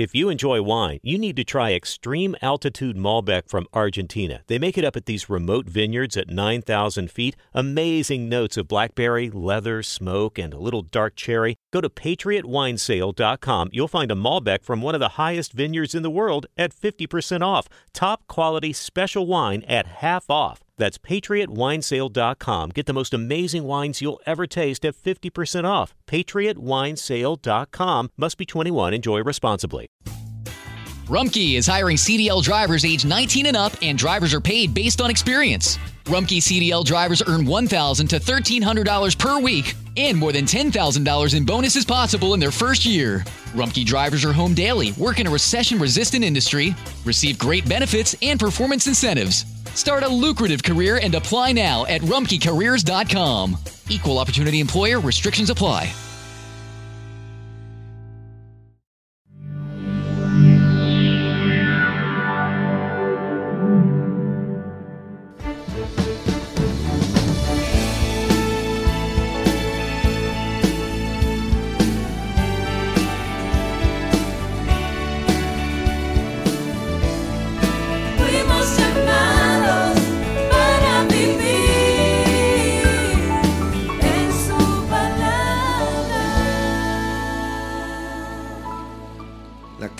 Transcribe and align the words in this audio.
If 0.00 0.14
you 0.14 0.30
enjoy 0.30 0.62
wine, 0.62 0.98
you 1.02 1.18
need 1.18 1.36
to 1.36 1.44
try 1.44 1.74
Extreme 1.74 2.34
Altitude 2.40 2.96
Malbec 2.96 3.50
from 3.50 3.66
Argentina. 3.74 4.40
They 4.46 4.58
make 4.58 4.78
it 4.78 4.84
up 4.86 4.96
at 4.96 5.04
these 5.04 5.28
remote 5.28 5.66
vineyards 5.66 6.16
at 6.16 6.30
9,000 6.30 7.10
feet. 7.10 7.36
Amazing 7.52 8.26
notes 8.26 8.56
of 8.56 8.66
blackberry, 8.66 9.28
leather, 9.28 9.82
smoke, 9.82 10.38
and 10.38 10.54
a 10.54 10.58
little 10.58 10.80
dark 10.80 11.16
cherry. 11.16 11.58
Go 11.70 11.82
to 11.82 11.90
patriotwinesale.com. 11.90 13.68
You'll 13.72 13.88
find 13.88 14.10
a 14.10 14.14
Malbec 14.14 14.64
from 14.64 14.80
one 14.80 14.94
of 14.94 15.00
the 15.00 15.16
highest 15.20 15.52
vineyards 15.52 15.94
in 15.94 16.02
the 16.02 16.08
world 16.08 16.46
at 16.56 16.74
50% 16.74 17.42
off. 17.42 17.68
Top 17.92 18.26
quality 18.26 18.72
special 18.72 19.26
wine 19.26 19.62
at 19.64 19.86
half 19.86 20.30
off. 20.30 20.62
That's 20.80 20.98
patriotwinesale.com. 20.98 22.70
Get 22.70 22.86
the 22.86 22.92
most 22.92 23.14
amazing 23.14 23.64
wines 23.64 24.00
you'll 24.00 24.20
ever 24.26 24.46
taste 24.46 24.84
at 24.84 24.96
50% 24.96 25.64
off. 25.64 25.94
patriotwinesale.com. 26.06 28.10
Must 28.16 28.38
be 28.38 28.46
21. 28.46 28.94
Enjoy 28.94 29.22
responsibly. 29.22 29.86
Rumkey 31.06 31.56
is 31.56 31.66
hiring 31.66 31.96
CDL 31.96 32.42
drivers 32.42 32.84
age 32.84 33.04
19 33.04 33.46
and 33.46 33.56
up, 33.56 33.72
and 33.82 33.98
drivers 33.98 34.32
are 34.32 34.40
paid 34.40 34.72
based 34.72 35.00
on 35.00 35.10
experience. 35.10 35.76
Rumkey 36.10 36.38
CDL 36.38 36.84
drivers 36.84 37.22
earn 37.28 37.44
$1,000 37.46 38.08
to 38.08 38.18
$1,300 38.18 39.16
per 39.16 39.38
week 39.38 39.76
and 39.96 40.18
more 40.18 40.32
than 40.32 40.44
$10,000 40.44 41.36
in 41.36 41.44
bonuses 41.44 41.84
possible 41.84 42.34
in 42.34 42.40
their 42.40 42.50
first 42.50 42.84
year. 42.84 43.20
Rumkey 43.52 43.86
drivers 43.86 44.24
are 44.24 44.32
home 44.32 44.52
daily, 44.52 44.90
work 44.92 45.20
in 45.20 45.28
a 45.28 45.30
recession 45.30 45.78
resistant 45.78 46.24
industry, 46.24 46.74
receive 47.04 47.38
great 47.38 47.68
benefits 47.68 48.16
and 48.22 48.40
performance 48.40 48.88
incentives. 48.88 49.44
Start 49.74 50.02
a 50.02 50.08
lucrative 50.08 50.64
career 50.64 50.98
and 51.00 51.14
apply 51.14 51.52
now 51.52 51.86
at 51.86 52.00
rumpkecareers.com. 52.00 53.56
Equal 53.88 54.18
opportunity 54.18 54.58
employer 54.58 54.98
restrictions 54.98 55.48
apply. 55.48 55.92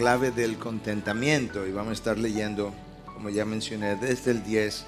Clave 0.01 0.31
del 0.31 0.57
contentamiento 0.57 1.67
y 1.67 1.73
vamos 1.73 1.91
a 1.91 1.93
estar 1.93 2.17
leyendo, 2.17 2.73
como 3.05 3.29
ya 3.29 3.45
mencioné, 3.45 3.97
desde 3.97 4.31
el 4.31 4.43
10 4.43 4.87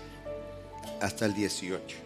hasta 1.02 1.26
el 1.26 1.34
18. 1.34 1.98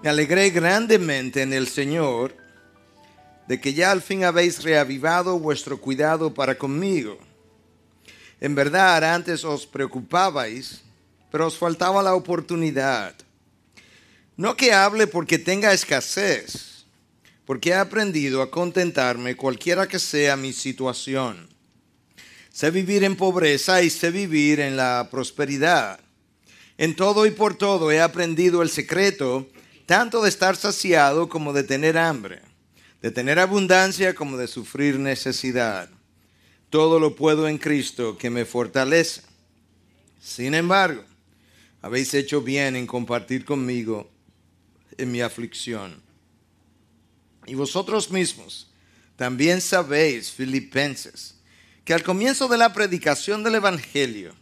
Me 0.00 0.08
alegré 0.08 0.50
grandemente 0.50 1.42
en 1.42 1.52
el 1.52 1.66
Señor 1.66 2.36
de 3.48 3.60
que 3.60 3.74
ya 3.74 3.90
al 3.90 4.00
fin 4.00 4.22
habéis 4.22 4.62
reavivado 4.62 5.40
vuestro 5.40 5.80
cuidado 5.80 6.32
para 6.32 6.56
conmigo. 6.56 7.18
En 8.40 8.54
verdad, 8.54 9.02
antes 9.02 9.44
os 9.44 9.66
preocupabais, 9.66 10.82
pero 11.32 11.48
os 11.48 11.58
faltaba 11.58 12.00
la 12.00 12.14
oportunidad. 12.14 13.12
No 14.36 14.56
que 14.56 14.72
hable 14.72 15.08
porque 15.08 15.36
tenga 15.36 15.72
escasez, 15.72 16.84
porque 17.44 17.70
he 17.70 17.74
aprendido 17.74 18.40
a 18.40 18.52
contentarme 18.52 19.34
cualquiera 19.34 19.88
que 19.88 19.98
sea 19.98 20.36
mi 20.36 20.52
situación. 20.52 21.51
Sé 22.52 22.70
vivir 22.70 23.02
en 23.02 23.16
pobreza 23.16 23.82
y 23.82 23.88
sé 23.88 24.10
vivir 24.10 24.60
en 24.60 24.76
la 24.76 25.08
prosperidad. 25.10 25.98
En 26.76 26.94
todo 26.94 27.24
y 27.24 27.30
por 27.30 27.56
todo 27.56 27.90
he 27.90 28.00
aprendido 28.00 28.60
el 28.60 28.68
secreto 28.68 29.48
tanto 29.86 30.22
de 30.22 30.28
estar 30.28 30.54
saciado 30.54 31.28
como 31.30 31.54
de 31.54 31.64
tener 31.64 31.96
hambre, 31.96 32.42
de 33.00 33.10
tener 33.10 33.38
abundancia 33.38 34.14
como 34.14 34.36
de 34.36 34.48
sufrir 34.48 34.98
necesidad. 34.98 35.88
Todo 36.68 37.00
lo 37.00 37.16
puedo 37.16 37.48
en 37.48 37.56
Cristo 37.56 38.18
que 38.18 38.30
me 38.30 38.44
fortalece. 38.44 39.22
Sin 40.20 40.54
embargo, 40.54 41.04
habéis 41.80 42.12
hecho 42.12 42.42
bien 42.42 42.76
en 42.76 42.86
compartir 42.86 43.44
conmigo 43.46 44.10
en 44.98 45.10
mi 45.10 45.22
aflicción. 45.22 46.02
Y 47.46 47.54
vosotros 47.54 48.10
mismos 48.10 48.70
también 49.16 49.60
sabéis, 49.60 50.30
filipenses, 50.30 51.41
que 51.84 51.94
al 51.94 52.02
comienzo 52.02 52.48
de 52.48 52.58
la 52.58 52.72
predicación 52.72 53.42
del 53.42 53.56
Evangelio, 53.56 54.34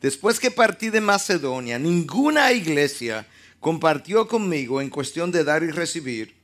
después 0.00 0.40
que 0.40 0.50
partí 0.50 0.90
de 0.90 1.00
Macedonia, 1.00 1.78
ninguna 1.78 2.52
iglesia 2.52 3.26
compartió 3.60 4.26
conmigo 4.26 4.80
en 4.80 4.90
cuestión 4.90 5.30
de 5.30 5.44
dar 5.44 5.62
y 5.62 5.70
recibir, 5.70 6.34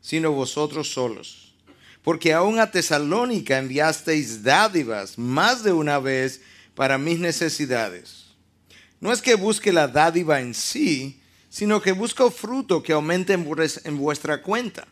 sino 0.00 0.32
vosotros 0.32 0.90
solos. 0.90 1.54
Porque 2.02 2.32
aún 2.32 2.58
a 2.58 2.70
Tesalónica 2.70 3.58
enviasteis 3.58 4.42
dádivas 4.42 5.16
más 5.16 5.62
de 5.62 5.72
una 5.72 5.98
vez 5.98 6.40
para 6.74 6.98
mis 6.98 7.18
necesidades. 7.18 8.24
No 9.00 9.12
es 9.12 9.22
que 9.22 9.36
busque 9.36 9.72
la 9.72 9.86
dádiva 9.88 10.40
en 10.40 10.52
sí, 10.54 11.20
sino 11.48 11.80
que 11.80 11.92
busco 11.92 12.30
fruto 12.30 12.82
que 12.82 12.92
aumente 12.92 13.32
en 13.32 13.46
vues- 13.46 13.80
en 13.84 13.96
vuestra 13.96 14.42
cuenta. 14.42 14.86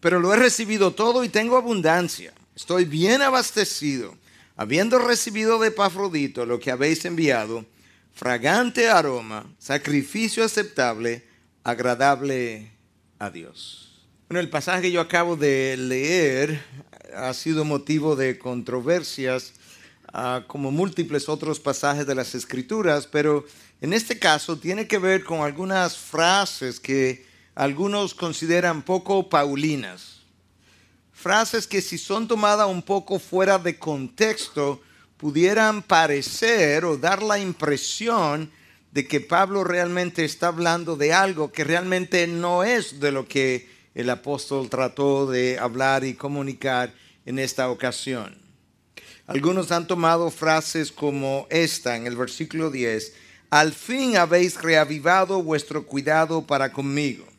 Pero 0.00 0.20
lo 0.20 0.32
he 0.32 0.36
recibido 0.36 0.92
todo 0.92 1.24
y 1.24 1.28
tengo 1.28 1.56
abundancia. 1.56 2.32
Estoy 2.54 2.84
bien 2.84 3.22
abastecido, 3.22 4.14
habiendo 4.56 4.98
recibido 4.98 5.58
de 5.58 5.68
Epafrodito 5.68 6.44
lo 6.44 6.60
que 6.60 6.70
habéis 6.70 7.02
enviado, 7.06 7.64
fragante 8.14 8.90
aroma, 8.90 9.50
sacrificio 9.58 10.44
aceptable, 10.44 11.24
agradable 11.64 12.70
a 13.18 13.30
Dios. 13.30 14.04
Bueno, 14.28 14.40
el 14.40 14.50
pasaje 14.50 14.82
que 14.82 14.92
yo 14.92 15.00
acabo 15.00 15.34
de 15.34 15.78
leer 15.78 16.62
ha 17.16 17.32
sido 17.32 17.64
motivo 17.64 18.16
de 18.16 18.38
controversias, 18.38 19.54
ah, 20.12 20.44
como 20.46 20.70
múltiples 20.70 21.30
otros 21.30 21.58
pasajes 21.58 22.06
de 22.06 22.14
las 22.14 22.34
Escrituras, 22.34 23.06
pero 23.06 23.46
en 23.80 23.94
este 23.94 24.18
caso 24.18 24.58
tiene 24.58 24.86
que 24.86 24.98
ver 24.98 25.24
con 25.24 25.40
algunas 25.40 25.96
frases 25.96 26.78
que 26.78 27.24
algunos 27.54 28.12
consideran 28.12 28.82
poco 28.82 29.30
paulinas 29.30 30.11
frases 31.22 31.68
que 31.68 31.80
si 31.80 31.98
son 31.98 32.26
tomadas 32.26 32.66
un 32.66 32.82
poco 32.82 33.20
fuera 33.20 33.56
de 33.56 33.78
contexto, 33.78 34.82
pudieran 35.16 35.80
parecer 35.80 36.84
o 36.84 36.96
dar 36.96 37.22
la 37.22 37.38
impresión 37.38 38.50
de 38.90 39.06
que 39.06 39.20
Pablo 39.20 39.62
realmente 39.62 40.24
está 40.24 40.48
hablando 40.48 40.96
de 40.96 41.12
algo 41.12 41.52
que 41.52 41.62
realmente 41.62 42.26
no 42.26 42.64
es 42.64 42.98
de 42.98 43.12
lo 43.12 43.28
que 43.28 43.68
el 43.94 44.10
apóstol 44.10 44.68
trató 44.68 45.30
de 45.30 45.60
hablar 45.60 46.02
y 46.02 46.14
comunicar 46.14 46.92
en 47.24 47.38
esta 47.38 47.70
ocasión. 47.70 48.36
Algunos 49.28 49.70
han 49.70 49.86
tomado 49.86 50.28
frases 50.30 50.90
como 50.90 51.46
esta 51.50 51.96
en 51.96 52.08
el 52.08 52.16
versículo 52.16 52.70
10, 52.70 53.14
al 53.50 53.72
fin 53.72 54.16
habéis 54.16 54.60
reavivado 54.60 55.40
vuestro 55.40 55.86
cuidado 55.86 56.44
para 56.44 56.72
conmigo. 56.72 57.31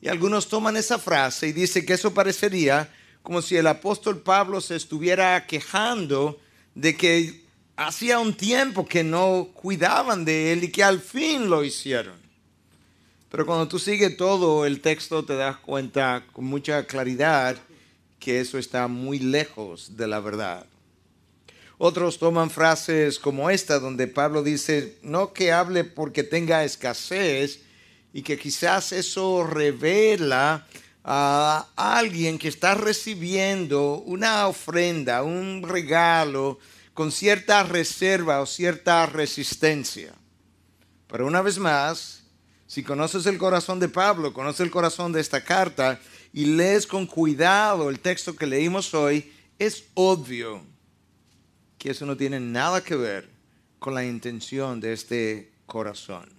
Y 0.00 0.08
algunos 0.08 0.48
toman 0.48 0.76
esa 0.76 0.98
frase 0.98 1.48
y 1.48 1.52
dicen 1.52 1.86
que 1.86 1.94
eso 1.94 2.12
parecería 2.12 2.92
como 3.22 3.42
si 3.42 3.56
el 3.56 3.66
apóstol 3.66 4.20
Pablo 4.20 4.60
se 4.60 4.76
estuviera 4.76 5.46
quejando 5.46 6.38
de 6.74 6.96
que 6.96 7.44
hacía 7.76 8.18
un 8.18 8.34
tiempo 8.34 8.86
que 8.86 9.02
no 9.02 9.48
cuidaban 9.52 10.24
de 10.24 10.52
él 10.52 10.64
y 10.64 10.70
que 10.70 10.84
al 10.84 11.00
fin 11.00 11.50
lo 11.50 11.64
hicieron. 11.64 12.14
Pero 13.30 13.44
cuando 13.44 13.68
tú 13.68 13.78
sigues 13.78 14.16
todo 14.16 14.64
el 14.64 14.80
texto 14.80 15.24
te 15.24 15.34
das 15.34 15.56
cuenta 15.56 16.24
con 16.32 16.44
mucha 16.44 16.86
claridad 16.86 17.56
que 18.18 18.40
eso 18.40 18.58
está 18.58 18.88
muy 18.88 19.18
lejos 19.18 19.96
de 19.96 20.06
la 20.06 20.20
verdad. 20.20 20.66
Otros 21.78 22.18
toman 22.18 22.50
frases 22.50 23.18
como 23.18 23.50
esta 23.50 23.78
donde 23.78 24.06
Pablo 24.06 24.42
dice, 24.42 24.96
no 25.02 25.32
que 25.34 25.52
hable 25.52 25.84
porque 25.84 26.22
tenga 26.22 26.64
escasez, 26.64 27.60
y 28.16 28.22
que 28.22 28.38
quizás 28.38 28.92
eso 28.92 29.44
revela 29.44 30.66
a 31.04 31.68
alguien 31.76 32.38
que 32.38 32.48
está 32.48 32.74
recibiendo 32.74 33.96
una 34.06 34.48
ofrenda, 34.48 35.22
un 35.22 35.62
regalo 35.62 36.58
con 36.94 37.12
cierta 37.12 37.62
reserva 37.62 38.40
o 38.40 38.46
cierta 38.46 39.04
resistencia. 39.04 40.14
Pero 41.08 41.26
una 41.26 41.42
vez 41.42 41.58
más, 41.58 42.22
si 42.66 42.82
conoces 42.82 43.26
el 43.26 43.36
corazón 43.36 43.80
de 43.80 43.90
Pablo, 43.90 44.32
conoces 44.32 44.60
el 44.60 44.70
corazón 44.70 45.12
de 45.12 45.20
esta 45.20 45.44
carta 45.44 46.00
y 46.32 46.46
lees 46.46 46.86
con 46.86 47.06
cuidado 47.06 47.90
el 47.90 48.00
texto 48.00 48.34
que 48.34 48.46
leímos 48.46 48.94
hoy, 48.94 49.30
es 49.58 49.84
obvio 49.92 50.62
que 51.76 51.90
eso 51.90 52.06
no 52.06 52.16
tiene 52.16 52.40
nada 52.40 52.82
que 52.82 52.96
ver 52.96 53.28
con 53.78 53.94
la 53.94 54.06
intención 54.06 54.80
de 54.80 54.94
este 54.94 55.52
corazón. 55.66 56.35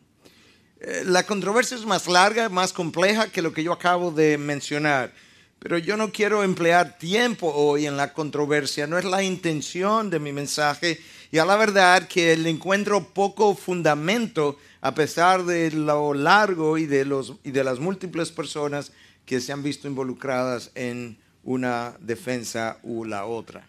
Eh, 0.80 1.04
La 1.06 1.26
controversia 1.26 1.76
es 1.76 1.86
más 1.86 2.08
larga, 2.08 2.50
más 2.50 2.74
compleja 2.74 3.32
que 3.32 3.42
lo 3.42 3.54
que 3.54 3.64
yo 3.64 3.74
acabo 3.74 4.12
de 4.12 4.38
mencionar. 4.38 5.12
Pero 5.60 5.80
yo 5.80 5.98
no 5.98 6.12
quiero 6.12 6.44
emplear 6.44 7.00
tiempo 7.00 7.52
hoy 7.52 7.88
en 7.88 7.98
la 7.98 8.14
controversia, 8.14 8.86
no 8.86 8.98
es 8.98 9.06
la 9.06 9.24
intención 9.24 10.10
de 10.10 10.20
mi 10.20 10.32
mensaje. 10.32 11.00
Y 11.32 11.40
a 11.40 11.46
la 11.46 11.56
verdad 11.56 12.08
que 12.08 12.38
le 12.38 12.50
encuentro 12.50 13.04
poco 13.14 13.56
fundamento 13.56 14.58
a 14.82 14.94
pesar 14.94 15.44
de 15.46 15.72
lo 15.72 16.14
largo 16.14 16.78
y 16.78 16.86
de, 16.86 17.06
los, 17.06 17.34
y 17.44 17.52
de 17.52 17.64
las 17.64 17.80
múltiples 17.80 18.32
personas 18.32 18.92
que 19.26 19.42
se 19.42 19.52
han 19.52 19.64
visto 19.64 19.88
involucradas 19.88 20.72
en 20.76 21.18
una 21.44 21.98
defensa 22.00 22.78
u 22.84 23.04
la 23.04 23.26
otra. 23.26 23.68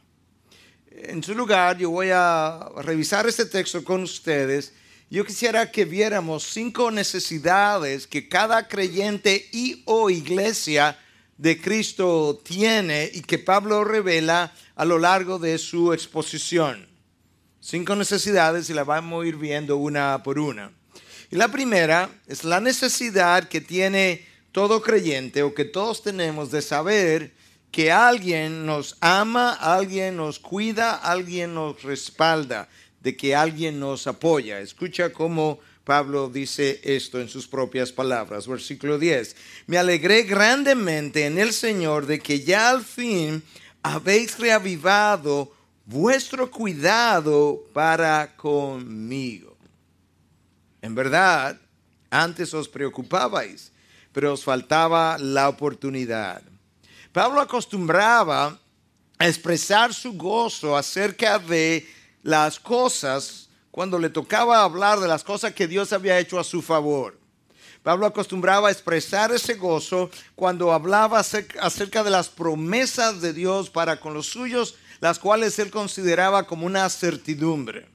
En 0.90 1.22
su 1.22 1.34
lugar, 1.34 1.78
yo 1.78 1.90
voy 1.90 2.10
a 2.12 2.68
revisar 2.82 3.26
este 3.26 3.46
texto 3.46 3.82
con 3.82 4.02
ustedes. 4.02 4.72
Yo 5.10 5.24
quisiera 5.24 5.70
que 5.72 5.86
viéramos 5.86 6.44
cinco 6.44 6.90
necesidades 6.90 8.06
que 8.06 8.28
cada 8.28 8.68
creyente 8.68 9.48
y 9.52 9.82
o 9.86 10.10
iglesia 10.10 10.98
de 11.38 11.58
Cristo 11.58 12.38
tiene 12.44 13.10
y 13.14 13.22
que 13.22 13.38
Pablo 13.38 13.84
revela 13.84 14.52
a 14.76 14.84
lo 14.84 14.98
largo 14.98 15.38
de 15.38 15.56
su 15.56 15.94
exposición. 15.94 16.86
Cinco 17.58 17.96
necesidades 17.96 18.68
y 18.68 18.74
las 18.74 18.84
vamos 18.84 19.24
a 19.24 19.26
ir 19.26 19.36
viendo 19.36 19.78
una 19.78 20.22
por 20.22 20.38
una. 20.38 20.72
Y 21.30 21.36
la 21.36 21.48
primera 21.48 22.10
es 22.26 22.44
la 22.44 22.60
necesidad 22.60 23.48
que 23.48 23.62
tiene 23.62 24.26
todo 24.52 24.82
creyente 24.82 25.42
o 25.42 25.54
que 25.54 25.64
todos 25.64 26.02
tenemos 26.02 26.50
de 26.50 26.60
saber 26.60 27.32
que 27.70 27.92
alguien 27.92 28.66
nos 28.66 28.96
ama, 29.00 29.54
alguien 29.54 30.16
nos 30.16 30.38
cuida, 30.38 30.96
alguien 30.96 31.54
nos 31.54 31.82
respalda, 31.82 32.68
de 33.00 33.16
que 33.16 33.34
alguien 33.34 33.78
nos 33.78 34.06
apoya. 34.06 34.60
Escucha 34.60 35.12
cómo 35.12 35.60
Pablo 35.84 36.28
dice 36.28 36.80
esto 36.82 37.20
en 37.20 37.28
sus 37.28 37.46
propias 37.48 37.92
palabras. 37.92 38.46
Versículo 38.46 38.98
10. 38.98 39.36
Me 39.66 39.78
alegré 39.78 40.24
grandemente 40.24 41.24
en 41.24 41.38
el 41.38 41.52
Señor 41.52 42.06
de 42.06 42.18
que 42.18 42.40
ya 42.40 42.70
al 42.70 42.84
fin 42.84 43.42
habéis 43.82 44.38
reavivado 44.38 45.50
vuestro 45.86 46.50
cuidado 46.50 47.64
para 47.72 48.36
conmigo. 48.36 49.56
En 50.82 50.94
verdad, 50.94 51.58
antes 52.10 52.52
os 52.52 52.68
preocupabais, 52.68 53.72
pero 54.12 54.32
os 54.32 54.44
faltaba 54.44 55.16
la 55.18 55.48
oportunidad. 55.48 56.42
Pablo 57.12 57.40
acostumbraba 57.40 58.58
a 59.18 59.26
expresar 59.26 59.94
su 59.94 60.12
gozo 60.12 60.76
acerca 60.76 61.38
de 61.38 61.86
las 62.22 62.58
cosas 62.58 63.48
cuando 63.70 63.98
le 63.98 64.10
tocaba 64.10 64.62
hablar 64.62 65.00
de 65.00 65.08
las 65.08 65.24
cosas 65.24 65.52
que 65.52 65.68
Dios 65.68 65.92
había 65.92 66.18
hecho 66.18 66.38
a 66.38 66.44
su 66.44 66.62
favor. 66.62 67.18
Pablo 67.82 68.06
acostumbraba 68.06 68.68
a 68.68 68.72
expresar 68.72 69.32
ese 69.32 69.54
gozo 69.54 70.10
cuando 70.34 70.72
hablaba 70.72 71.20
acerca 71.20 72.02
de 72.02 72.10
las 72.10 72.28
promesas 72.28 73.20
de 73.20 73.32
Dios 73.32 73.70
para 73.70 74.00
con 74.00 74.14
los 74.14 74.26
suyos, 74.26 74.74
las 75.00 75.18
cuales 75.18 75.58
él 75.58 75.70
consideraba 75.70 76.46
como 76.46 76.66
una 76.66 76.88
certidumbre. 76.90 77.86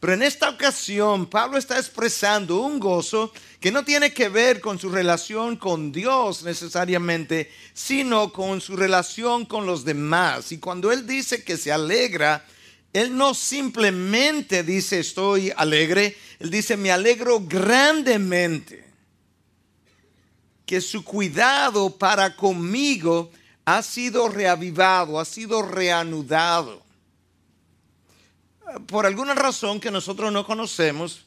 Pero 0.00 0.12
en 0.12 0.22
esta 0.22 0.50
ocasión 0.50 1.26
Pablo 1.26 1.58
está 1.58 1.78
expresando 1.78 2.60
un 2.60 2.78
gozo 2.78 3.32
que 3.60 3.72
no 3.72 3.84
tiene 3.84 4.12
que 4.12 4.28
ver 4.28 4.60
con 4.60 4.78
su 4.78 4.90
relación 4.90 5.56
con 5.56 5.90
Dios 5.90 6.42
necesariamente, 6.42 7.50
sino 7.72 8.32
con 8.32 8.60
su 8.60 8.76
relación 8.76 9.46
con 9.46 9.66
los 9.66 9.84
demás. 9.84 10.52
Y 10.52 10.58
cuando 10.58 10.92
él 10.92 11.06
dice 11.06 11.44
que 11.44 11.56
se 11.56 11.72
alegra, 11.72 12.44
él 12.96 13.16
no 13.16 13.34
simplemente 13.34 14.62
dice 14.62 15.00
estoy 15.00 15.52
alegre, 15.56 16.16
él 16.38 16.50
dice 16.50 16.76
me 16.76 16.90
alegro 16.90 17.40
grandemente 17.40 18.84
que 20.64 20.80
su 20.80 21.04
cuidado 21.04 21.96
para 21.96 22.34
conmigo 22.34 23.30
ha 23.64 23.82
sido 23.82 24.28
reavivado, 24.28 25.20
ha 25.20 25.24
sido 25.24 25.62
reanudado 25.62 26.86
por 28.86 29.06
alguna 29.06 29.34
razón 29.34 29.78
que 29.78 29.90
nosotros 29.90 30.32
no 30.32 30.46
conocemos, 30.46 31.24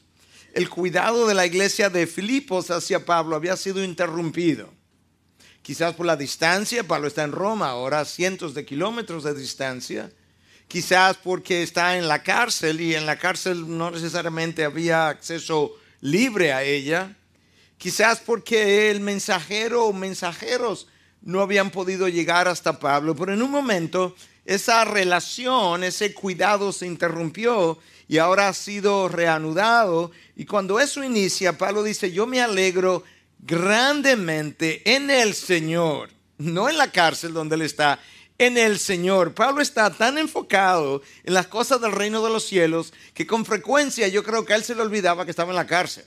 el 0.52 0.68
cuidado 0.68 1.26
de 1.26 1.34
la 1.34 1.46
iglesia 1.46 1.88
de 1.88 2.06
Filipos 2.06 2.70
hacia 2.70 3.04
Pablo 3.04 3.36
había 3.36 3.56
sido 3.56 3.82
interrumpido. 3.82 4.68
Quizás 5.62 5.94
por 5.94 6.06
la 6.06 6.16
distancia, 6.16 6.86
Pablo 6.86 7.06
está 7.06 7.22
en 7.22 7.32
Roma, 7.32 7.68
ahora 7.68 8.00
a 8.00 8.04
cientos 8.04 8.54
de 8.54 8.64
kilómetros 8.64 9.24
de 9.24 9.34
distancia. 9.34 10.10
Quizás 10.70 11.16
porque 11.16 11.64
está 11.64 11.98
en 11.98 12.06
la 12.06 12.22
cárcel 12.22 12.80
y 12.80 12.94
en 12.94 13.04
la 13.04 13.18
cárcel 13.18 13.76
no 13.76 13.90
necesariamente 13.90 14.62
había 14.64 15.08
acceso 15.08 15.74
libre 16.00 16.52
a 16.52 16.62
ella. 16.62 17.16
Quizás 17.76 18.20
porque 18.20 18.88
el 18.92 19.00
mensajero 19.00 19.86
o 19.86 19.92
mensajeros 19.92 20.86
no 21.22 21.40
habían 21.40 21.70
podido 21.70 22.06
llegar 22.06 22.46
hasta 22.46 22.78
Pablo. 22.78 23.16
Pero 23.16 23.34
en 23.34 23.42
un 23.42 23.50
momento 23.50 24.14
esa 24.44 24.84
relación, 24.84 25.82
ese 25.82 26.14
cuidado 26.14 26.72
se 26.72 26.86
interrumpió 26.86 27.80
y 28.06 28.18
ahora 28.18 28.46
ha 28.46 28.54
sido 28.54 29.08
reanudado. 29.08 30.12
Y 30.36 30.44
cuando 30.44 30.78
eso 30.78 31.02
inicia, 31.02 31.58
Pablo 31.58 31.82
dice, 31.82 32.12
yo 32.12 32.28
me 32.28 32.40
alegro 32.40 33.02
grandemente 33.40 34.82
en 34.94 35.10
el 35.10 35.34
Señor, 35.34 36.10
no 36.38 36.68
en 36.68 36.78
la 36.78 36.92
cárcel 36.92 37.32
donde 37.32 37.56
él 37.56 37.62
está, 37.62 37.98
en 38.40 38.56
el 38.56 38.78
Señor. 38.78 39.34
Pablo 39.34 39.60
está 39.60 39.90
tan 39.90 40.16
enfocado 40.16 41.02
en 41.24 41.34
las 41.34 41.46
cosas 41.46 41.78
del 41.82 41.92
reino 41.92 42.24
de 42.24 42.30
los 42.30 42.46
cielos 42.46 42.94
que 43.12 43.26
con 43.26 43.44
frecuencia 43.44 44.08
yo 44.08 44.24
creo 44.24 44.46
que 44.46 44.54
a 44.54 44.56
él 44.56 44.64
se 44.64 44.74
le 44.74 44.80
olvidaba 44.80 45.26
que 45.26 45.30
estaba 45.30 45.50
en 45.50 45.56
la 45.56 45.66
cárcel. 45.66 46.06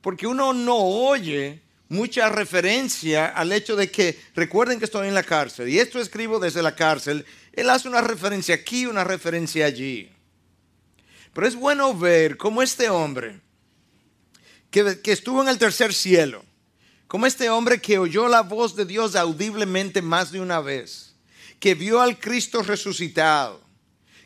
Porque 0.00 0.26
uno 0.26 0.52
no 0.52 0.76
oye 0.76 1.62
mucha 1.88 2.28
referencia 2.28 3.28
al 3.28 3.52
hecho 3.52 3.76
de 3.76 3.92
que 3.92 4.20
recuerden 4.34 4.80
que 4.80 4.86
estoy 4.86 5.06
en 5.06 5.14
la 5.14 5.22
cárcel 5.22 5.68
y 5.68 5.78
esto 5.78 6.00
escribo 6.00 6.40
desde 6.40 6.64
la 6.64 6.74
cárcel. 6.74 7.24
Él 7.52 7.70
hace 7.70 7.88
una 7.88 8.00
referencia 8.00 8.56
aquí, 8.56 8.86
una 8.86 9.04
referencia 9.04 9.66
allí. 9.66 10.10
Pero 11.32 11.46
es 11.46 11.54
bueno 11.54 11.96
ver 11.96 12.36
cómo 12.36 12.60
este 12.60 12.88
hombre, 12.90 13.40
que, 14.72 15.00
que 15.00 15.12
estuvo 15.12 15.42
en 15.42 15.48
el 15.48 15.58
tercer 15.58 15.94
cielo, 15.94 16.44
como 17.06 17.24
este 17.24 17.50
hombre 17.50 17.80
que 17.80 17.98
oyó 17.98 18.26
la 18.26 18.42
voz 18.42 18.74
de 18.74 18.84
Dios 18.84 19.14
audiblemente 19.14 20.02
más 20.02 20.32
de 20.32 20.40
una 20.40 20.58
vez, 20.58 21.05
que 21.58 21.74
vio 21.74 22.00
al 22.00 22.18
Cristo 22.18 22.62
resucitado, 22.62 23.60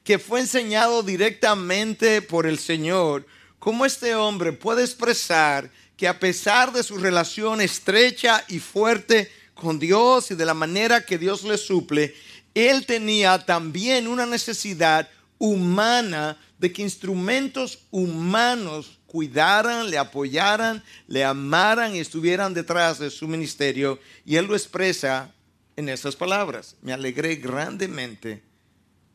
que 0.05 0.19
fue 0.19 0.41
enseñado 0.41 1.03
directamente 1.03 2.23
por 2.23 2.47
el 2.47 2.59
Señor, 2.59 3.27
cómo 3.59 3.87
este 3.87 4.15
hombre 4.15 4.53
puede 4.53 4.83
expresar 4.83 5.71
que 5.97 6.09
a 6.09 6.19
pesar 6.19 6.73
de 6.73 6.83
su 6.83 6.97
relación 6.97 7.61
estrecha 7.61 8.45
y 8.49 8.59
fuerte 8.59 9.31
con 9.55 9.79
Dios 9.79 10.31
y 10.31 10.35
de 10.35 10.47
la 10.47 10.55
manera 10.55 11.05
que 11.05 11.19
Dios 11.19 11.45
le 11.45 11.59
suple, 11.59 12.15
él 12.55 12.87
tenía 12.87 13.45
también 13.45 14.09
una 14.09 14.27
necesidad 14.27 15.09
humana 15.39 16.39
de 16.59 16.73
que 16.73 16.83
instrumentos 16.83 17.81
humanos 17.91 18.99
cuidaran, 19.07 19.91
le 19.91 19.99
apoyaran, 19.99 20.83
le 21.07 21.25
amaran 21.25 21.95
y 21.95 22.01
estuvieran 22.01 22.55
detrás 22.55 22.99
de 22.99 23.11
su 23.11 23.27
ministerio. 23.27 23.99
Y 24.25 24.37
él 24.37 24.47
lo 24.47 24.55
expresa 24.55 25.35
en 25.81 25.89
esas 25.89 26.15
palabras. 26.15 26.77
Me 26.83 26.93
alegré 26.93 27.37
grandemente 27.37 28.43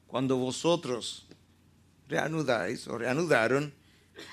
cuando 0.08 0.36
vosotros 0.36 1.26
reanudáis 2.10 2.88
o 2.88 2.98
reanudaron 2.98 3.74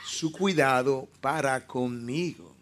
su 0.06 0.32
cuidado 0.32 1.08
para 1.20 1.66
conmigo. 1.66 2.54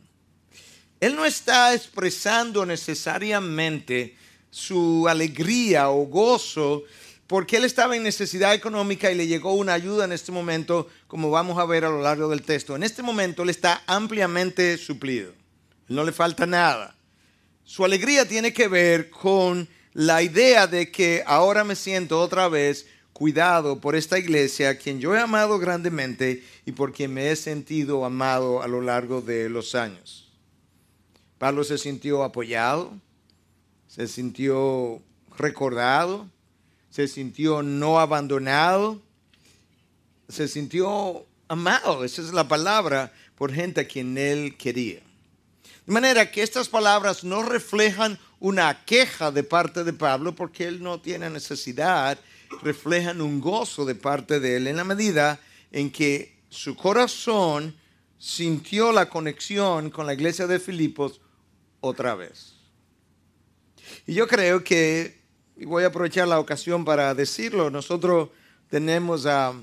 Él 1.01 1.17
no 1.17 1.25
está 1.25 1.75
expresando 1.75 2.67
necesariamente 2.67 4.17
su 4.51 5.07
alegría 5.09 5.89
o 5.91 6.05
gozo 6.07 6.83
porque 7.27 7.57
él 7.57 7.65
estaba 7.65 7.97
en 7.97 8.03
necesidad 8.03 8.55
económica 8.55 9.11
y 9.11 9.15
le 9.15 9.27
llegó 9.27 9.55
una 9.55 9.73
ayuda 9.73 10.05
en 10.05 10.13
este 10.13 10.33
momento, 10.33 10.89
como 11.07 11.31
vamos 11.31 11.59
a 11.59 11.65
ver 11.65 11.85
a 11.85 11.89
lo 11.89 12.03
largo 12.03 12.29
del 12.29 12.43
texto. 12.43 12.75
En 12.75 12.83
este 12.83 13.03
momento 13.03 13.45
él 13.45 13.51
está 13.51 13.83
ampliamente 13.87 14.77
suplido. 14.77 15.33
No 15.87 16.05
le 16.05 16.13
falta 16.13 16.45
nada. 16.45 16.97
Su 17.71 17.85
alegría 17.85 18.27
tiene 18.27 18.53
que 18.53 18.67
ver 18.67 19.11
con 19.11 19.69
la 19.93 20.25
idea 20.25 20.67
de 20.67 20.91
que 20.91 21.23
ahora 21.25 21.63
me 21.63 21.77
siento 21.77 22.21
otra 22.21 22.49
vez 22.49 22.89
cuidado 23.13 23.81
por 23.81 23.95
esta 23.95 24.19
iglesia, 24.19 24.77
quien 24.77 24.99
yo 24.99 25.15
he 25.15 25.21
amado 25.21 25.57
grandemente 25.61 26.43
y 26.67 26.73
por 26.73 26.93
quien 26.93 27.15
me 27.15 27.31
he 27.31 27.37
sentido 27.37 28.05
amado 28.05 28.61
a 28.61 28.67
lo 28.67 28.81
largo 28.81 29.21
de 29.23 29.49
los 29.49 29.77
años. 29.77 30.33
Pablo 31.39 31.63
se 31.63 31.79
sintió 31.79 32.25
apoyado, 32.25 32.93
se 33.87 34.09
sintió 34.09 35.01
recordado, 35.39 36.29
se 36.91 37.07
sintió 37.07 37.63
no 37.63 38.01
abandonado, 38.01 39.01
se 40.29 40.49
sintió 40.49 41.25
amado, 41.47 42.03
esa 42.03 42.21
es 42.21 42.33
la 42.33 42.49
palabra, 42.49 43.13
por 43.37 43.53
gente 43.53 43.83
a 43.83 43.87
quien 43.87 44.19
él 44.19 44.57
quería. 44.59 45.03
De 45.91 45.95
manera 45.95 46.31
que 46.31 46.45
estas 46.45 46.69
palabras 46.69 47.25
no 47.25 47.43
reflejan 47.43 48.17
una 48.39 48.85
queja 48.85 49.33
de 49.33 49.43
parte 49.43 49.83
de 49.83 49.93
Pablo 49.93 50.37
porque 50.37 50.69
él 50.69 50.85
no 50.85 51.01
tiene 51.01 51.29
necesidad 51.29 52.17
reflejan 52.63 53.21
un 53.21 53.41
gozo 53.41 53.85
de 53.85 53.97
parte 53.97 54.39
de 54.39 54.55
él 54.55 54.69
en 54.69 54.77
la 54.77 54.85
medida 54.85 55.41
en 55.73 55.91
que 55.91 56.39
su 56.49 56.77
corazón 56.77 57.75
sintió 58.21 58.93
la 58.93 59.09
conexión 59.09 59.91
con 59.91 60.07
la 60.07 60.15
iglesia 60.15 60.47
de 60.47 60.61
Filipos 60.61 61.21
otra 61.81 62.15
vez. 62.15 62.55
Y 64.07 64.15
yo 64.15 64.29
creo 64.29 64.63
que, 64.63 65.19
y 65.57 65.65
voy 65.65 65.83
a 65.83 65.89
aprovechar 65.89 66.29
la 66.29 66.39
ocasión 66.39 66.85
para 66.85 67.17
decirlo, 67.17 67.69
nosotros 67.69 68.29
tenemos 68.69 69.27
a, 69.27 69.55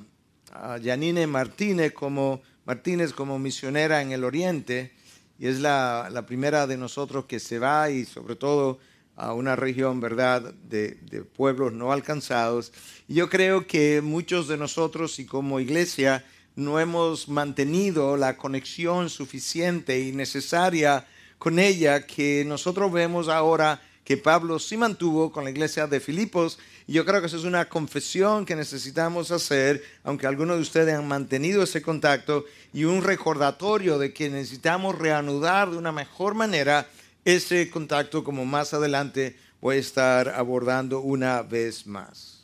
Janine 0.84 1.26
Martínez 1.26 1.94
como, 1.94 2.42
Martínez 2.66 3.14
como 3.14 3.40
misionera 3.40 4.02
en 4.02 4.12
el 4.12 4.26
Oriente, 4.26 4.97
y 5.40 5.48
es 5.48 5.60
la, 5.60 6.10
la 6.12 6.26
primera 6.26 6.68
de 6.68 6.78
nosotros 6.78 7.26
que 7.26 7.40
se 7.40 7.60
va 7.60 7.90
y 7.90 8.06
sobre 8.06 8.36
todo 8.36 8.80
a 9.16 9.34
una 9.34 9.56
región, 9.56 10.00
¿verdad?, 10.00 10.54
de, 10.70 10.98
de 11.10 11.24
pueblos 11.24 11.74
no 11.74 11.92
alcanzados. 11.92 12.72
Y 13.08 13.16
yo 13.16 13.30
creo 13.30 13.66
que 13.66 14.02
muchos 14.02 14.48
de 14.48 14.58
nosotros 14.58 15.20
y 15.20 15.26
como 15.26 15.60
iglesia 15.60 16.24
no 16.56 16.80
hemos 16.80 17.28
mantenido 17.28 18.18
la 18.18 18.38
conexión 18.38 19.10
suficiente 19.10 20.00
y 20.00 20.12
necesaria 20.12 21.06
con 21.38 21.60
ella 21.60 22.06
que 22.06 22.44
nosotros 22.46 22.92
vemos 22.92 23.28
ahora 23.28 23.82
que 24.04 24.18
Pablo 24.18 24.58
sí 24.58 24.78
mantuvo 24.78 25.32
con 25.32 25.44
la 25.44 25.50
iglesia 25.50 25.86
de 25.86 26.00
Filipos. 26.00 26.60
Y 26.88 26.94
yo 26.94 27.06
creo 27.06 27.20
que 27.20 27.28
eso 27.28 27.36
es 27.36 27.44
una 27.44 27.68
confesión 27.68 28.46
que 28.46 28.56
necesitamos 28.56 29.30
hacer, 29.32 29.84
aunque 30.06 30.26
algunos 30.26 30.56
de 30.56 30.62
ustedes 30.62 30.96
han 30.96 31.08
mantenido 31.08 31.62
ese 31.62 31.82
contacto, 31.82 32.46
y 32.74 32.86
un 32.86 33.04
recordatorio 33.04 34.00
de 34.00 34.14
que 34.14 34.30
necesitamos 34.30 34.98
reanudar 34.98 35.70
de 35.70 35.78
una 35.78 35.92
mejor 35.92 36.34
manera 36.34 36.88
ese 37.26 37.70
contacto, 37.70 38.24
como 38.24 38.46
más 38.46 38.74
adelante 38.74 39.38
voy 39.60 39.76
a 39.76 39.80
estar 39.80 40.30
abordando 40.30 41.02
una 41.02 41.42
vez 41.42 41.86
más. 41.86 42.38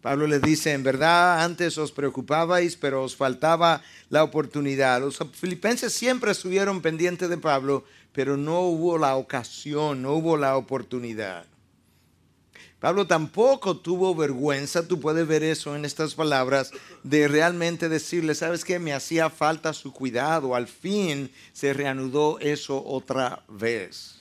Pablo 0.00 0.28
les 0.28 0.40
dice, 0.40 0.72
en 0.72 0.84
verdad 0.84 1.42
antes 1.42 1.78
os 1.78 1.90
preocupabais, 1.90 2.76
pero 2.76 3.02
os 3.02 3.16
faltaba 3.16 3.82
la 4.10 4.22
oportunidad. 4.22 5.00
Los 5.00 5.18
filipenses 5.32 5.92
siempre 5.92 6.30
estuvieron 6.30 6.80
pendientes 6.80 7.28
de 7.28 7.38
Pablo, 7.38 7.84
pero 8.12 8.36
no 8.36 8.60
hubo 8.60 8.96
la 8.96 9.16
ocasión, 9.16 10.02
no 10.02 10.12
hubo 10.12 10.36
la 10.36 10.56
oportunidad. 10.56 11.46
Pablo 12.80 13.06
tampoco 13.06 13.78
tuvo 13.78 14.14
vergüenza, 14.14 14.86
tú 14.86 15.00
puedes 15.00 15.26
ver 15.26 15.42
eso 15.42 15.74
en 15.74 15.86
estas 15.86 16.14
palabras, 16.14 16.72
de 17.02 17.26
realmente 17.26 17.88
decirle, 17.88 18.34
¿sabes 18.34 18.64
qué? 18.64 18.78
Me 18.78 18.92
hacía 18.92 19.30
falta 19.30 19.72
su 19.72 19.92
cuidado. 19.92 20.54
Al 20.54 20.68
fin 20.68 21.32
se 21.54 21.72
reanudó 21.72 22.38
eso 22.38 22.84
otra 22.84 23.44
vez. 23.48 24.16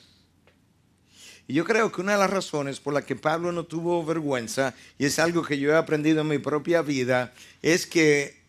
Y 1.47 1.53
yo 1.53 1.65
creo 1.65 1.91
que 1.91 2.01
una 2.01 2.13
de 2.13 2.19
las 2.19 2.29
razones 2.29 2.79
por 2.79 2.93
la 2.93 3.03
que 3.03 3.17
Pablo 3.17 3.51
no 3.51 3.65
tuvo 3.65 4.03
vergüenza, 4.05 4.73
y 4.97 5.05
es 5.05 5.19
algo 5.19 5.43
que 5.43 5.59
yo 5.59 5.71
he 5.71 5.75
aprendido 5.75 6.21
en 6.21 6.29
mi 6.29 6.39
propia 6.39 6.81
vida, 6.81 7.33
es 7.61 7.85
que 7.85 8.41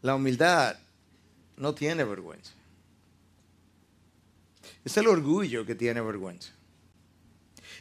la 0.00 0.14
humildad 0.14 0.76
no 1.58 1.74
tiene 1.74 2.02
vergüenza. 2.02 2.52
Es 4.84 4.96
el 4.96 5.06
orgullo 5.06 5.64
que 5.66 5.74
tiene 5.74 6.00
vergüenza. 6.00 6.53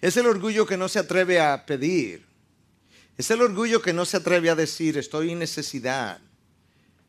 Es 0.03 0.17
el 0.17 0.25
orgullo 0.25 0.65
que 0.65 0.75
no 0.75 0.89
se 0.89 1.00
atreve 1.00 1.39
a 1.39 1.65
pedir. 1.65 2.25
Es 3.17 3.31
el 3.31 3.41
orgullo 3.41 3.81
que 3.81 3.93
no 3.93 4.03
se 4.03 4.17
atreve 4.17 4.50
a 4.50 4.55
decir, 4.55 4.98
estoy 4.98 5.31
en 5.31 5.39
necesidad. 5.39 6.19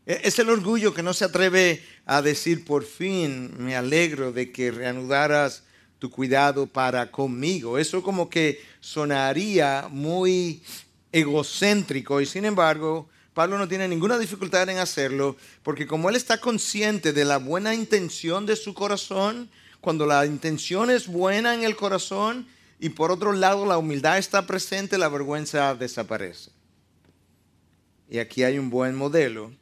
E-, 0.06 0.20
Es 0.22 0.38
el 0.38 0.48
orgullo 0.48 0.94
que 0.94 1.02
no 1.02 1.12
se 1.12 1.24
atreve 1.24 1.82
a 2.06 2.22
decir, 2.22 2.64
por 2.64 2.84
fin 2.84 3.52
me 3.58 3.74
alegro 3.74 4.30
de 4.30 4.52
que 4.52 4.70
reanudaras 4.70 5.64
tu 5.98 6.08
cuidado 6.08 6.68
para 6.68 7.10
conmigo. 7.10 7.78
Eso 7.80 8.00
como 8.00 8.30
que 8.30 8.62
sonaría 8.78 9.88
muy 9.90 10.62
egocéntrico 11.10 12.20
y 12.20 12.26
sin 12.26 12.44
embargo 12.44 13.08
Pablo 13.32 13.58
no 13.58 13.66
tiene 13.66 13.88
ninguna 13.88 14.18
dificultad 14.18 14.68
en 14.68 14.78
hacerlo 14.78 15.36
porque 15.64 15.88
como 15.88 16.10
él 16.10 16.14
está 16.14 16.38
consciente 16.38 17.12
de 17.12 17.24
la 17.24 17.38
buena 17.38 17.74
intención 17.74 18.46
de 18.46 18.54
su 18.54 18.72
corazón, 18.72 19.50
cuando 19.80 20.06
la 20.06 20.24
intención 20.26 20.90
es 20.90 21.08
buena 21.08 21.54
en 21.54 21.64
el 21.64 21.74
corazón 21.74 22.46
y 22.78 22.90
por 22.90 23.10
otro 23.10 23.32
lado 23.32 23.66
la 23.66 23.78
humildad 23.78 24.18
está 24.18 24.46
presente, 24.46 24.98
la 24.98 25.08
vergüenza 25.08 25.74
desaparece. 25.74 26.50
Y 28.08 28.18
aquí 28.18 28.42
hay 28.42 28.58
un 28.58 28.70
buen 28.70 28.94
modelo 28.94 29.52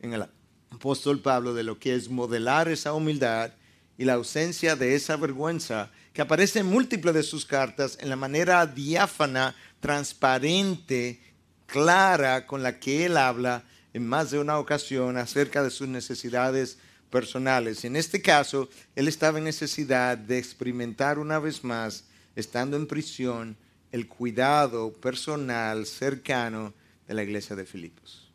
en 0.00 0.14
el 0.14 0.26
apóstol 0.70 1.20
Pablo 1.20 1.54
de 1.54 1.62
lo 1.62 1.78
que 1.78 1.94
es 1.94 2.08
modelar 2.08 2.68
esa 2.68 2.92
humildad 2.92 3.52
y 3.98 4.04
la 4.04 4.14
ausencia 4.14 4.74
de 4.74 4.94
esa 4.94 5.16
vergüenza 5.16 5.90
que 6.12 6.22
aparece 6.22 6.60
en 6.60 6.66
múltiples 6.66 7.14
de 7.14 7.22
sus 7.22 7.46
cartas 7.46 7.98
en 8.00 8.08
la 8.08 8.16
manera 8.16 8.66
diáfana, 8.66 9.54
transparente, 9.80 11.20
clara 11.66 12.46
con 12.46 12.62
la 12.62 12.78
que 12.78 13.06
él 13.06 13.16
habla 13.16 13.64
en 13.92 14.06
más 14.06 14.30
de 14.30 14.38
una 14.38 14.58
ocasión 14.58 15.16
acerca 15.16 15.62
de 15.62 15.70
sus 15.70 15.88
necesidades 15.88 16.78
personales. 17.10 17.84
En 17.84 17.96
este 17.96 18.22
caso, 18.22 18.68
él 18.96 19.08
estaba 19.08 19.38
en 19.38 19.44
necesidad 19.44 20.16
de 20.16 20.38
experimentar 20.38 21.18
una 21.18 21.38
vez 21.38 21.62
más, 21.62 22.04
estando 22.36 22.76
en 22.76 22.86
prisión, 22.86 23.56
el 23.90 24.08
cuidado 24.08 24.92
personal 24.92 25.86
cercano 25.86 26.72
de 27.06 27.14
la 27.14 27.22
iglesia 27.22 27.54
de 27.56 27.66
Filipos. 27.66 28.32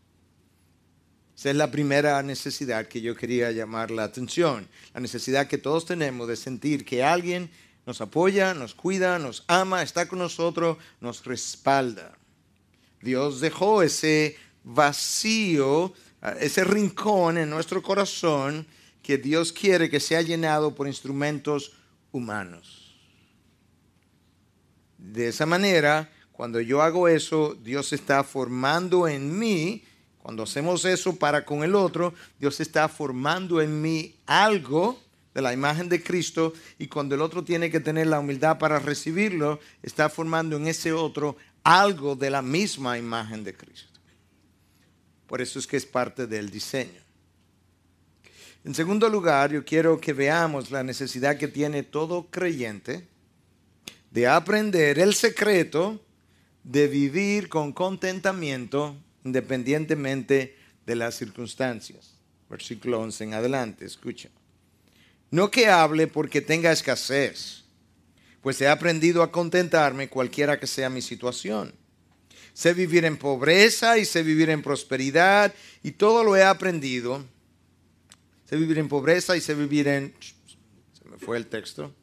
Esa 1.37 1.51
es 1.51 1.55
la 1.55 1.69
primera 1.69 2.21
necesidad 2.23 2.87
que 2.87 3.01
yo 3.01 3.15
quería 3.15 3.51
llamar 3.51 3.91
la 3.91 4.03
atención. 4.03 4.67
La 4.93 5.01
necesidad 5.01 5.47
que 5.47 5.59
todos 5.59 5.85
tenemos 5.85 6.27
de 6.27 6.35
sentir 6.35 6.83
que 6.83 7.03
alguien 7.03 7.51
nos 7.85 8.01
apoya, 8.01 8.53
nos 8.53 8.73
cuida, 8.73 9.19
nos 9.19 9.43
ama, 9.47 9.83
está 9.83 10.07
con 10.07 10.19
nosotros, 10.19 10.77
nos 10.99 11.23
respalda. 11.25 12.17
Dios 13.01 13.39
dejó 13.39 13.83
ese 13.83 14.35
vacío, 14.63 15.93
ese 16.39 16.63
rincón 16.63 17.37
en 17.37 17.49
nuestro 17.49 17.83
corazón 17.83 18.65
que 19.03 19.17
Dios 19.17 19.53
quiere 19.53 19.89
que 19.89 19.99
sea 19.99 20.21
llenado 20.21 20.75
por 20.75 20.87
instrumentos 20.87 21.73
humanos. 22.11 22.86
De 24.97 25.27
esa 25.27 25.45
manera, 25.45 26.09
cuando 26.31 26.59
yo 26.61 26.81
hago 26.81 27.07
eso, 27.07 27.55
Dios 27.55 27.93
está 27.93 28.23
formando 28.23 29.07
en 29.07 29.37
mí 29.37 29.83
cuando 30.27 30.43
hacemos 30.43 30.83
eso 30.83 31.15
para 31.15 31.45
con 31.45 31.63
el 31.63 31.73
otro, 31.73 32.13
Dios 32.37 32.59
está 32.59 32.89
formando 32.89 33.61
en 33.61 33.81
mí 33.81 34.13
algo 34.25 35.01
de 35.33 35.41
la 35.41 35.53
imagen 35.53 35.87
de 35.87 36.03
Cristo 36.03 36.51
y 36.77 36.87
cuando 36.87 37.15
el 37.15 37.21
otro 37.21 37.45
tiene 37.45 37.71
que 37.71 37.79
tener 37.79 38.07
la 38.07 38.19
humildad 38.19 38.59
para 38.59 38.77
recibirlo, 38.77 39.61
está 39.81 40.09
formando 40.09 40.57
en 40.57 40.67
ese 40.67 40.91
otro 40.91 41.37
algo 41.63 42.17
de 42.17 42.29
la 42.29 42.41
misma 42.41 42.97
imagen 42.97 43.45
de 43.45 43.53
Cristo. 43.53 44.01
Por 45.27 45.39
eso 45.39 45.59
es 45.59 45.65
que 45.65 45.77
es 45.77 45.85
parte 45.85 46.27
del 46.27 46.49
diseño. 46.49 46.99
En 48.65 48.75
segundo 48.75 49.07
lugar, 49.07 49.53
yo 49.53 49.63
quiero 49.63 49.97
que 49.97 50.11
veamos 50.11 50.71
la 50.71 50.83
necesidad 50.83 51.37
que 51.37 51.47
tiene 51.47 51.83
todo 51.83 52.27
creyente 52.29 53.07
de 54.17 54.25
aprender 54.25 54.97
el 54.97 55.13
secreto 55.13 56.03
de 56.63 56.87
vivir 56.87 57.49
con 57.49 57.71
contentamiento 57.71 58.97
independientemente 59.23 60.57
de 60.87 60.95
las 60.95 61.13
circunstancias. 61.13 62.15
Versículo 62.49 62.99
11 62.99 63.25
en 63.25 63.33
adelante, 63.35 63.85
escucha. 63.85 64.29
No 65.29 65.51
que 65.51 65.67
hable 65.67 66.07
porque 66.07 66.41
tenga 66.41 66.71
escasez, 66.71 67.65
pues 68.41 68.59
he 68.59 68.67
aprendido 68.67 69.21
a 69.21 69.31
contentarme 69.31 70.09
cualquiera 70.09 70.59
que 70.59 70.65
sea 70.65 70.89
mi 70.89 71.03
situación. 71.03 71.75
Sé 72.55 72.73
vivir 72.73 73.05
en 73.05 73.17
pobreza 73.17 73.99
y 73.99 74.05
sé 74.05 74.23
vivir 74.23 74.49
en 74.49 74.63
prosperidad 74.63 75.53
y 75.83 75.91
todo 75.91 76.23
lo 76.23 76.35
he 76.35 76.43
aprendido. 76.43 77.23
Sé 78.49 78.55
vivir 78.55 78.79
en 78.79 78.89
pobreza 78.89 79.37
y 79.37 79.41
sé 79.41 79.53
vivir 79.53 79.87
en... 79.87 80.11
Se 80.99 81.07
me 81.07 81.19
fue 81.19 81.37
el 81.37 81.45
texto. 81.45 81.93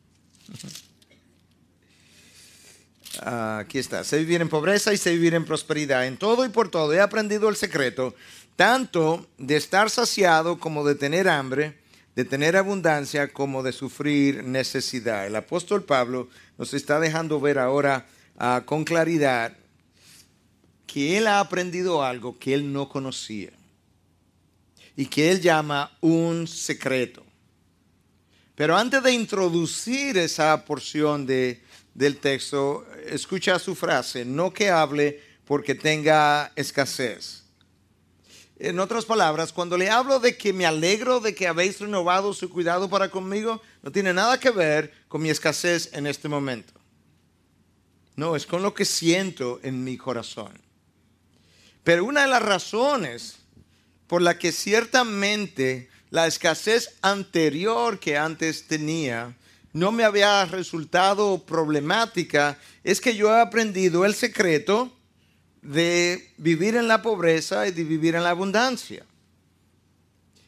Aquí 3.23 3.79
está. 3.79 4.05
Sé 4.05 4.19
vivir 4.19 4.41
en 4.41 4.49
pobreza 4.49 4.93
y 4.93 4.97
sé 4.97 5.13
vivir 5.13 5.35
en 5.35 5.45
prosperidad. 5.45 6.07
En 6.07 6.17
todo 6.17 6.45
y 6.45 6.49
por 6.49 6.71
todo 6.71 6.93
he 6.93 7.01
aprendido 7.01 7.49
el 7.49 7.57
secreto, 7.57 8.15
tanto 8.57 9.27
de 9.39 9.57
estar 9.57 9.91
saciado 9.91 10.59
como 10.59 10.85
de 10.85 10.95
tener 10.95 11.29
hambre, 11.29 11.79
de 12.15 12.25
tener 12.25 12.57
abundancia 12.57 13.33
como 13.33 13.63
de 13.63 13.73
sufrir 13.73 14.45
necesidad. 14.45 15.27
El 15.27 15.37
apóstol 15.37 15.85
Pablo 15.85 16.29
nos 16.59 16.75
está 16.75 17.01
dejando 17.01 17.41
ver 17.41 17.59
ahora 17.59 18.07
ah, 18.39 18.63
con 18.65 18.85
claridad 18.85 19.57
que 20.87 21.19
él 21.19 21.27
ha 21.27 21.41
aprendido 21.41 22.05
algo 22.05 22.39
que 22.39 22.55
él 22.55 22.73
no 22.73 22.89
conocía 22.89 23.51
y 24.97 25.07
que 25.07 25.31
él 25.31 25.41
llama 25.41 25.91
un 26.01 26.47
secreto. 26.47 27.24
Pero 28.55 28.77
antes 28.77 29.03
de 29.03 29.13
introducir 29.13 30.17
esa 30.17 30.65
porción 30.65 31.27
de, 31.27 31.63
del 31.93 32.19
texto, 32.19 32.87
escucha 33.07 33.59
su 33.59 33.75
frase, 33.75 34.25
no 34.25 34.53
que 34.53 34.71
hable 34.71 35.21
porque 35.45 35.75
tenga 35.75 36.53
escasez. 36.55 37.43
En 38.57 38.79
otras 38.79 39.05
palabras, 39.05 39.53
cuando 39.53 39.77
le 39.77 39.91
hablo 39.91 40.21
de 40.21 40.37
que 40.37 40.53
me 40.53 40.65
alegro 40.65 41.19
de 41.19 41.35
que 41.35 41.49
habéis 41.49 41.81
renovado 41.81 42.33
su 42.33 42.49
cuidado 42.49 42.89
para 42.89 43.11
conmigo, 43.11 43.61
no 43.83 43.91
tiene 43.91 44.15
nada 44.15 44.39
que 44.39 44.51
ver 44.51 44.93
con 45.09 45.23
mi 45.23 45.31
escasez 45.31 45.91
en 45.93 46.07
este 46.07 46.29
momento. 46.29 46.73
No, 48.15 48.37
es 48.37 48.47
con 48.47 48.63
lo 48.63 48.73
que 48.73 48.85
siento 48.85 49.59
en 49.65 49.83
mi 49.83 49.97
corazón. 49.97 50.53
Pero 51.83 52.05
una 52.05 52.23
de 52.23 52.29
las 52.29 52.43
razones 52.43 53.37
por 54.07 54.23
la 54.23 54.39
que 54.39 54.53
ciertamente 54.53 55.89
la 56.15 56.29
escasez 56.29 56.95
anterior 57.03 57.99
que 57.99 58.17
antes 58.17 58.69
tenía 58.69 59.35
no 59.73 59.91
me 59.91 60.05
había 60.05 60.45
resultado 60.45 61.45
problemática 61.45 62.57
es 62.85 63.01
que 63.01 63.17
yo 63.17 63.35
he 63.35 63.41
aprendido 63.41 64.05
el 64.05 64.15
secreto 64.15 64.97
de 65.61 66.33
vivir 66.37 66.77
en 66.77 66.87
la 66.87 67.03
pobreza 67.03 67.67
y 67.67 67.73
de 67.73 67.83
vivir 67.83 68.15
en 68.15 68.23
la 68.23 68.31
abundancia. 68.31 69.05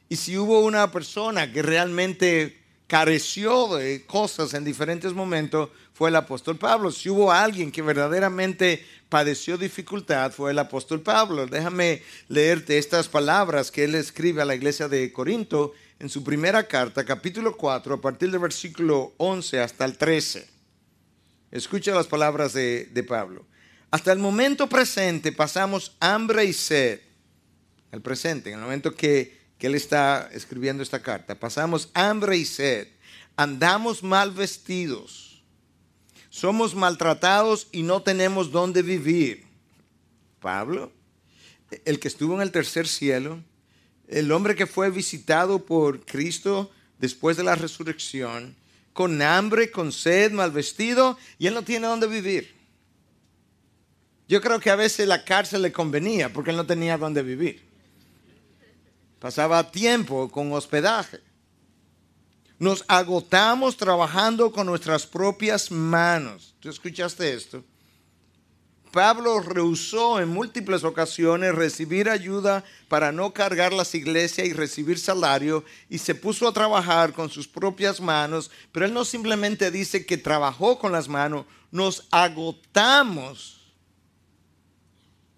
Y 0.08 0.14
si 0.14 0.38
hubo 0.38 0.61
una 0.61 0.92
persona 0.92 1.52
que 1.52 1.62
realmente 1.62 2.62
careció 2.87 3.76
de 3.76 4.05
cosas 4.07 4.55
en 4.55 4.64
diferentes 4.64 5.12
momentos, 5.12 5.71
fue 5.93 6.11
el 6.11 6.16
apóstol 6.16 6.57
Pablo. 6.57 6.90
Si 6.90 7.09
hubo 7.09 7.33
alguien 7.33 7.73
que 7.73 7.83
verdaderamente 7.83 8.85
padeció 9.09 9.57
dificultad, 9.57 10.31
fue 10.31 10.50
el 10.50 10.59
apóstol 10.59 11.00
Pablo. 11.00 11.47
Déjame 11.47 12.02
leerte 12.28 12.78
estas 12.78 13.09
palabras 13.09 13.71
que 13.71 13.85
él 13.85 13.95
escribe 13.95 14.43
a 14.43 14.45
la 14.45 14.55
iglesia 14.55 14.88
de 14.88 15.12
Corinto 15.12 15.73
en 15.99 16.09
su 16.09 16.23
primera 16.23 16.69
carta, 16.69 17.05
capítulo 17.05 17.57
4, 17.57 17.95
a 17.95 18.00
partir 18.00 18.31
del 18.31 18.40
versículo 18.40 19.14
11 19.16 19.61
hasta 19.61 19.85
el 19.85 19.97
13. 19.97 20.47
Escucha 21.50 21.95
las 21.95 22.07
palabras 22.07 22.52
de, 22.52 22.87
de 22.93 23.02
Pablo. 23.02 23.47
Hasta 23.90 24.12
el 24.12 24.19
momento 24.19 24.69
presente 24.69 25.33
pasamos 25.33 25.97
hambre 26.00 26.45
y 26.45 26.52
sed. 26.52 27.00
El 27.93 28.02
presente, 28.02 28.50
en 28.50 28.57
el 28.57 28.64
momento 28.64 28.95
que, 28.95 29.36
que 29.58 29.68
él 29.68 29.75
está 29.75 30.28
escribiendo 30.32 30.82
esta 30.82 31.02
carta, 31.02 31.38
pasamos 31.38 31.90
hambre 31.94 32.36
y 32.36 32.44
sed. 32.44 32.88
Andamos 33.36 34.02
mal 34.02 34.30
vestidos. 34.30 35.42
Somos 36.30 36.75
maltratados 36.75 37.68
y 37.72 37.82
no 37.82 38.02
tenemos 38.02 38.50
dónde 38.50 38.82
vivir. 38.82 39.46
Pablo, 40.40 40.92
el 41.84 41.98
que 41.98 42.08
estuvo 42.08 42.34
en 42.34 42.42
el 42.42 42.52
tercer 42.52 42.86
cielo, 42.86 43.42
el 44.08 44.30
hombre 44.30 44.54
que 44.54 44.66
fue 44.66 44.90
visitado 44.90 45.64
por 45.64 46.04
Cristo 46.04 46.70
después 46.98 47.36
de 47.36 47.44
la 47.44 47.54
resurrección, 47.54 48.54
con 48.92 49.20
hambre, 49.20 49.70
con 49.70 49.92
sed, 49.92 50.32
mal 50.32 50.52
vestido, 50.52 51.18
y 51.38 51.46
él 51.46 51.54
no 51.54 51.62
tiene 51.62 51.86
dónde 51.86 52.06
vivir. 52.06 52.54
Yo 54.28 54.40
creo 54.40 54.58
que 54.58 54.70
a 54.70 54.76
veces 54.76 55.06
la 55.06 55.25
cárcel 55.25 55.62
le 55.62 55.72
convenía 55.72 56.32
porque 56.32 56.50
él 56.50 56.56
no 56.56 56.66
tenía 56.66 56.98
dónde 56.98 57.22
vivir. 57.22 57.65
Pasaba 59.18 59.70
tiempo 59.70 60.28
con 60.30 60.52
hospedaje. 60.52 61.20
Nos 62.58 62.85
agotamos 62.88 63.76
trabajando 63.76 64.50
con 64.50 64.66
nuestras 64.66 65.06
propias 65.06 65.70
manos. 65.70 66.54
¿Tú 66.61 66.70
escuchaste 66.70 67.32
esto? 67.32 67.62
Pablo 68.96 69.40
rehusó 69.40 70.20
en 70.20 70.30
múltiples 70.30 70.82
ocasiones 70.82 71.54
recibir 71.54 72.08
ayuda 72.08 72.64
para 72.88 73.12
no 73.12 73.35
cargar 73.35 73.75
las 73.75 73.94
iglesias 73.94 74.46
y 74.46 74.54
recibir 74.54 74.99
salario 74.99 75.64
y 75.90 75.99
se 75.99 76.14
puso 76.14 76.49
a 76.49 76.52
trabajar 76.54 77.12
con 77.12 77.28
sus 77.28 77.46
propias 77.46 78.00
manos, 78.00 78.50
pero 78.73 78.87
él 78.87 78.94
no 78.94 79.04
simplemente 79.04 79.70
dice 79.70 80.06
que 80.06 80.16
trabajó 80.16 80.78
con 80.78 80.92
las 80.92 81.08
manos, 81.08 81.44
nos 81.70 82.06
agotamos. 82.11 83.55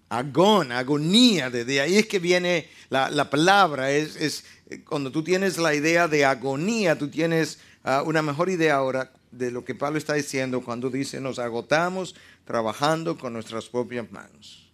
Agón, 0.09 0.73
agonía, 0.73 1.51
de, 1.51 1.81
ahí 1.81 1.97
es 1.97 2.07
que 2.07 2.19
viene 2.19 2.69
la, 2.89 3.11
la 3.11 3.29
palabra, 3.29 3.91
es, 3.91 4.17
es, 4.17 4.45
cuando 4.87 5.13
tú 5.13 5.23
tienes 5.23 5.59
la 5.59 5.75
idea 5.75 6.09
de 6.09 6.25
agonía, 6.25 6.97
tú 6.97 7.09
tienes 7.09 7.59
uh, 7.85 8.09
una 8.09 8.23
mejor 8.23 8.49
idea 8.49 8.77
ahora 8.77 9.13
de 9.31 9.51
lo 9.51 9.65
que 9.65 9.75
Pablo 9.75 9.99
está 9.99 10.15
diciendo 10.15 10.63
cuando 10.63 10.89
dice 10.89 11.21
nos 11.21 11.39
agotamos 11.39 12.15
trabajando 12.45 13.19
con 13.19 13.33
nuestras 13.35 13.67
propias 13.67 14.11
manos. 14.11 14.71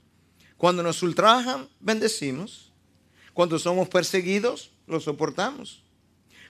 Cuando 0.56 0.82
nos 0.82 1.02
ultrajan, 1.02 1.68
bendecimos. 1.80 2.72
Cuando 3.32 3.58
somos 3.58 3.88
perseguidos, 3.88 4.70
lo 4.86 5.00
soportamos. 5.00 5.82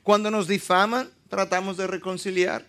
Cuando 0.02 0.30
nos 0.30 0.46
difaman, 0.46 1.10
tratamos 1.28 1.78
de 1.78 1.86
reconciliar. 1.86 2.66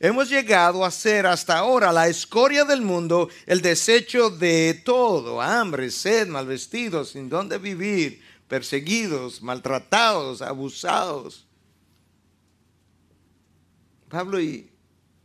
Hemos 0.00 0.28
llegado 0.28 0.84
a 0.84 0.90
ser 0.90 1.26
hasta 1.26 1.58
ahora 1.58 1.92
la 1.92 2.08
escoria 2.08 2.64
del 2.64 2.82
mundo, 2.82 3.28
el 3.46 3.60
desecho 3.60 4.30
de 4.30 4.82
todo, 4.84 5.40
hambre, 5.40 5.90
sed, 5.90 6.28
mal 6.28 6.46
vestidos, 6.46 7.10
sin 7.10 7.28
dónde 7.28 7.58
vivir, 7.58 8.22
perseguidos, 8.48 9.42
maltratados, 9.42 10.42
abusados. 10.42 11.46
Pablo, 14.08 14.40
¿y, 14.40 14.70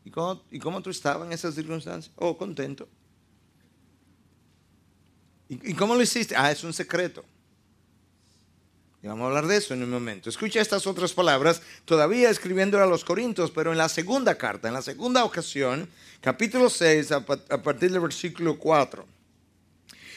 y, 0.03 0.11
cómo, 0.11 0.41
¿y 0.51 0.59
cómo 0.59 0.81
tú 0.81 0.89
estabas 0.89 1.27
en 1.27 1.33
esas 1.33 1.55
circunstancias? 1.55 2.13
Oh, 2.15 2.37
contento. 2.37 2.87
¿Y, 5.47 5.71
¿Y 5.71 5.73
cómo 5.73 5.95
lo 5.95 6.01
hiciste? 6.01 6.35
Ah, 6.35 6.51
es 6.51 6.63
un 6.63 6.73
secreto. 6.73 7.23
Y 9.01 9.07
vamos 9.07 9.23
a 9.23 9.27
hablar 9.27 9.47
de 9.47 9.55
eso 9.55 9.73
en 9.73 9.83
un 9.83 9.89
momento. 9.89 10.29
Escucha 10.29 10.59
estas 10.59 10.85
otras 10.85 11.13
palabras, 11.13 11.61
todavía 11.85 12.29
escribiéndole 12.29 12.83
a 12.83 12.87
los 12.87 13.05
Corintios, 13.05 13.49
pero 13.49 13.71
en 13.71 13.77
la 13.77 13.87
segunda 13.87 14.37
carta, 14.37 14.67
en 14.67 14.73
la 14.73 14.81
segunda 14.81 15.23
ocasión, 15.23 15.89
capítulo 16.19 16.69
6, 16.69 17.13
a, 17.13 17.15
a 17.17 17.61
partir 17.61 17.91
del 17.91 18.01
versículo 18.01 18.59
4. 18.59 19.05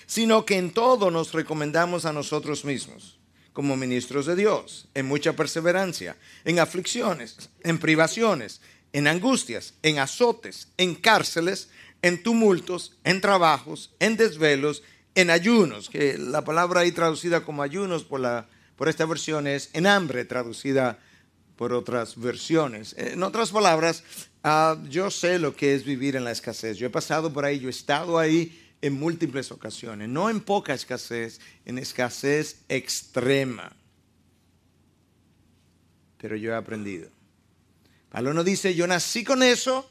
Sino 0.07 0.45
que 0.45 0.59
en 0.59 0.73
todo 0.73 1.13
nos 1.13 1.33
recomendamos 1.33 2.07
a 2.07 2.13
nosotros 2.13 2.65
mismos, 2.65 3.19
como 3.53 3.77
ministros 3.77 4.27
de 4.27 4.35
Dios, 4.35 4.89
en 4.95 5.07
mucha 5.07 5.35
perseverancia, 5.35 6.17
en 6.45 6.59
aflicciones, 6.59 7.51
en 7.63 7.79
privaciones, 7.79 8.61
en 8.93 9.07
angustias, 9.07 9.75
en 9.85 10.01
azotes, 10.01 10.69
en 10.77 10.97
cárceles, 10.97 11.71
en 12.03 12.21
tumultos, 12.21 12.97
en 13.05 13.21
trabajos, 13.21 13.91
en 14.01 14.17
desvelos, 14.17 14.83
en 15.15 15.31
ayunos, 15.31 15.89
que 15.89 16.19
la 16.19 16.43
palabra 16.43 16.81
ahí 16.81 16.91
traducida 16.91 17.45
como 17.45 17.63
ayunos 17.63 18.03
por 18.03 18.19
la 18.19 18.49
por 18.77 18.89
esta 18.89 19.07
versión 19.07 19.47
es 19.47 19.71
en 19.73 19.87
hambre, 19.87 20.25
traducida 20.25 20.99
por 21.57 21.73
otras 21.73 22.19
versiones. 22.19 22.95
En 22.99 23.23
otras 23.23 23.51
palabras, 23.51 24.03
uh, 24.45 24.85
yo 24.89 25.11
sé 25.11 25.39
lo 25.39 25.55
que 25.55 25.75
es 25.75 25.85
vivir 25.85 26.17
en 26.17 26.25
la 26.25 26.33
escasez. 26.33 26.77
Yo 26.79 26.87
he 26.87 26.91
pasado 26.91 27.33
por 27.33 27.45
ahí, 27.45 27.61
yo 27.61 27.69
he 27.69 27.71
estado 27.71 28.19
ahí 28.19 28.59
en 28.81 28.95
múltiples 28.95 29.53
ocasiones, 29.53 30.09
no 30.09 30.29
en 30.29 30.41
poca 30.41 30.75
escasez, 30.75 31.41
en 31.65 31.79
escasez 31.79 32.63
extrema. 32.69 33.73
Pero 36.19 36.35
yo 36.37 36.53
he 36.53 36.57
aprendido. 36.57 37.09
Pablo 38.11 38.35
no 38.35 38.43
dice, 38.43 38.75
yo 38.75 38.87
nací 38.87 39.23
con 39.23 39.43
eso, 39.43 39.89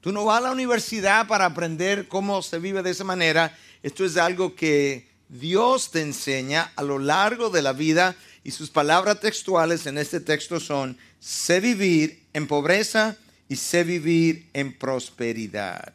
tú 0.00 0.12
no 0.12 0.24
vas 0.24 0.38
a 0.38 0.48
la 0.48 0.52
universidad 0.52 1.28
para 1.28 1.46
aprender 1.46 2.08
cómo 2.08 2.42
se 2.42 2.58
vive 2.58 2.82
de 2.82 2.90
esa 2.90 3.04
manera. 3.04 3.56
Esto 3.82 4.04
es 4.04 4.16
algo 4.16 4.56
que 4.56 5.11
Dios 5.32 5.90
te 5.90 6.02
enseña 6.02 6.72
a 6.76 6.82
lo 6.82 6.98
largo 6.98 7.48
de 7.48 7.62
la 7.62 7.72
vida 7.72 8.14
y 8.44 8.50
sus 8.50 8.68
palabras 8.68 9.18
textuales 9.20 9.86
en 9.86 9.96
este 9.96 10.20
texto 10.20 10.60
son, 10.60 10.98
sé 11.20 11.58
vivir 11.58 12.26
en 12.34 12.46
pobreza 12.46 13.16
y 13.48 13.56
sé 13.56 13.82
vivir 13.82 14.50
en 14.52 14.76
prosperidad. 14.76 15.94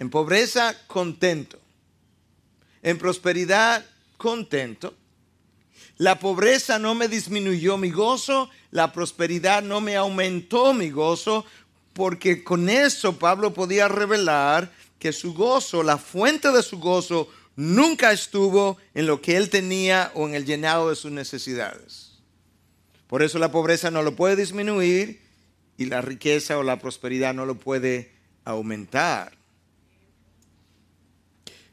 En 0.00 0.10
pobreza, 0.10 0.74
contento. 0.88 1.60
En 2.82 2.98
prosperidad, 2.98 3.86
contento. 4.16 4.94
La 5.96 6.18
pobreza 6.18 6.80
no 6.80 6.96
me 6.96 7.06
disminuyó 7.06 7.78
mi 7.78 7.90
gozo, 7.90 8.50
la 8.72 8.92
prosperidad 8.92 9.62
no 9.62 9.80
me 9.80 9.94
aumentó 9.94 10.74
mi 10.74 10.90
gozo, 10.90 11.44
porque 11.92 12.42
con 12.42 12.68
eso 12.68 13.16
Pablo 13.16 13.54
podía 13.54 13.86
revelar 13.86 14.72
que 14.98 15.12
su 15.12 15.34
gozo, 15.34 15.84
la 15.84 15.98
fuente 15.98 16.50
de 16.50 16.64
su 16.64 16.80
gozo, 16.80 17.28
nunca 17.56 18.12
estuvo 18.12 18.78
en 18.94 19.06
lo 19.06 19.20
que 19.20 19.36
él 19.36 19.50
tenía 19.50 20.10
o 20.14 20.26
en 20.28 20.34
el 20.34 20.44
llenado 20.44 20.90
de 20.90 20.96
sus 20.96 21.12
necesidades. 21.12 22.12
Por 23.06 23.22
eso 23.22 23.38
la 23.38 23.52
pobreza 23.52 23.90
no 23.90 24.02
lo 24.02 24.16
puede 24.16 24.36
disminuir 24.36 25.20
y 25.76 25.86
la 25.86 26.00
riqueza 26.00 26.58
o 26.58 26.62
la 26.62 26.78
prosperidad 26.78 27.34
no 27.34 27.46
lo 27.46 27.56
puede 27.56 28.12
aumentar. 28.44 29.36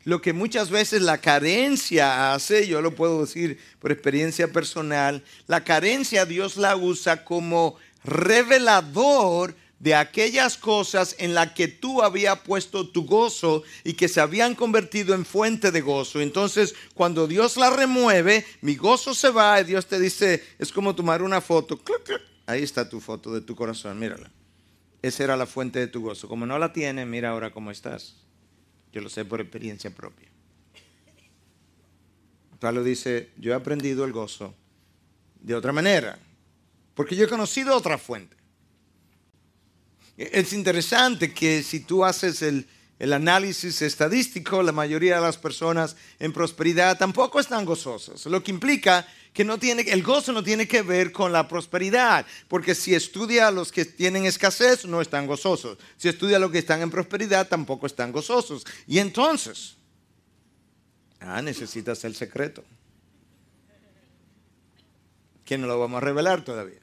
Lo 0.04 0.22
que 0.22 0.34
muchas 0.34 0.72
veces 0.72 1.04
la 1.04 1.20
carencia 1.20 2.34
hace, 2.34 2.68
yo 2.68 2.82
lo 2.82 2.96
puedo 2.96 3.22
decir 3.22 3.60
por 3.80 3.92
experiencia 3.92 4.52
personal, 4.52 5.24
la 5.48 5.64
carencia 5.64 6.26
Dios 6.26 6.58
la 6.58 6.76
usa 6.76 7.24
como 7.24 7.76
revelador 8.04 9.56
de 9.82 9.96
aquellas 9.96 10.58
cosas 10.58 11.16
en 11.18 11.34
las 11.34 11.54
que 11.54 11.68
tú 11.68 12.04
habías 12.04 12.40
puesto 12.42 12.88
tu 12.88 13.04
gozo 13.04 13.64
y 13.84 13.94
que 13.94 14.08
se 14.08 14.22
habían 14.22 14.54
convertido 14.54 15.16
en 15.16 15.26
fuente 15.26 15.72
de 15.72 15.82
gozo. 15.82 16.22
Entonces, 16.22 16.76
cuando 16.94 17.26
Dios 17.28 17.58
la 17.58 17.72
remueve, 17.72 18.46
mi 18.62 18.76
gozo 18.76 19.16
se 19.16 19.32
va 19.32 19.60
y 19.60 19.64
Dios 19.64 19.88
te 19.88 20.00
dice, 20.00 20.44
es 20.60 20.72
como 20.72 20.94
tomar 20.94 21.24
una 21.24 21.42
foto. 21.42 21.82
Ahí 22.46 22.62
está 22.62 22.88
tu 22.88 23.00
foto 23.00 23.34
de 23.34 23.42
tu 23.42 23.56
corazón, 23.56 23.98
mírala. 23.98 24.30
Esa 25.02 25.24
era 25.24 25.36
la 25.36 25.48
fuente 25.48 25.80
de 25.80 25.88
tu 25.88 26.04
gozo. 26.04 26.28
Como 26.28 26.46
no 26.46 26.60
la 26.60 26.74
tienes, 26.74 27.08
mira 27.08 27.30
ahora 27.30 27.50
cómo 27.50 27.72
estás. 27.72 28.18
Yo 28.94 29.02
lo 29.02 29.10
sé 29.10 29.26
por 29.26 29.42
experiencia 29.42 29.90
propia. 29.90 30.28
Pablo 32.60 32.84
dice, 32.84 33.32
yo 33.36 33.52
he 33.52 33.56
aprendido 33.56 34.06
el 34.06 34.12
gozo 34.12 34.54
de 35.40 35.56
otra 35.56 35.72
manera, 35.72 36.20
porque 36.94 37.16
yo 37.16 37.26
he 37.26 37.28
conocido 37.28 37.76
otra 37.76 37.98
fuente. 37.98 38.41
Es 40.32 40.54
interesante 40.54 41.34
que 41.34 41.64
si 41.64 41.80
tú 41.80 42.06
haces 42.06 42.44
el, 42.44 42.68
análisis 43.12 43.82
estadístico, 43.82 44.62
la 44.62 44.72
mayoría 44.72 45.16
de 45.16 45.22
las 45.22 45.38
personas 45.38 45.96
en 46.20 46.32
prosperidad 46.32 47.00
tampoco 47.00 47.40
están 47.40 47.66
gozosas, 47.66 48.24
lo 48.28 48.44
que 48.44 48.52
implica 48.52 49.08
que 49.34 49.44
no 49.44 49.58
tiene, 49.58 49.82
el 49.84 50.04
gozo 50.04 50.32
no 50.32 50.44
tiene 50.44 50.68
que 50.68 50.84
ver 50.84 51.12
con 51.12 51.32
la 51.32 51.48
prosperidad, 51.48 52.28
porque 52.48 52.76
si 52.76 52.94
estudia 52.94 53.48
a 53.48 53.52
los 53.52 53.72
que 53.72 53.86
tienen 53.86 54.26
escasez, 54.26 54.86
no 54.86 55.02
están 55.02 55.26
gozosos. 55.26 55.80
Si 55.98 56.10
estudia 56.10 56.38
a 56.38 56.40
los 56.40 56.52
que 56.52 56.60
están 56.60 56.82
en 56.82 56.92
prosperidad, 56.92 57.48
tampoco 57.48 57.88
están 57.88 58.12
gozosos. 58.12 58.64
Y 58.86 59.00
entonces, 59.00 59.78
ah, 61.22 61.42
necesitas 61.42 62.04
el 62.04 62.14
secreto, 62.14 62.64
que 65.46 65.58
no 65.58 65.66
lo 65.66 65.80
vamos 65.80 65.98
a 65.98 66.02
revelar 66.02 66.44
todavía, 66.44 66.81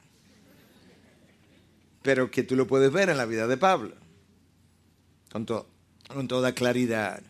pero 2.09 2.31
que 2.31 2.42
tú 2.42 2.57
lo 2.57 2.66
puedes 2.66 2.90
ver 2.90 3.11
en 3.11 3.18
la 3.18 3.27
vida 3.27 3.47
de 3.47 3.59
Pablo, 3.59 3.94
con, 5.31 5.44
to- 5.44 5.68
con 6.09 6.27
toda 6.27 6.55
claridad. 6.55 7.21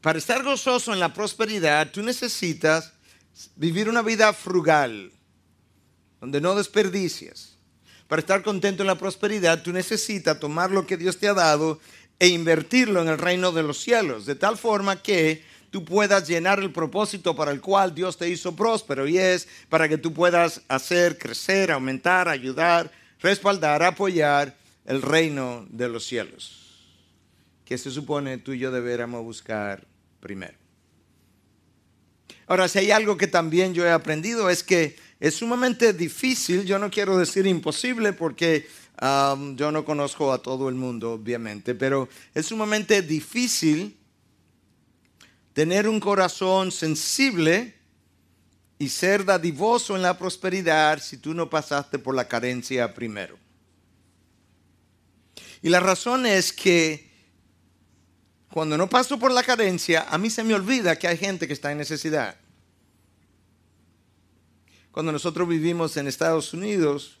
Para 0.00 0.20
estar 0.20 0.44
gozoso 0.44 0.92
en 0.92 1.00
la 1.00 1.12
prosperidad, 1.12 1.90
tú 1.90 2.00
necesitas 2.00 2.92
vivir 3.56 3.88
una 3.88 4.02
vida 4.02 4.32
frugal, 4.32 5.10
donde 6.20 6.40
no 6.40 6.54
desperdicias. 6.54 7.56
Para 8.06 8.20
estar 8.20 8.44
contento 8.44 8.84
en 8.84 8.86
la 8.86 8.94
prosperidad, 8.96 9.64
tú 9.64 9.72
necesitas 9.72 10.38
tomar 10.38 10.70
lo 10.70 10.86
que 10.86 10.96
Dios 10.96 11.18
te 11.18 11.26
ha 11.26 11.34
dado 11.34 11.80
e 12.20 12.28
invertirlo 12.28 13.02
en 13.02 13.08
el 13.08 13.18
reino 13.18 13.50
de 13.50 13.64
los 13.64 13.80
cielos, 13.80 14.26
de 14.26 14.36
tal 14.36 14.56
forma 14.56 15.02
que 15.02 15.42
tú 15.70 15.84
puedas 15.84 16.28
llenar 16.28 16.60
el 16.60 16.70
propósito 16.70 17.34
para 17.34 17.50
el 17.50 17.60
cual 17.60 17.92
Dios 17.96 18.16
te 18.16 18.28
hizo 18.28 18.54
próspero, 18.54 19.08
y 19.08 19.18
es 19.18 19.48
para 19.68 19.88
que 19.88 19.98
tú 19.98 20.12
puedas 20.14 20.60
hacer 20.68 21.18
crecer, 21.18 21.72
aumentar, 21.72 22.28
ayudar, 22.28 22.92
respaldar, 23.24 23.82
apoyar 23.82 24.54
el 24.84 25.00
reino 25.00 25.66
de 25.70 25.88
los 25.88 26.04
cielos, 26.04 26.84
que 27.64 27.78
se 27.78 27.90
supone 27.90 28.36
tú 28.36 28.52
y 28.52 28.58
yo 28.58 28.70
deberíamos 28.70 29.24
buscar 29.24 29.86
primero. 30.20 30.52
Ahora, 32.46 32.68
si 32.68 32.80
hay 32.80 32.90
algo 32.90 33.16
que 33.16 33.26
también 33.26 33.72
yo 33.72 33.86
he 33.86 33.90
aprendido 33.90 34.50
es 34.50 34.62
que 34.62 34.96
es 35.18 35.36
sumamente 35.36 35.94
difícil, 35.94 36.66
yo 36.66 36.78
no 36.78 36.90
quiero 36.90 37.16
decir 37.16 37.46
imposible 37.46 38.12
porque 38.12 38.68
um, 39.00 39.56
yo 39.56 39.72
no 39.72 39.86
conozco 39.86 40.30
a 40.30 40.42
todo 40.42 40.68
el 40.68 40.74
mundo, 40.74 41.12
obviamente, 41.12 41.74
pero 41.74 42.10
es 42.34 42.44
sumamente 42.44 43.00
difícil 43.00 43.96
tener 45.54 45.88
un 45.88 45.98
corazón 45.98 46.70
sensible 46.70 47.72
y 48.84 48.90
ser 48.90 49.24
dadivoso 49.24 49.96
en 49.96 50.02
la 50.02 50.18
prosperidad 50.18 51.00
si 51.00 51.16
tú 51.16 51.32
no 51.32 51.48
pasaste 51.48 51.98
por 51.98 52.14
la 52.14 52.28
carencia 52.28 52.92
primero. 52.92 53.38
Y 55.62 55.70
la 55.70 55.80
razón 55.80 56.26
es 56.26 56.52
que 56.52 57.10
cuando 58.50 58.76
no 58.76 58.86
paso 58.86 59.18
por 59.18 59.32
la 59.32 59.42
carencia, 59.42 60.06
a 60.10 60.18
mí 60.18 60.28
se 60.28 60.44
me 60.44 60.52
olvida 60.52 60.98
que 60.98 61.08
hay 61.08 61.16
gente 61.16 61.46
que 61.46 61.54
está 61.54 61.72
en 61.72 61.78
necesidad. 61.78 62.36
Cuando 64.90 65.12
nosotros 65.12 65.48
vivimos 65.48 65.96
en 65.96 66.06
Estados 66.06 66.52
Unidos, 66.52 67.18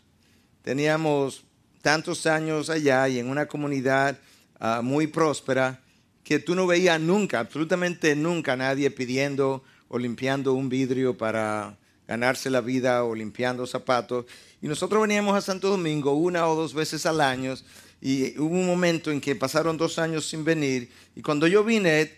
teníamos 0.60 1.44
tantos 1.80 2.26
años 2.26 2.68
allá 2.68 3.08
y 3.08 3.20
en 3.20 3.30
una 3.30 3.46
comunidad 3.46 4.18
ah, 4.60 4.82
muy 4.82 5.06
próspera 5.06 5.80
que 6.24 6.38
tú 6.38 6.54
no 6.54 6.66
veías 6.66 7.00
nunca, 7.00 7.40
absolutamente 7.40 8.14
nunca, 8.14 8.54
nadie 8.54 8.90
pidiendo 8.90 9.64
o 9.88 9.98
limpiando 9.98 10.54
un 10.54 10.68
vidrio 10.68 11.16
para 11.16 11.76
ganarse 12.06 12.50
la 12.50 12.60
vida 12.60 13.04
o 13.04 13.14
limpiando 13.14 13.66
zapatos. 13.66 14.26
Y 14.60 14.68
nosotros 14.68 15.02
veníamos 15.02 15.36
a 15.36 15.40
Santo 15.40 15.68
Domingo 15.68 16.12
una 16.12 16.48
o 16.48 16.54
dos 16.54 16.74
veces 16.74 17.06
al 17.06 17.20
año 17.20 17.54
y 18.00 18.38
hubo 18.38 18.54
un 18.54 18.66
momento 18.66 19.10
en 19.10 19.20
que 19.20 19.34
pasaron 19.34 19.76
dos 19.76 19.98
años 19.98 20.26
sin 20.26 20.44
venir 20.44 20.90
y 21.16 21.22
cuando 21.22 21.46
yo 21.46 21.64
vine, 21.64 22.12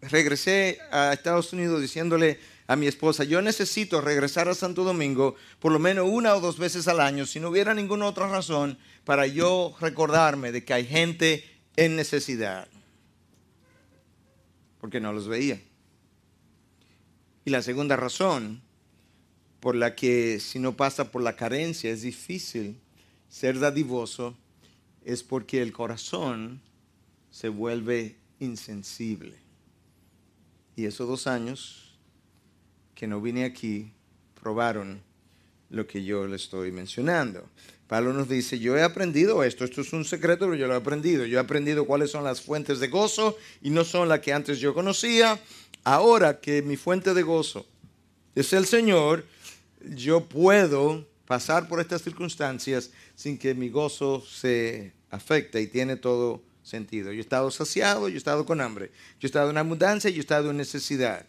regresé 0.00 0.78
a 0.90 1.12
Estados 1.12 1.52
Unidos 1.52 1.80
diciéndole 1.80 2.38
a 2.66 2.76
mi 2.76 2.86
esposa, 2.86 3.24
yo 3.24 3.42
necesito 3.42 4.00
regresar 4.00 4.48
a 4.48 4.54
Santo 4.54 4.84
Domingo 4.84 5.34
por 5.58 5.72
lo 5.72 5.78
menos 5.78 6.08
una 6.08 6.34
o 6.34 6.40
dos 6.40 6.58
veces 6.58 6.86
al 6.88 7.00
año, 7.00 7.26
si 7.26 7.40
no 7.40 7.48
hubiera 7.48 7.74
ninguna 7.74 8.06
otra 8.06 8.28
razón, 8.28 8.78
para 9.04 9.26
yo 9.26 9.74
recordarme 9.80 10.52
de 10.52 10.64
que 10.64 10.74
hay 10.74 10.86
gente 10.86 11.44
en 11.76 11.96
necesidad, 11.96 12.68
porque 14.80 15.00
no 15.00 15.12
los 15.12 15.26
veía. 15.26 15.60
Y 17.44 17.50
la 17.50 17.62
segunda 17.62 17.96
razón 17.96 18.60
por 19.60 19.74
la 19.76 19.94
que 19.94 20.40
si 20.40 20.58
no 20.58 20.76
pasa 20.76 21.10
por 21.10 21.22
la 21.22 21.36
carencia 21.36 21.90
es 21.90 22.02
difícil 22.02 22.76
ser 23.28 23.58
dadivoso 23.58 24.36
es 25.04 25.22
porque 25.22 25.62
el 25.62 25.72
corazón 25.72 26.60
se 27.30 27.48
vuelve 27.48 28.16
insensible. 28.40 29.36
Y 30.76 30.84
esos 30.84 31.08
dos 31.08 31.26
años 31.26 31.94
que 32.94 33.06
no 33.06 33.20
vine 33.20 33.44
aquí 33.44 33.92
probaron 34.40 35.00
lo 35.70 35.86
que 35.86 36.04
yo 36.04 36.26
le 36.26 36.36
estoy 36.36 36.70
mencionando. 36.70 37.48
Pablo 37.88 38.12
nos 38.12 38.28
dice, 38.28 38.58
yo 38.58 38.76
he 38.76 38.82
aprendido 38.82 39.44
esto, 39.44 39.64
esto 39.64 39.80
es 39.80 39.92
un 39.92 40.04
secreto, 40.04 40.46
pero 40.46 40.54
yo 40.54 40.66
lo 40.66 40.74
he 40.74 40.76
aprendido. 40.76 41.26
Yo 41.26 41.38
he 41.38 41.40
aprendido 41.40 41.84
cuáles 41.84 42.10
son 42.10 42.24
las 42.24 42.40
fuentes 42.40 42.80
de 42.80 42.88
gozo 42.88 43.36
y 43.60 43.70
no 43.70 43.84
son 43.84 44.08
las 44.08 44.20
que 44.20 44.32
antes 44.32 44.60
yo 44.60 44.72
conocía. 44.72 45.38
Ahora 45.84 46.40
que 46.40 46.62
mi 46.62 46.76
fuente 46.76 47.12
de 47.14 47.22
gozo 47.22 47.66
es 48.34 48.52
el 48.52 48.66
Señor, 48.66 49.26
yo 49.96 50.28
puedo 50.28 51.06
pasar 51.26 51.68
por 51.68 51.80
estas 51.80 52.02
circunstancias 52.02 52.90
sin 53.14 53.36
que 53.38 53.54
mi 53.54 53.68
gozo 53.68 54.20
se 54.20 54.92
afecte 55.10 55.60
y 55.60 55.66
tiene 55.66 55.96
todo 55.96 56.42
sentido. 56.62 57.12
Yo 57.12 57.18
he 57.18 57.20
estado 57.20 57.50
saciado, 57.50 58.08
yo 58.08 58.14
he 58.14 58.18
estado 58.18 58.46
con 58.46 58.60
hambre, 58.60 58.90
yo 59.18 59.26
he 59.26 59.26
estado 59.26 59.50
en 59.50 59.58
abundancia, 59.58 60.10
yo 60.10 60.18
he 60.18 60.20
estado 60.20 60.50
en 60.50 60.56
necesidad. 60.56 61.26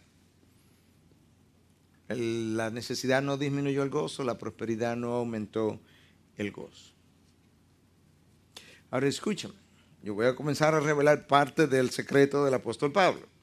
La 2.08 2.70
necesidad 2.70 3.22
no 3.22 3.36
disminuyó 3.36 3.82
el 3.82 3.90
gozo, 3.90 4.24
la 4.24 4.38
prosperidad 4.38 4.96
no 4.96 5.14
aumentó 5.14 5.80
el 6.36 6.52
gozo. 6.52 6.92
Ahora 8.90 9.08
escúchame, 9.08 9.54
yo 10.02 10.14
voy 10.14 10.26
a 10.26 10.36
comenzar 10.36 10.74
a 10.74 10.80
revelar 10.80 11.26
parte 11.26 11.66
del 11.66 11.90
secreto 11.90 12.44
del 12.44 12.54
apóstol 12.54 12.92
Pablo. 12.92 13.33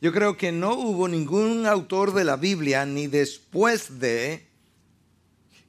Yo 0.00 0.12
creo 0.12 0.36
que 0.36 0.52
no 0.52 0.74
hubo 0.74 1.08
ningún 1.08 1.66
autor 1.66 2.12
de 2.14 2.24
la 2.24 2.36
Biblia, 2.36 2.86
ni 2.86 3.06
después 3.06 3.98
de, 3.98 4.46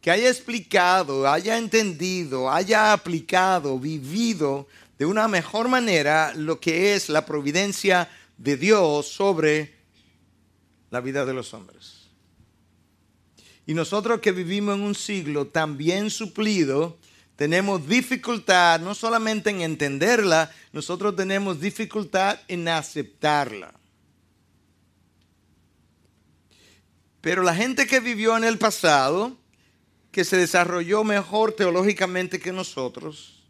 que 0.01 0.11
haya 0.11 0.29
explicado, 0.29 1.29
haya 1.29 1.57
entendido, 1.57 2.49
haya 2.49 2.93
aplicado, 2.93 3.79
vivido 3.79 4.67
de 4.97 5.05
una 5.05 5.27
mejor 5.27 5.67
manera 5.67 6.33
lo 6.33 6.59
que 6.59 6.93
es 6.93 7.09
la 7.09 7.25
providencia 7.25 8.09
de 8.37 8.57
Dios 8.57 9.07
sobre 9.07 9.75
la 10.89 11.01
vida 11.01 11.25
de 11.25 11.33
los 11.33 11.53
hombres. 11.53 12.07
Y 13.65 13.73
nosotros 13.73 14.21
que 14.21 14.31
vivimos 14.31 14.75
en 14.75 14.81
un 14.81 14.95
siglo 14.95 15.47
tan 15.47 15.77
bien 15.77 16.09
suplido, 16.09 16.97
tenemos 17.35 17.85
dificultad 17.87 18.79
no 18.79 18.95
solamente 18.95 19.49
en 19.49 19.61
entenderla, 19.61 20.51
nosotros 20.71 21.15
tenemos 21.15 21.59
dificultad 21.59 22.39
en 22.47 22.67
aceptarla. 22.67 23.76
Pero 27.21 27.43
la 27.43 27.55
gente 27.55 27.87
que 27.87 27.99
vivió 27.99 28.37
en 28.37 28.43
el 28.43 28.57
pasado, 28.57 29.37
que 30.11 30.23
se 30.23 30.37
desarrolló 30.37 31.03
mejor 31.03 31.53
teológicamente 31.53 32.39
que 32.39 32.51
nosotros, 32.51 33.43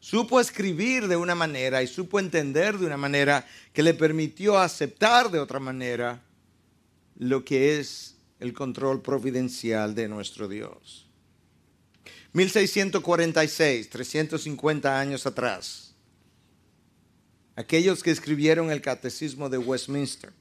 supo 0.00 0.40
escribir 0.40 1.08
de 1.08 1.16
una 1.16 1.34
manera 1.34 1.82
y 1.82 1.86
supo 1.86 2.18
entender 2.18 2.78
de 2.78 2.86
una 2.86 2.96
manera 2.96 3.46
que 3.72 3.82
le 3.82 3.94
permitió 3.94 4.58
aceptar 4.58 5.30
de 5.30 5.38
otra 5.38 5.60
manera 5.60 6.22
lo 7.16 7.44
que 7.44 7.78
es 7.78 8.16
el 8.40 8.52
control 8.52 9.00
providencial 9.00 9.94
de 9.94 10.08
nuestro 10.08 10.48
Dios. 10.48 11.06
1646, 12.34 13.88
350 13.88 14.98
años 14.98 15.24
atrás, 15.24 15.94
aquellos 17.56 18.02
que 18.02 18.10
escribieron 18.10 18.70
el 18.70 18.82
Catecismo 18.82 19.48
de 19.48 19.58
Westminster, 19.58 20.32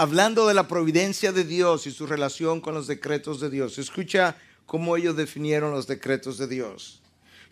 hablando 0.00 0.46
de 0.46 0.54
la 0.54 0.66
providencia 0.66 1.30
de 1.30 1.44
Dios 1.44 1.86
y 1.86 1.90
su 1.90 2.06
relación 2.06 2.62
con 2.62 2.72
los 2.72 2.86
decretos 2.86 3.38
de 3.38 3.50
Dios. 3.50 3.76
Escucha 3.76 4.34
cómo 4.64 4.96
ellos 4.96 5.14
definieron 5.14 5.72
los 5.72 5.86
decretos 5.86 6.38
de 6.38 6.46
Dios. 6.46 7.02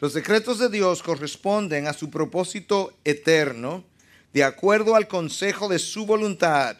Los 0.00 0.14
decretos 0.14 0.58
de 0.58 0.70
Dios 0.70 1.02
corresponden 1.02 1.86
a 1.86 1.92
su 1.92 2.08
propósito 2.08 2.96
eterno, 3.04 3.84
de 4.32 4.44
acuerdo 4.44 4.96
al 4.96 5.08
consejo 5.08 5.68
de 5.68 5.78
su 5.78 6.06
voluntad, 6.06 6.78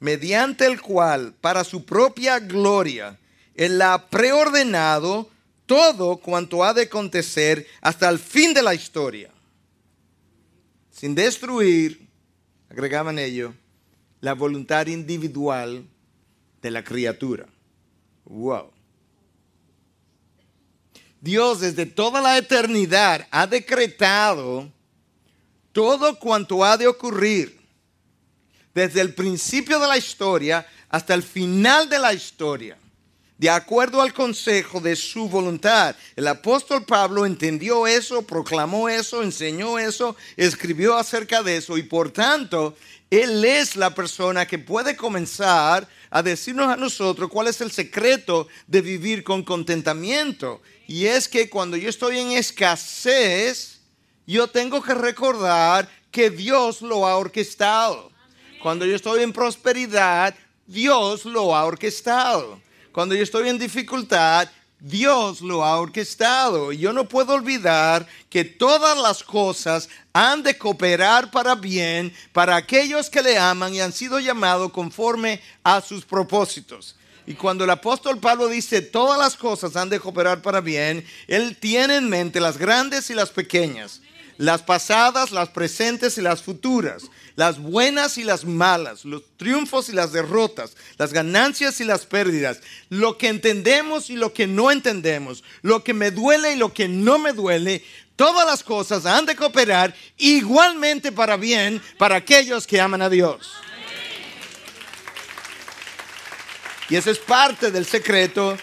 mediante 0.00 0.64
el 0.64 0.80
cual, 0.80 1.34
para 1.42 1.62
su 1.62 1.84
propia 1.84 2.38
gloria, 2.38 3.18
Él 3.54 3.82
ha 3.82 4.08
preordenado 4.08 5.28
todo 5.66 6.16
cuanto 6.16 6.64
ha 6.64 6.72
de 6.72 6.84
acontecer 6.84 7.66
hasta 7.82 8.08
el 8.08 8.18
fin 8.18 8.54
de 8.54 8.62
la 8.62 8.74
historia, 8.74 9.30
sin 10.90 11.14
destruir, 11.14 12.08
agregaban 12.70 13.18
ellos, 13.18 13.52
la 14.22 14.34
voluntad 14.34 14.86
individual 14.86 15.84
de 16.62 16.70
la 16.70 16.82
criatura. 16.82 17.46
Wow. 18.24 18.70
Dios 21.20 21.60
desde 21.60 21.86
toda 21.86 22.22
la 22.22 22.38
eternidad 22.38 23.26
ha 23.30 23.46
decretado 23.46 24.70
todo 25.72 26.18
cuanto 26.18 26.64
ha 26.64 26.76
de 26.76 26.86
ocurrir 26.86 27.60
desde 28.72 29.00
el 29.00 29.12
principio 29.12 29.80
de 29.80 29.88
la 29.88 29.98
historia 29.98 30.66
hasta 30.88 31.14
el 31.14 31.22
final 31.24 31.88
de 31.88 31.98
la 31.98 32.14
historia, 32.14 32.78
de 33.38 33.50
acuerdo 33.50 34.00
al 34.00 34.12
consejo 34.12 34.80
de 34.80 34.94
su 34.94 35.28
voluntad. 35.28 35.96
El 36.14 36.28
apóstol 36.28 36.84
Pablo 36.84 37.26
entendió 37.26 37.88
eso, 37.88 38.22
proclamó 38.22 38.88
eso, 38.88 39.22
enseñó 39.22 39.80
eso, 39.80 40.14
escribió 40.36 40.96
acerca 40.96 41.42
de 41.42 41.56
eso 41.56 41.76
y 41.76 41.82
por 41.82 42.12
tanto, 42.12 42.76
él 43.12 43.44
es 43.44 43.76
la 43.76 43.94
persona 43.94 44.46
que 44.46 44.58
puede 44.58 44.96
comenzar 44.96 45.86
a 46.08 46.22
decirnos 46.22 46.68
a 46.68 46.76
nosotros 46.76 47.28
cuál 47.28 47.46
es 47.46 47.60
el 47.60 47.70
secreto 47.70 48.48
de 48.66 48.80
vivir 48.80 49.22
con 49.22 49.42
contentamiento. 49.42 50.62
Y 50.88 51.04
es 51.04 51.28
que 51.28 51.50
cuando 51.50 51.76
yo 51.76 51.90
estoy 51.90 52.20
en 52.20 52.32
escasez, 52.32 53.80
yo 54.26 54.48
tengo 54.48 54.82
que 54.82 54.94
recordar 54.94 55.90
que 56.10 56.30
Dios 56.30 56.80
lo 56.80 57.06
ha 57.06 57.18
orquestado. 57.18 58.10
Cuando 58.62 58.86
yo 58.86 58.96
estoy 58.96 59.22
en 59.22 59.34
prosperidad, 59.34 60.34
Dios 60.66 61.26
lo 61.26 61.54
ha 61.54 61.66
orquestado. 61.66 62.62
Cuando 62.92 63.14
yo 63.14 63.22
estoy 63.22 63.50
en 63.50 63.58
dificultad, 63.58 64.48
Dios 64.82 65.40
lo 65.40 65.64
ha 65.64 65.78
orquestado. 65.78 66.72
Y 66.72 66.78
yo 66.78 66.92
no 66.92 67.08
puedo 67.08 67.34
olvidar 67.34 68.06
que 68.28 68.44
todas 68.44 68.98
las 68.98 69.22
cosas 69.22 69.88
han 70.12 70.42
de 70.42 70.58
cooperar 70.58 71.30
para 71.30 71.54
bien 71.54 72.12
para 72.32 72.56
aquellos 72.56 73.08
que 73.08 73.22
le 73.22 73.38
aman 73.38 73.72
y 73.72 73.80
han 73.80 73.92
sido 73.92 74.18
llamados 74.18 74.72
conforme 74.72 75.40
a 75.62 75.80
sus 75.80 76.04
propósitos. 76.04 76.96
Y 77.24 77.34
cuando 77.34 77.62
el 77.62 77.70
apóstol 77.70 78.18
Pablo 78.18 78.48
dice 78.48 78.82
todas 78.82 79.16
las 79.16 79.36
cosas 79.36 79.76
han 79.76 79.88
de 79.88 80.00
cooperar 80.00 80.42
para 80.42 80.60
bien, 80.60 81.06
él 81.28 81.56
tiene 81.56 81.96
en 81.96 82.08
mente 82.08 82.40
las 82.40 82.58
grandes 82.58 83.08
y 83.10 83.14
las 83.14 83.30
pequeñas, 83.30 84.00
las 84.36 84.62
pasadas, 84.62 85.30
las 85.30 85.50
presentes 85.50 86.18
y 86.18 86.22
las 86.22 86.42
futuras, 86.42 87.04
las 87.36 87.58
buenas 87.58 88.18
y 88.18 88.24
las 88.24 88.44
malas, 88.44 89.04
los 89.04 89.22
triunfos 89.36 89.88
y 89.88 89.92
las 89.92 90.12
derrotas, 90.12 90.76
las 90.98 91.12
ganancias 91.12 91.80
y 91.80 91.84
las 91.84 92.06
pérdidas, 92.06 92.60
lo 92.88 93.18
que 93.18 93.28
entendemos 93.28 94.10
y 94.10 94.16
lo 94.16 94.32
que 94.32 94.46
no 94.46 94.70
entendemos, 94.70 95.42
lo 95.62 95.82
que 95.82 95.94
me 95.94 96.10
duele 96.10 96.54
y 96.54 96.56
lo 96.56 96.72
que 96.72 96.88
no 96.88 97.18
me 97.18 97.32
duele, 97.32 97.84
todas 98.16 98.46
las 98.46 98.62
cosas 98.62 99.06
han 99.06 99.26
de 99.26 99.36
cooperar 99.36 99.94
igualmente 100.18 101.12
para 101.12 101.36
bien 101.36 101.80
para 101.98 102.16
aquellos 102.16 102.66
que 102.66 102.80
aman 102.80 103.02
a 103.02 103.08
Dios. 103.08 103.52
Y 106.88 106.96
ese 106.96 107.12
es 107.12 107.18
parte 107.18 107.70
del 107.70 107.86
secreto 107.86 108.56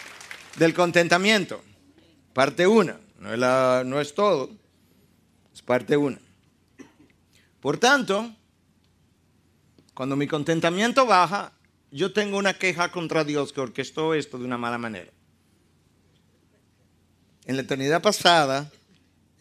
del 0.56 0.74
contentamiento. 0.74 1.64
Parte 2.34 2.68
una, 2.68 3.00
no 3.20 3.84
no 3.84 4.00
es 4.00 4.14
todo, 4.14 4.52
es 5.54 5.62
parte 5.62 5.98
una. 5.98 6.20
Por 7.60 7.78
tanto, 7.78 8.34
cuando 10.00 10.16
mi 10.16 10.28
contentamiento 10.28 11.06
baja, 11.06 11.52
yo 11.92 12.14
tengo 12.14 12.38
una 12.38 12.54
queja 12.54 12.90
contra 12.90 13.26
Dios 13.26 13.52
que 13.52 13.60
orquestó 13.60 14.14
esto 14.14 14.38
de 14.38 14.46
una 14.46 14.58
mala 14.58 14.78
manera. 14.78 15.12
En 17.44 17.58
la 17.58 17.64
eternidad 17.64 18.02
pasada, 18.02 18.72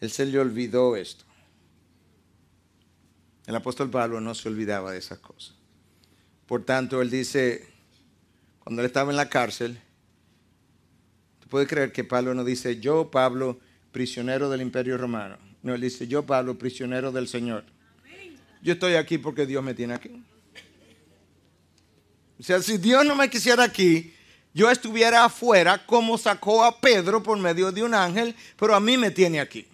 Él 0.01 0.11
se 0.11 0.25
le 0.25 0.37
olvidó 0.37 0.97
esto. 0.97 1.23
El 3.47 3.55
apóstol 3.55 3.89
Pablo 3.89 4.19
no 4.19 4.35
se 4.35 4.49
olvidaba 4.49 4.91
de 4.91 4.97
esas 4.97 5.19
cosas. 5.19 5.55
Por 6.45 6.65
tanto, 6.65 7.01
Él 7.01 7.09
dice, 7.09 7.65
cuando 8.59 8.81
él 8.81 8.87
estaba 8.87 9.11
en 9.11 9.15
la 9.15 9.29
cárcel, 9.29 9.79
tú 11.39 11.47
puedes 11.47 11.69
creer 11.69 11.93
que 11.93 12.03
Pablo 12.03 12.33
no 12.33 12.43
dice, 12.43 12.81
yo 12.81 13.09
Pablo, 13.09 13.61
prisionero 13.93 14.49
del 14.49 14.59
imperio 14.59 14.97
romano. 14.97 15.37
No, 15.63 15.73
él 15.73 15.79
dice, 15.79 16.05
yo 16.09 16.25
Pablo, 16.25 16.57
prisionero 16.57 17.13
del 17.13 17.29
Señor. 17.29 17.63
Yo 18.61 18.73
estoy 18.73 18.95
aquí 18.95 19.17
porque 19.17 19.45
Dios 19.45 19.63
me 19.63 19.73
tiene 19.73 19.93
aquí. 19.93 20.21
O 22.39 22.43
sea, 22.43 22.61
si 22.61 22.77
Dios 22.77 23.05
no 23.05 23.15
me 23.15 23.29
quisiera 23.29 23.63
aquí, 23.63 24.13
yo 24.53 24.71
estuviera 24.71 25.25
afuera 25.25 25.85
como 25.85 26.17
sacó 26.17 26.63
a 26.63 26.79
Pedro 26.79 27.21
por 27.21 27.37
medio 27.37 27.71
de 27.71 27.83
un 27.83 27.93
ángel, 27.93 28.35
pero 28.57 28.75
a 28.75 28.79
mí 28.79 28.97
me 28.97 29.11
tiene 29.11 29.39
aquí. 29.39 29.67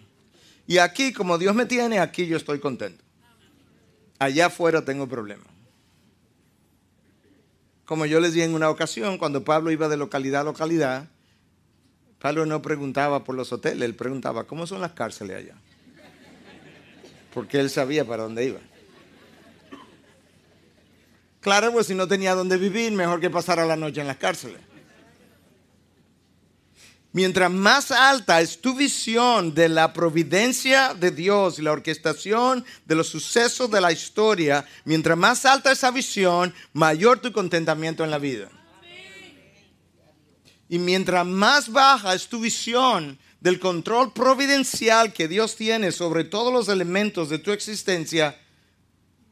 Y 0.67 0.79
aquí, 0.79 1.13
como 1.13 1.37
Dios 1.37 1.53
me 1.53 1.65
tiene 1.65 1.99
aquí, 1.99 2.25
yo 2.25 2.37
estoy 2.37 2.59
contento. 2.59 3.03
Allá 4.17 4.47
afuera 4.47 4.83
tengo 4.83 5.07
problemas. 5.07 5.47
Como 7.85 8.07
yo 8.07 8.19
les 8.19 8.33
di 8.33 8.41
en 8.41 8.55
una 8.55 8.69
ocasión, 8.71 9.19
cuando 9.19 9.43
Pablo 9.43 9.69
iba 9.69 9.87
de 9.87 9.97
localidad 9.97 10.41
a 10.41 10.45
localidad, 10.45 11.07
Pablo 12.19 12.47
no 12.47 12.63
preguntaba 12.63 13.23
por 13.23 13.35
los 13.35 13.53
hoteles, 13.53 13.83
él 13.83 13.93
preguntaba, 13.93 14.45
¿cómo 14.45 14.65
son 14.65 14.81
las 14.81 14.93
cárceles 14.93 15.37
allá? 15.37 15.55
Porque 17.31 17.59
él 17.59 17.69
sabía 17.69 18.05
para 18.05 18.23
dónde 18.23 18.45
iba. 18.45 18.59
Claro, 21.45 21.71
pues 21.71 21.85
si 21.85 21.93
no 21.93 22.07
tenía 22.07 22.33
dónde 22.33 22.57
vivir, 22.57 22.91
mejor 22.91 23.21
que 23.21 23.29
pasara 23.29 23.67
la 23.67 23.75
noche 23.75 24.01
en 24.01 24.07
las 24.07 24.17
cárceles. 24.17 24.59
Mientras 27.11 27.51
más 27.51 27.91
alta 27.91 28.41
es 28.41 28.59
tu 28.59 28.73
visión 28.73 29.53
de 29.53 29.69
la 29.69 29.93
providencia 29.93 30.95
de 30.95 31.11
Dios 31.11 31.59
y 31.59 31.61
la 31.61 31.73
orquestación 31.73 32.65
de 32.85 32.95
los 32.95 33.09
sucesos 33.09 33.69
de 33.69 33.79
la 33.79 33.91
historia, 33.91 34.65
mientras 34.85 35.15
más 35.19 35.45
alta 35.45 35.71
esa 35.71 35.91
visión, 35.91 36.51
mayor 36.73 37.19
tu 37.19 37.31
contentamiento 37.31 38.03
en 38.03 38.09
la 38.09 38.17
vida. 38.17 38.49
Y 40.67 40.79
mientras 40.79 41.27
más 41.27 41.71
baja 41.71 42.15
es 42.15 42.27
tu 42.27 42.39
visión 42.39 43.19
del 43.39 43.59
control 43.59 44.13
providencial 44.13 45.13
que 45.13 45.27
Dios 45.27 45.55
tiene 45.55 45.91
sobre 45.91 46.23
todos 46.23 46.51
los 46.51 46.69
elementos 46.69 47.29
de 47.29 47.37
tu 47.37 47.51
existencia, 47.51 48.35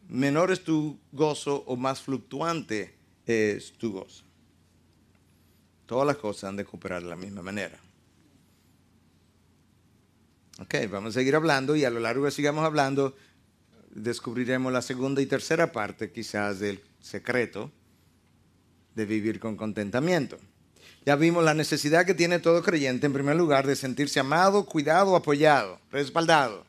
menor 0.07 0.51
es 0.51 0.63
tu 0.63 0.99
gozo 1.11 1.63
o 1.67 1.75
más 1.75 2.01
fluctuante 2.01 2.95
es 3.25 3.73
tu 3.73 3.91
gozo. 3.91 4.23
Todas 5.85 6.07
las 6.07 6.17
cosas 6.17 6.45
han 6.45 6.57
de 6.57 6.65
cooperar 6.65 7.03
de 7.03 7.09
la 7.09 7.15
misma 7.15 7.41
manera. 7.41 7.79
Ok, 10.59 10.75
vamos 10.89 11.15
a 11.15 11.19
seguir 11.19 11.35
hablando 11.35 11.75
y 11.75 11.83
a 11.83 11.89
lo 11.89 11.99
largo 11.99 12.25
que 12.25 12.31
sigamos 12.31 12.63
hablando 12.63 13.15
descubriremos 13.93 14.71
la 14.71 14.81
segunda 14.81 15.21
y 15.21 15.25
tercera 15.25 15.71
parte 15.71 16.11
quizás 16.11 16.59
del 16.59 16.81
secreto 16.99 17.71
de 18.95 19.05
vivir 19.05 19.39
con 19.39 19.57
contentamiento. 19.57 20.37
Ya 21.05 21.15
vimos 21.15 21.43
la 21.43 21.53
necesidad 21.53 22.05
que 22.05 22.13
tiene 22.13 22.39
todo 22.39 22.63
creyente, 22.63 23.07
en 23.07 23.13
primer 23.13 23.35
lugar, 23.35 23.67
de 23.67 23.75
sentirse 23.75 24.19
amado, 24.19 24.65
cuidado, 24.65 25.15
apoyado, 25.15 25.79
respaldado. 25.91 26.65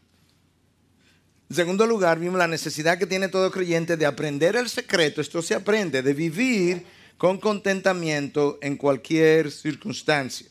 En 1.51 1.57
segundo 1.57 1.87
lugar, 1.87 2.19
vimos 2.19 2.39
la 2.39 2.49
necesidad 2.49 2.99
que 2.99 3.07
tiene 3.07 3.29
todo 3.29 3.51
creyente 3.51 3.97
de 3.97 4.07
aprender 4.07 4.57
el 4.57 4.69
secreto, 4.69 5.21
esto 5.21 5.43
se 5.43 5.55
aprende, 5.55 6.03
de 6.03 6.15
vivir 6.15 6.85
con 7.19 7.39
contentamiento 7.39 8.59
en 8.63 8.77
cualquier 8.77 9.51
circunstancia. 9.51 10.49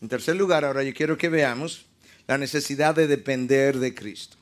En 0.00 0.08
tercer 0.08 0.36
lugar, 0.36 0.64
ahora 0.64 0.82
yo 0.82 0.94
quiero 0.94 1.18
que 1.18 1.28
veamos 1.28 1.86
la 2.26 2.38
necesidad 2.38 2.94
de 2.94 3.06
depender 3.06 3.78
de 3.78 3.94
Cristo. 3.94 4.36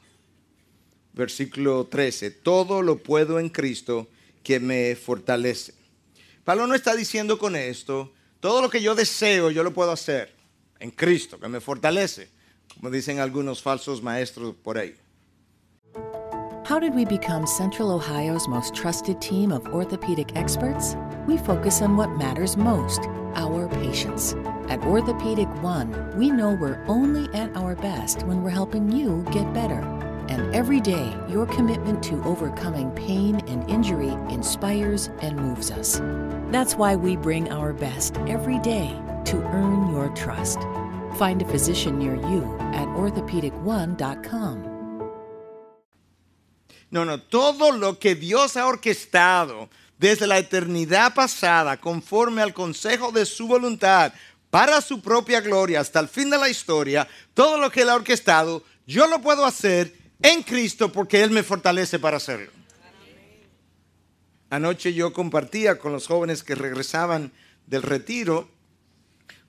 Versículo 1.14 1.86
13, 1.86 2.30
todo 2.30 2.82
lo 2.82 3.02
puedo 3.02 3.40
en 3.40 3.48
Cristo 3.48 4.08
que 4.42 4.60
me 4.60 4.94
fortalece. 4.94 5.74
Pablo 6.44 6.66
no 6.66 6.74
está 6.74 6.94
diciendo 6.94 7.38
con 7.38 7.56
esto, 7.56 8.12
todo 8.40 8.62
lo 8.62 8.70
que 8.70 8.80
yo 8.80 8.94
deseo 8.94 9.50
yo 9.50 9.64
lo 9.64 9.72
puedo 9.72 9.90
hacer 9.90 10.32
en 10.78 10.90
Cristo, 10.90 11.40
que 11.40 11.48
me 11.48 11.60
fortalece, 11.60 12.28
como 12.78 12.90
dicen 12.90 13.18
algunos 13.18 13.62
falsos 13.62 14.02
maestros 14.02 14.54
por 14.62 14.78
ahí. 14.78 14.94
How 16.64 16.78
did 16.78 16.94
we 16.94 17.04
become 17.06 17.46
Central 17.46 17.90
Ohio's 17.90 18.46
most 18.46 18.74
trusted 18.74 19.20
team 19.22 19.52
of 19.52 19.66
orthopedic 19.68 20.36
experts? 20.36 20.96
We 21.26 21.38
focus 21.38 21.80
on 21.80 21.96
what 21.96 22.10
matters 22.18 22.56
most 22.56 23.00
our 23.34 23.68
patients. 23.68 24.34
At 24.68 24.84
Orthopedic 24.84 25.48
One, 25.62 25.92
we 26.18 26.30
know 26.30 26.58
we're 26.60 26.84
only 26.86 27.32
at 27.34 27.56
our 27.56 27.74
best 27.74 28.22
when 28.24 28.42
we're 28.42 28.50
helping 28.50 28.92
you 28.92 29.24
get 29.32 29.52
better. 29.54 29.80
And 30.28 30.54
every 30.54 30.80
day, 30.80 31.16
your 31.26 31.46
commitment 31.46 32.02
to 32.04 32.22
overcoming 32.24 32.90
pain 32.90 33.36
and 33.48 33.68
injury 33.70 34.10
inspires 34.28 35.08
and 35.22 35.36
moves 35.36 35.70
us. 35.70 36.02
That's 36.50 36.74
why 36.74 36.96
we 36.96 37.16
bring 37.16 37.50
our 37.50 37.72
best 37.72 38.18
every 38.28 38.58
day 38.58 38.88
to 39.24 39.36
earn 39.36 39.90
your 39.90 40.10
trust. 40.10 40.58
Find 41.18 41.42
a 41.42 41.44
physician 41.46 41.98
near 41.98 42.14
you 42.30 42.44
at 42.72 42.86
orthopedic1.com. 42.96 44.78
No, 46.90 47.04
no, 47.04 47.20
todo 47.20 47.72
lo 47.72 47.98
que 47.98 48.14
Dios 48.14 48.56
ha 48.56 48.66
orquestado 48.66 49.68
desde 49.98 50.26
la 50.26 50.38
eternidad 50.38 51.12
pasada, 51.12 51.76
conforme 51.76 52.40
al 52.40 52.54
consejo 52.54 53.10
de 53.10 53.26
su 53.26 53.48
voluntad, 53.48 54.12
para 54.48 54.80
su 54.80 55.02
propia 55.02 55.40
gloria, 55.40 55.80
hasta 55.80 56.00
el 56.00 56.08
fin 56.08 56.30
de 56.30 56.38
la 56.38 56.48
historia, 56.48 57.06
todo 57.34 57.58
lo 57.58 57.70
que 57.70 57.82
Él 57.82 57.90
ha 57.90 57.96
orquestado, 57.96 58.62
yo 58.86 59.06
lo 59.06 59.20
puedo 59.20 59.44
hacer 59.44 59.92
en 60.22 60.42
Cristo 60.42 60.90
porque 60.90 61.22
Él 61.22 61.30
me 61.30 61.42
fortalece 61.42 61.98
para 61.98 62.16
hacerlo. 62.16 62.52
Anoche 64.50 64.94
yo 64.94 65.12
compartía 65.12 65.78
con 65.78 65.92
los 65.92 66.06
jóvenes 66.06 66.42
que 66.42 66.54
regresaban 66.54 67.32
del 67.66 67.82
retiro 67.82 68.48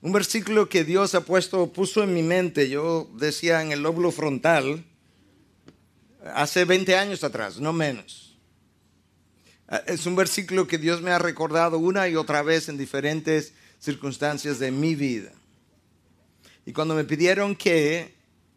un 0.02 0.12
versículo 0.12 0.68
que 0.68 0.84
Dios 0.84 1.14
ha 1.14 1.22
puesto, 1.22 1.72
puso 1.72 2.02
en 2.02 2.14
mi 2.14 2.22
mente. 2.22 2.68
Yo 2.68 3.08
decía 3.14 3.62
en 3.62 3.72
el 3.72 3.82
lóbulo 3.82 4.10
frontal, 4.10 4.84
hace 6.34 6.64
20 6.64 6.96
años 6.96 7.24
atrás, 7.24 7.58
no 7.58 7.72
menos. 7.72 8.38
Ah, 9.68 9.82
Es 9.86 10.06
un 10.06 10.16
versículo 10.16 10.66
que 10.66 10.78
Dios 10.78 11.02
me 11.02 11.10
ha 11.10 11.18
recordado 11.18 11.78
una 11.78 12.08
y 12.08 12.16
otra 12.16 12.42
vez 12.42 12.68
en 12.68 12.78
diferentes 12.78 13.52
circunstancias 13.78 14.58
de 14.58 14.70
mi 14.70 14.94
vida. 14.94 15.32
Y 16.64 16.72
cuando 16.72 16.94
me 16.94 17.04
pidieron 17.04 17.54
que 17.54 18.14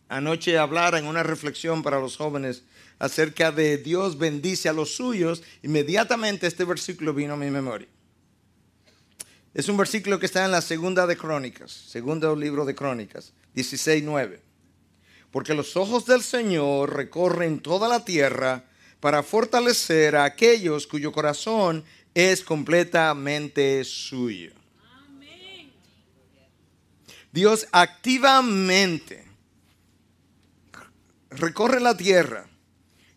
anoche 0.07 0.57
hablara 0.57 0.99
en 0.99 1.07
una 1.07 1.23
reflexión 1.23 1.83
para 1.83 1.99
los 1.99 2.17
jóvenes 2.17 2.63
acerca 2.99 3.51
de 3.51 3.77
Dios 3.77 4.17
bendice 4.17 4.69
a 4.69 4.73
los 4.73 4.95
suyos, 4.95 5.43
inmediatamente 5.61 6.47
este 6.47 6.63
versículo 6.63 7.13
vino 7.13 7.33
a 7.33 7.37
mi 7.37 7.49
memoria. 7.49 7.87
Es 9.53 9.69
un 9.69 9.77
versículo 9.77 10.19
que 10.19 10.25
está 10.25 10.45
en 10.45 10.51
la 10.51 10.61
segunda 10.61 11.05
de 11.05 11.15
Crónicas, 11.15 11.71
segundo 11.71 12.35
libro 12.35 12.65
de 12.65 12.73
Crónicas, 12.73 13.33
16:9. 13.53 14.41
Porque 15.29 15.53
los 15.53 15.77
ojos 15.77 16.07
del 16.07 16.23
Señor 16.23 16.95
recorren 16.95 17.59
toda 17.59 17.87
la 17.87 18.03
tierra 18.03 18.65
para 18.99 19.21
fortalecer 19.21 20.15
a 20.15 20.23
aquellos 20.23 20.87
cuyo 20.87 21.11
corazón 21.11 21.83
es 22.15 22.41
completamente 22.41 23.83
suyo. 23.83 24.51
Dios 27.31 27.67
activamente 27.71 29.25
recorre 31.29 31.79
la 31.79 31.97
tierra, 31.97 32.47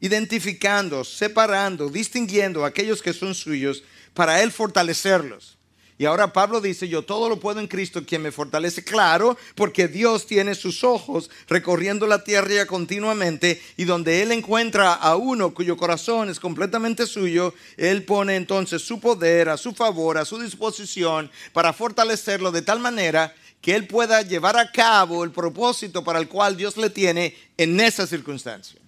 identificando, 0.00 1.04
separando, 1.04 1.88
distinguiendo 1.88 2.64
a 2.64 2.68
aquellos 2.68 3.00
que 3.00 3.12
son 3.12 3.34
suyos 3.34 3.84
para 4.14 4.42
Él 4.42 4.52
fortalecerlos. 4.52 5.55
Y 5.98 6.04
ahora 6.04 6.32
Pablo 6.32 6.60
dice, 6.60 6.88
yo 6.88 7.02
todo 7.02 7.28
lo 7.28 7.40
puedo 7.40 7.58
en 7.58 7.68
Cristo 7.68 8.04
quien 8.04 8.20
me 8.20 8.30
fortalece. 8.30 8.84
Claro, 8.84 9.38
porque 9.54 9.88
Dios 9.88 10.26
tiene 10.26 10.54
sus 10.54 10.84
ojos 10.84 11.30
recorriendo 11.48 12.06
la 12.06 12.22
tierra 12.22 12.66
continuamente 12.66 13.62
y 13.76 13.84
donde 13.84 14.22
Él 14.22 14.32
encuentra 14.32 14.92
a 14.92 15.16
uno 15.16 15.54
cuyo 15.54 15.76
corazón 15.76 16.28
es 16.28 16.38
completamente 16.38 17.06
suyo, 17.06 17.54
Él 17.76 18.04
pone 18.04 18.36
entonces 18.36 18.82
su 18.82 19.00
poder 19.00 19.48
a 19.48 19.56
su 19.56 19.72
favor, 19.72 20.18
a 20.18 20.24
su 20.24 20.38
disposición 20.38 21.30
para 21.52 21.72
fortalecerlo 21.72 22.52
de 22.52 22.62
tal 22.62 22.78
manera 22.78 23.34
que 23.62 23.74
Él 23.74 23.86
pueda 23.86 24.20
llevar 24.22 24.58
a 24.58 24.70
cabo 24.70 25.24
el 25.24 25.30
propósito 25.30 26.04
para 26.04 26.18
el 26.18 26.28
cual 26.28 26.56
Dios 26.56 26.76
le 26.76 26.90
tiene 26.90 27.34
en 27.56 27.80
esa 27.80 28.06
circunstancia. 28.06 28.80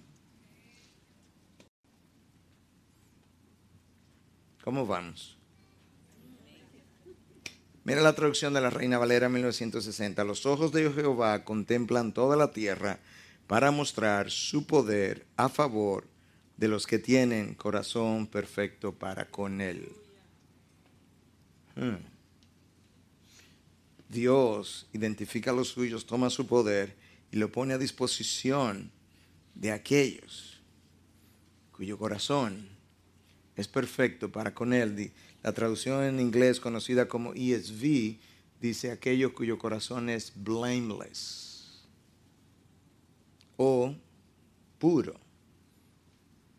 ¿Cómo 4.63 4.85
vamos? 4.85 5.38
Mira 7.89 8.01
la 8.03 8.13
traducción 8.13 8.53
de 8.53 8.61
la 8.61 8.69
Reina 8.69 8.99
Valera 8.99 9.29
1960. 9.29 10.23
Los 10.23 10.45
ojos 10.45 10.71
de 10.71 10.93
Jehová 10.93 11.43
contemplan 11.43 12.13
toda 12.13 12.37
la 12.37 12.51
tierra 12.51 12.99
para 13.47 13.71
mostrar 13.71 14.29
su 14.29 14.67
poder 14.67 15.25
a 15.37 15.49
favor 15.49 16.05
de 16.55 16.67
los 16.67 16.85
que 16.85 16.99
tienen 16.99 17.55
corazón 17.55 18.27
perfecto 18.27 18.93
para 18.93 19.25
con 19.25 19.59
Él. 19.59 19.91
Hmm. 21.75 21.95
Dios 24.07 24.85
identifica 24.93 25.49
a 25.49 25.55
los 25.55 25.69
suyos, 25.69 26.05
toma 26.05 26.29
su 26.29 26.45
poder 26.45 26.95
y 27.31 27.37
lo 27.37 27.51
pone 27.51 27.73
a 27.73 27.79
disposición 27.79 28.91
de 29.55 29.71
aquellos 29.71 30.61
cuyo 31.71 31.97
corazón 31.97 32.69
es 33.55 33.67
perfecto 33.67 34.31
para 34.31 34.53
con 34.53 34.73
Él. 34.73 35.11
La 35.43 35.53
traducción 35.53 36.03
en 36.03 36.19
inglés 36.19 36.59
conocida 36.59 37.07
como 37.07 37.33
ESV 37.33 38.17
dice 38.59 38.91
aquello 38.91 39.33
cuyo 39.33 39.57
corazón 39.57 40.09
es 40.09 40.33
blameless 40.35 41.49
o 43.55 43.93
puro, 44.77 45.19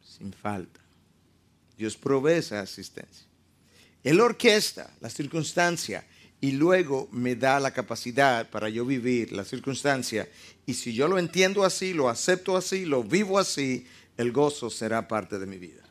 sin 0.02 0.32
falta. 0.32 0.80
Dios 1.76 1.96
provee 1.96 2.34
esa 2.34 2.60
asistencia. 2.60 3.26
Él 4.04 4.20
orquesta 4.20 4.90
la 5.00 5.08
circunstancia 5.08 6.06
y 6.40 6.52
luego 6.52 7.08
me 7.12 7.36
da 7.36 7.60
la 7.60 7.72
capacidad 7.72 8.48
para 8.48 8.68
yo 8.68 8.84
vivir 8.84 9.32
la 9.32 9.44
circunstancia. 9.44 10.28
Y 10.66 10.74
si 10.74 10.94
yo 10.94 11.08
lo 11.08 11.18
entiendo 11.18 11.64
así, 11.64 11.92
lo 11.92 12.08
acepto 12.08 12.56
así, 12.56 12.84
lo 12.84 13.02
vivo 13.02 13.38
así, 13.38 13.86
el 14.16 14.32
gozo 14.32 14.70
será 14.70 15.08
parte 15.08 15.38
de 15.38 15.46
mi 15.46 15.58
vida. 15.58 15.82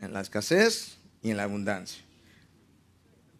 En 0.00 0.12
la 0.12 0.20
escasez 0.20 0.96
y 1.22 1.30
en 1.30 1.36
la 1.36 1.44
abundancia. 1.44 2.02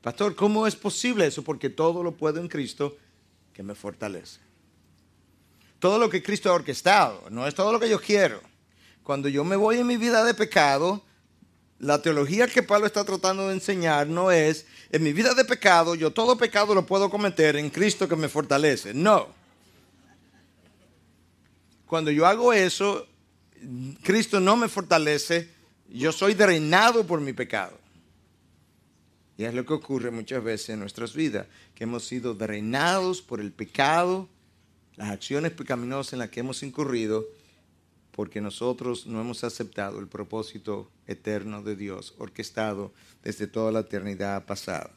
Pastor, 0.02 0.34
¿cómo 0.34 0.66
es 0.66 0.76
posible 0.76 1.26
eso? 1.26 1.42
Porque 1.42 1.70
todo 1.70 2.02
lo 2.02 2.12
puedo 2.12 2.40
en 2.40 2.48
Cristo 2.48 2.96
que 3.52 3.62
me 3.62 3.74
fortalece. 3.74 4.38
Todo 5.78 5.98
lo 5.98 6.10
que 6.10 6.22
Cristo 6.22 6.50
ha 6.50 6.54
orquestado, 6.54 7.28
no 7.30 7.46
es 7.46 7.54
todo 7.54 7.72
lo 7.72 7.80
que 7.80 7.88
yo 7.88 8.00
quiero. 8.00 8.40
Cuando 9.02 9.28
yo 9.28 9.44
me 9.44 9.56
voy 9.56 9.78
en 9.78 9.86
mi 9.86 9.96
vida 9.96 10.24
de 10.24 10.34
pecado, 10.34 11.02
la 11.78 12.00
teología 12.00 12.46
que 12.46 12.62
Pablo 12.62 12.86
está 12.86 13.04
tratando 13.04 13.48
de 13.48 13.54
enseñar 13.54 14.06
no 14.06 14.30
es, 14.30 14.66
en 14.90 15.02
mi 15.02 15.12
vida 15.12 15.34
de 15.34 15.44
pecado, 15.44 15.94
yo 15.94 16.12
todo 16.12 16.36
pecado 16.36 16.74
lo 16.74 16.86
puedo 16.86 17.10
cometer 17.10 17.56
en 17.56 17.70
Cristo 17.70 18.08
que 18.08 18.16
me 18.16 18.28
fortalece. 18.28 18.94
No. 18.94 19.28
Cuando 21.86 22.10
yo 22.10 22.26
hago 22.26 22.52
eso, 22.52 23.06
Cristo 24.02 24.40
no 24.40 24.56
me 24.56 24.68
fortalece, 24.68 25.50
yo 25.88 26.12
soy 26.12 26.34
drenado 26.34 27.06
por 27.06 27.20
mi 27.20 27.32
pecado. 27.32 27.78
Y 29.36 29.44
es 29.44 29.54
lo 29.54 29.66
que 29.66 29.72
ocurre 29.72 30.10
muchas 30.10 30.42
veces 30.42 30.70
en 30.70 30.80
nuestras 30.80 31.14
vidas, 31.14 31.46
que 31.74 31.84
hemos 31.84 32.06
sido 32.06 32.34
drenados 32.34 33.20
por 33.20 33.40
el 33.40 33.52
pecado, 33.52 34.28
las 34.96 35.10
acciones 35.10 35.52
pecaminosas 35.52 36.12
en 36.12 36.20
las 36.20 36.30
que 36.30 36.40
hemos 36.40 36.62
incurrido, 36.62 37.24
porque 38.12 38.40
nosotros 38.40 39.06
no 39.06 39.20
hemos 39.20 39.42
aceptado 39.42 39.98
el 39.98 40.06
propósito 40.06 40.88
eterno 41.08 41.62
de 41.62 41.74
Dios, 41.74 42.14
orquestado 42.18 42.92
desde 43.24 43.48
toda 43.48 43.72
la 43.72 43.80
eternidad 43.80 44.46
pasada. 44.46 44.92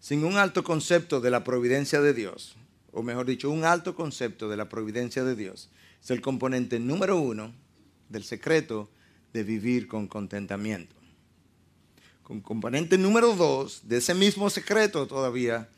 Sin 0.00 0.24
un 0.24 0.36
alto 0.36 0.64
concepto 0.64 1.20
de 1.20 1.30
la 1.30 1.44
providencia 1.44 2.00
de 2.00 2.12
Dios, 2.12 2.56
o 2.90 3.04
mejor 3.04 3.26
dicho, 3.26 3.50
un 3.50 3.64
alto 3.64 3.94
concepto 3.94 4.48
de 4.48 4.56
la 4.56 4.68
providencia 4.68 5.22
de 5.22 5.36
Dios, 5.36 5.70
es 6.02 6.10
el 6.10 6.20
componente 6.20 6.80
número 6.80 7.18
uno 7.18 7.54
del 8.12 8.24
secreto 8.24 8.90
de 9.32 9.42
vivir 9.42 9.88
con 9.88 10.06
contentamiento. 10.06 10.94
Con 12.22 12.40
componente 12.40 12.98
número 12.98 13.34
dos 13.34 13.80
de 13.88 13.96
ese 13.96 14.14
mismo 14.14 14.50
secreto 14.50 15.06
todavía 15.06 15.68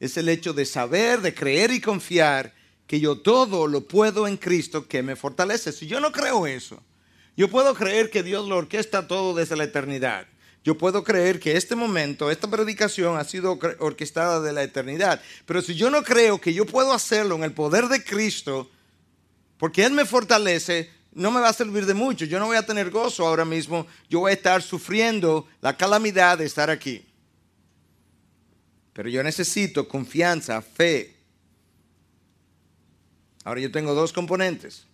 es 0.00 0.16
el 0.16 0.28
hecho 0.28 0.52
de 0.52 0.66
saber, 0.66 1.22
de 1.22 1.34
creer 1.34 1.70
y 1.70 1.80
confiar 1.80 2.52
que 2.86 3.00
yo 3.00 3.18
todo 3.20 3.66
lo 3.66 3.86
puedo 3.86 4.26
en 4.28 4.36
Cristo 4.36 4.86
que 4.86 5.02
me 5.02 5.16
fortalece. 5.16 5.72
Si 5.72 5.86
yo 5.86 6.00
no 6.00 6.12
creo 6.12 6.46
eso, 6.46 6.82
yo 7.36 7.48
puedo 7.48 7.74
creer 7.74 8.10
que 8.10 8.22
Dios 8.22 8.46
lo 8.46 8.56
orquesta 8.56 9.08
todo 9.08 9.34
desde 9.34 9.56
la 9.56 9.64
eternidad. 9.64 10.26
Yo 10.62 10.78
puedo 10.78 11.04
creer 11.04 11.40
que 11.40 11.56
este 11.56 11.76
momento, 11.76 12.30
esta 12.30 12.48
predicación 12.48 13.18
ha 13.18 13.24
sido 13.24 13.58
orquestada 13.80 14.40
de 14.40 14.52
la 14.52 14.62
eternidad. 14.62 15.20
Pero 15.44 15.60
si 15.60 15.74
yo 15.74 15.90
no 15.90 16.02
creo 16.02 16.40
que 16.40 16.54
yo 16.54 16.64
puedo 16.64 16.92
hacerlo 16.92 17.36
en 17.36 17.44
el 17.44 17.52
poder 17.52 17.88
de 17.88 18.02
Cristo, 18.02 18.70
porque 19.58 19.84
Él 19.84 19.92
me 19.92 20.06
fortalece, 20.06 20.90
no 21.14 21.30
me 21.30 21.40
va 21.40 21.48
a 21.48 21.52
servir 21.52 21.86
de 21.86 21.94
mucho. 21.94 22.24
Yo 22.24 22.38
no 22.38 22.46
voy 22.46 22.56
a 22.56 22.66
tener 22.66 22.90
gozo 22.90 23.26
ahora 23.26 23.44
mismo. 23.44 23.86
Yo 24.08 24.20
voy 24.20 24.30
a 24.30 24.34
estar 24.34 24.62
sufriendo 24.62 25.46
la 25.60 25.76
calamidad 25.76 26.38
de 26.38 26.44
estar 26.44 26.70
aquí. 26.70 27.04
Pero 28.92 29.08
yo 29.08 29.22
necesito 29.22 29.88
confianza, 29.88 30.60
fe. 30.62 31.16
Ahora 33.44 33.60
yo 33.60 33.70
tengo 33.70 33.94
dos 33.94 34.12
componentes. 34.12 34.86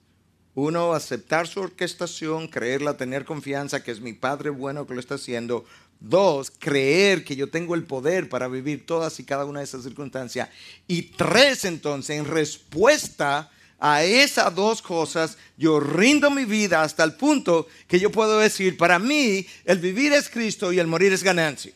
Uno, 0.54 0.94
aceptar 0.94 1.46
su 1.46 1.60
orquestación, 1.60 2.48
creerla, 2.48 2.96
tener 2.96 3.24
confianza 3.24 3.82
que 3.82 3.92
es 3.92 4.00
mi 4.00 4.12
Padre 4.12 4.50
bueno 4.50 4.86
que 4.86 4.94
lo 4.94 5.00
está 5.00 5.14
haciendo. 5.14 5.64
Dos, 6.00 6.50
creer 6.50 7.24
que 7.24 7.36
yo 7.36 7.50
tengo 7.50 7.74
el 7.74 7.84
poder 7.84 8.28
para 8.28 8.48
vivir 8.48 8.84
todas 8.84 9.20
y 9.20 9.24
cada 9.24 9.44
una 9.44 9.60
de 9.60 9.64
esas 9.64 9.84
circunstancias. 9.84 10.48
Y 10.88 11.02
tres, 11.02 11.64
entonces, 11.64 12.18
en 12.18 12.24
respuesta 12.24 13.50
a 13.80 14.04
esas 14.04 14.54
dos 14.54 14.82
cosas, 14.82 15.38
yo 15.56 15.80
rindo 15.80 16.30
mi 16.30 16.44
vida 16.44 16.82
hasta 16.82 17.02
el 17.02 17.14
punto 17.14 17.66
que 17.88 17.98
yo 17.98 18.12
puedo 18.12 18.38
decir, 18.38 18.76
para 18.76 18.98
mí, 18.98 19.46
el 19.64 19.78
vivir 19.78 20.12
es 20.12 20.28
Cristo 20.28 20.70
y 20.70 20.78
el 20.78 20.86
morir 20.86 21.12
es 21.12 21.22
ganancia. 21.22 21.72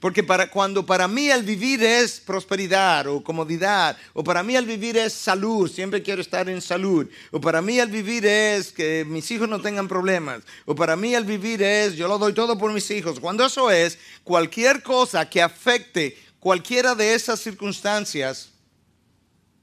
Porque 0.00 0.22
para, 0.22 0.50
cuando 0.50 0.86
para 0.86 1.06
mí 1.06 1.28
el 1.28 1.42
vivir 1.42 1.82
es 1.82 2.20
prosperidad 2.20 3.06
o 3.06 3.22
comodidad, 3.22 3.98
o 4.14 4.24
para 4.24 4.42
mí 4.42 4.56
el 4.56 4.64
vivir 4.64 4.96
es 4.96 5.12
salud, 5.12 5.70
siempre 5.70 6.02
quiero 6.02 6.22
estar 6.22 6.48
en 6.48 6.62
salud, 6.62 7.06
o 7.30 7.38
para 7.38 7.60
mí 7.60 7.78
el 7.78 7.90
vivir 7.90 8.24
es 8.24 8.72
que 8.72 9.04
mis 9.06 9.30
hijos 9.30 9.46
no 9.46 9.60
tengan 9.60 9.88
problemas, 9.88 10.42
o 10.64 10.74
para 10.74 10.96
mí 10.96 11.14
el 11.14 11.24
vivir 11.24 11.62
es 11.62 11.96
yo 11.96 12.08
lo 12.08 12.16
doy 12.16 12.32
todo 12.32 12.56
por 12.56 12.72
mis 12.72 12.90
hijos. 12.90 13.20
Cuando 13.20 13.44
eso 13.44 13.70
es, 13.70 13.98
cualquier 14.24 14.82
cosa 14.82 15.28
que 15.28 15.42
afecte 15.42 16.16
cualquiera 16.38 16.94
de 16.94 17.12
esas 17.12 17.40
circunstancias, 17.40 18.48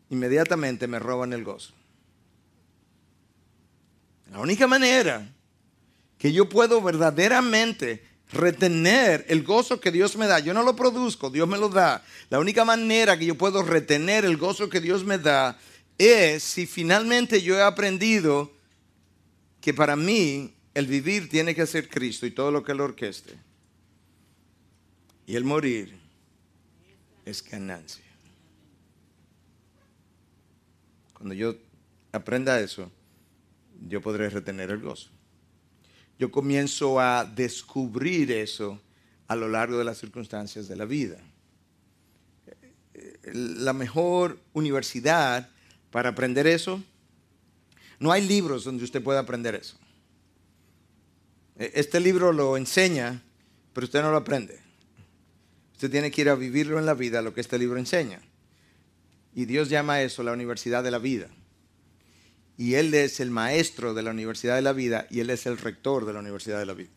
inmediatamente 0.09 0.87
me 0.87 0.99
roban 0.99 1.33
el 1.33 1.43
gozo. 1.43 1.73
La 4.31 4.39
única 4.39 4.67
manera 4.67 5.27
que 6.17 6.33
yo 6.33 6.49
puedo 6.49 6.81
verdaderamente 6.81 8.03
retener 8.31 9.25
el 9.29 9.43
gozo 9.43 9.79
que 9.79 9.91
Dios 9.91 10.17
me 10.17 10.27
da. 10.27 10.39
Yo 10.39 10.53
no 10.53 10.63
lo 10.63 10.75
produzco, 10.75 11.29
Dios 11.29 11.47
me 11.47 11.57
lo 11.57 11.69
da. 11.69 12.03
La 12.29 12.39
única 12.39 12.65
manera 12.65 13.17
que 13.17 13.25
yo 13.25 13.35
puedo 13.35 13.63
retener 13.63 14.25
el 14.25 14.37
gozo 14.37 14.69
que 14.69 14.81
Dios 14.81 15.05
me 15.05 15.17
da 15.17 15.57
es 15.97 16.43
si 16.43 16.65
finalmente 16.65 17.41
yo 17.41 17.55
he 17.55 17.61
aprendido 17.61 18.51
que 19.61 19.73
para 19.73 19.95
mí 19.95 20.53
el 20.73 20.87
vivir 20.87 21.29
tiene 21.29 21.55
que 21.55 21.65
ser 21.65 21.89
Cristo 21.89 22.25
y 22.25 22.31
todo 22.31 22.51
lo 22.51 22.63
que 22.63 22.73
lo 22.73 22.83
orqueste. 22.83 23.33
Y 25.25 25.35
el 25.35 25.43
morir 25.43 25.97
es 27.25 27.43
ganancia. 27.43 28.06
Cuando 31.17 31.33
yo 31.33 31.55
aprenda 32.11 32.59
eso, 32.59 32.91
yo 33.87 34.01
podré 34.01 34.29
retener 34.29 34.69
el 34.69 34.79
gozo. 34.79 35.09
Yo 36.19 36.29
comienzo 36.29 36.99
a 36.99 37.25
descubrir 37.25 38.31
eso 38.31 38.79
a 39.27 39.35
lo 39.35 39.47
largo 39.47 39.79
de 39.79 39.83
las 39.83 39.97
circunstancias 39.97 40.67
de 40.67 40.75
la 40.75 40.85
vida. 40.85 41.17
La 43.33 43.73
mejor 43.73 44.39
universidad 44.53 45.49
para 45.89 46.09
aprender 46.09 46.45
eso, 46.45 46.83
no 47.99 48.11
hay 48.11 48.27
libros 48.27 48.63
donde 48.63 48.83
usted 48.83 49.01
pueda 49.01 49.21
aprender 49.21 49.55
eso. 49.55 49.75
Este 51.55 51.99
libro 51.99 52.31
lo 52.31 52.57
enseña, 52.57 53.23
pero 53.73 53.85
usted 53.85 54.03
no 54.03 54.11
lo 54.11 54.17
aprende. 54.17 54.59
Usted 55.73 55.89
tiene 55.89 56.11
que 56.11 56.21
ir 56.21 56.29
a 56.29 56.35
vivirlo 56.35 56.77
en 56.77 56.85
la 56.85 56.93
vida, 56.93 57.23
lo 57.23 57.33
que 57.33 57.41
este 57.41 57.57
libro 57.57 57.79
enseña. 57.79 58.21
Y 59.37 59.45
Dios 59.45 59.69
llama 59.69 60.01
eso 60.01 60.23
la 60.23 60.31
universidad 60.31 60.83
de 60.83 60.89
la 60.89 60.97
vida. 60.97 61.27
Y 62.57 62.73
Él 62.73 62.91
es 62.95 63.19
el 63.19 63.29
maestro 63.29 63.93
de 63.93 64.01
la 64.01 64.09
universidad 64.09 64.55
de 64.55 64.63
la 64.63 64.73
vida 64.73 65.05
y 65.11 65.19
Él 65.19 65.29
es 65.29 65.45
el 65.45 65.59
rector 65.59 66.07
de 66.07 66.13
la 66.13 66.21
universidad 66.21 66.57
de 66.57 66.65
la 66.65 66.73
vida. 66.73 66.89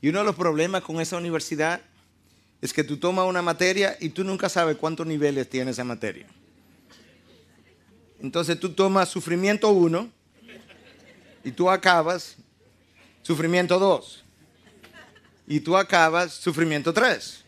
Y 0.00 0.08
uno 0.08 0.20
de 0.20 0.24
los 0.24 0.36
problemas 0.36 0.82
con 0.82 0.98
esa 0.98 1.18
universidad 1.18 1.82
es 2.62 2.72
que 2.72 2.82
tú 2.82 2.96
tomas 2.96 3.26
una 3.26 3.42
materia 3.42 3.94
y 4.00 4.08
tú 4.08 4.24
nunca 4.24 4.48
sabes 4.48 4.78
cuántos 4.78 5.06
niveles 5.06 5.50
tiene 5.50 5.72
esa 5.72 5.84
materia. 5.84 6.26
Entonces 8.18 8.58
tú 8.58 8.72
tomas 8.72 9.10
sufrimiento 9.10 9.68
1 9.68 10.10
y 11.44 11.50
tú 11.50 11.68
acabas 11.68 12.36
sufrimiento 13.20 13.78
2. 13.78 14.24
Y 15.46 15.60
tú 15.60 15.76
acabas 15.76 16.32
sufrimiento 16.32 16.94
3. 16.94 17.44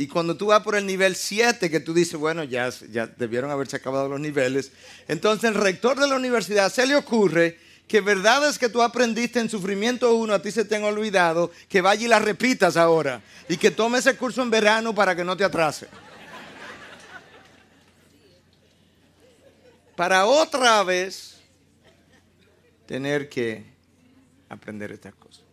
Y 0.00 0.06
cuando 0.06 0.34
tú 0.34 0.46
vas 0.46 0.62
por 0.62 0.76
el 0.76 0.86
nivel 0.86 1.14
7, 1.14 1.70
que 1.70 1.78
tú 1.78 1.92
dices, 1.92 2.18
bueno, 2.18 2.42
ya, 2.42 2.70
ya 2.90 3.06
debieron 3.06 3.50
haberse 3.50 3.76
acabado 3.76 4.08
los 4.08 4.18
niveles, 4.18 4.72
entonces 5.08 5.50
el 5.50 5.54
rector 5.54 6.00
de 6.00 6.06
la 6.06 6.16
universidad 6.16 6.72
se 6.72 6.86
le 6.86 6.96
ocurre 6.96 7.58
que 7.86 8.00
verdades 8.00 8.58
que 8.58 8.70
tú 8.70 8.80
aprendiste 8.80 9.40
en 9.40 9.50
sufrimiento 9.50 10.14
1 10.14 10.32
a 10.32 10.40
ti 10.40 10.52
se 10.52 10.64
te 10.64 10.76
han 10.76 10.84
olvidado, 10.84 11.50
que 11.68 11.82
vaya 11.82 12.06
y 12.06 12.08
las 12.08 12.22
repitas 12.22 12.78
ahora. 12.78 13.20
Y 13.46 13.58
que 13.58 13.70
tome 13.70 13.98
ese 13.98 14.16
curso 14.16 14.40
en 14.40 14.48
verano 14.48 14.94
para 14.94 15.14
que 15.14 15.22
no 15.22 15.36
te 15.36 15.44
atrase. 15.44 15.86
Para 19.96 20.24
otra 20.24 20.82
vez 20.82 21.42
tener 22.86 23.28
que 23.28 23.66
aprender 24.48 24.92
estas 24.92 25.14
cosas. 25.14 25.49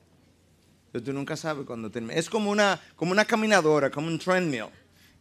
Pero 0.98 1.06
tú 1.06 1.14
nunca 1.14 1.38
sabes 1.38 1.64
cuándo 1.64 1.91
termina. 1.91 2.16
Es 2.16 2.28
como 2.28 2.50
una, 2.50 2.82
como 2.95 3.12
una 3.12 3.24
caminadora, 3.24 3.91
como 3.91 4.08
un 4.08 4.18
treadmill. 4.18 4.66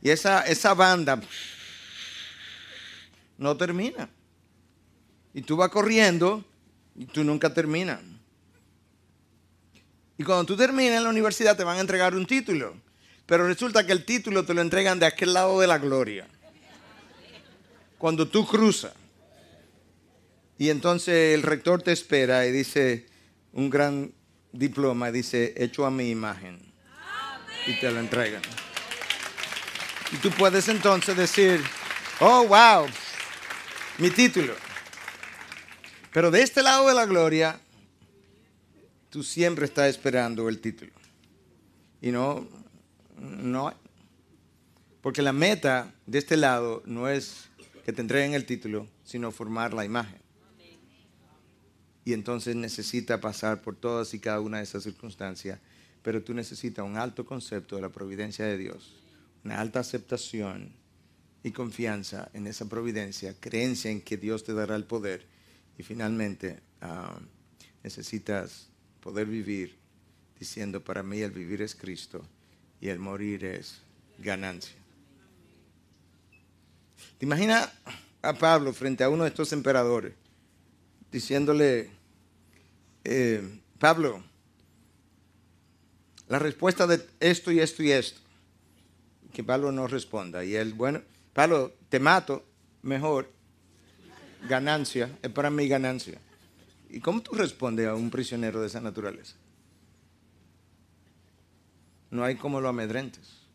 Y 0.00 0.08
esa, 0.08 0.40
esa 0.46 0.72
banda 0.72 1.20
no 3.36 3.54
termina. 3.58 4.08
Y 5.34 5.42
tú 5.42 5.54
vas 5.54 5.68
corriendo 5.68 6.42
y 6.94 7.04
tú 7.04 7.24
nunca 7.24 7.52
terminas. 7.52 8.00
Y 10.16 10.24
cuando 10.24 10.46
tú 10.46 10.56
terminas 10.56 10.96
en 10.96 11.04
la 11.04 11.10
universidad 11.10 11.58
te 11.58 11.64
van 11.64 11.76
a 11.76 11.82
entregar 11.82 12.14
un 12.14 12.24
título. 12.24 12.74
Pero 13.26 13.46
resulta 13.46 13.84
que 13.84 13.92
el 13.92 14.06
título 14.06 14.46
te 14.46 14.54
lo 14.54 14.62
entregan 14.62 14.98
de 14.98 15.04
aquel 15.04 15.34
lado 15.34 15.60
de 15.60 15.66
la 15.66 15.76
gloria. 15.76 16.26
Cuando 17.98 18.26
tú 18.26 18.46
cruzas. 18.46 18.94
Y 20.56 20.70
entonces 20.70 21.34
el 21.34 21.42
rector 21.42 21.82
te 21.82 21.92
espera 21.92 22.46
y 22.46 22.50
dice 22.52 23.04
un 23.52 23.68
gran 23.68 24.15
diploma, 24.58 25.10
dice, 25.12 25.54
hecho 25.56 25.86
a 25.86 25.90
mi 25.90 26.10
imagen. 26.10 26.58
Y 27.66 27.78
te 27.80 27.90
lo 27.90 28.00
entregan. 28.00 28.42
Y 30.12 30.16
tú 30.16 30.30
puedes 30.30 30.68
entonces 30.68 31.16
decir, 31.16 31.60
oh, 32.20 32.46
wow, 32.46 32.86
mi 33.98 34.10
título. 34.10 34.54
Pero 36.12 36.30
de 36.30 36.42
este 36.42 36.62
lado 36.62 36.88
de 36.88 36.94
la 36.94 37.06
gloria, 37.06 37.60
tú 39.10 39.22
siempre 39.22 39.66
estás 39.66 39.88
esperando 39.88 40.48
el 40.48 40.60
título. 40.60 40.92
Y 42.00 42.10
no, 42.10 42.46
no. 43.18 43.74
Porque 45.02 45.22
la 45.22 45.32
meta 45.32 45.92
de 46.06 46.18
este 46.18 46.36
lado 46.36 46.82
no 46.86 47.08
es 47.08 47.48
que 47.84 47.92
te 47.92 48.00
entreguen 48.00 48.34
el 48.34 48.46
título, 48.46 48.86
sino 49.04 49.30
formar 49.30 49.74
la 49.74 49.84
imagen 49.84 50.25
y 52.06 52.12
entonces 52.12 52.54
necesita 52.54 53.20
pasar 53.20 53.62
por 53.62 53.74
todas 53.74 54.14
y 54.14 54.20
cada 54.20 54.40
una 54.40 54.58
de 54.58 54.62
esas 54.62 54.84
circunstancias, 54.84 55.58
pero 56.04 56.22
tú 56.22 56.34
necesitas 56.34 56.84
un 56.84 56.96
alto 56.96 57.26
concepto 57.26 57.74
de 57.74 57.82
la 57.82 57.88
providencia 57.88 58.44
de 58.44 58.56
Dios, 58.56 58.94
una 59.44 59.60
alta 59.60 59.80
aceptación 59.80 60.70
y 61.42 61.50
confianza 61.50 62.30
en 62.32 62.46
esa 62.46 62.68
providencia, 62.68 63.34
creencia 63.40 63.90
en 63.90 64.00
que 64.00 64.16
Dios 64.16 64.44
te 64.44 64.54
dará 64.54 64.76
el 64.76 64.84
poder 64.84 65.26
y 65.76 65.82
finalmente 65.82 66.60
ah, 66.80 67.18
necesitas 67.82 68.68
poder 69.00 69.26
vivir 69.26 69.76
diciendo, 70.38 70.84
para 70.84 71.02
mí 71.02 71.18
el 71.18 71.32
vivir 71.32 71.60
es 71.60 71.74
Cristo 71.74 72.24
y 72.80 72.86
el 72.86 73.00
morir 73.00 73.44
es 73.44 73.82
ganancia. 74.20 74.76
¿Te 77.18 77.26
imaginas 77.26 77.68
a 78.22 78.32
Pablo 78.32 78.72
frente 78.72 79.02
a 79.02 79.08
uno 79.08 79.24
de 79.24 79.30
estos 79.30 79.52
emperadores 79.52 80.12
diciéndole, 81.10 81.95
eh, 83.08 83.60
Pablo, 83.78 84.22
la 86.28 86.38
respuesta 86.38 86.86
de 86.86 87.06
esto 87.20 87.52
y 87.52 87.60
esto 87.60 87.82
y 87.82 87.92
esto. 87.92 88.20
Que 89.32 89.44
Pablo 89.44 89.70
no 89.70 89.86
responda. 89.86 90.44
Y 90.44 90.56
él, 90.56 90.74
bueno, 90.74 91.02
Pablo, 91.32 91.72
te 91.88 92.00
mato, 92.00 92.44
mejor, 92.82 93.30
ganancia, 94.48 95.10
es 95.22 95.30
para 95.30 95.50
mí 95.50 95.68
ganancia. 95.68 96.18
¿Y 96.90 97.00
cómo 97.00 97.20
tú 97.20 97.34
respondes 97.34 97.86
a 97.86 97.94
un 97.94 98.10
prisionero 98.10 98.60
de 98.60 98.66
esa 98.68 98.80
naturaleza? 98.80 99.34
No 102.10 102.24
hay 102.24 102.36
como 102.36 102.60
lo 102.60 102.68
amedrentes. 102.68 103.45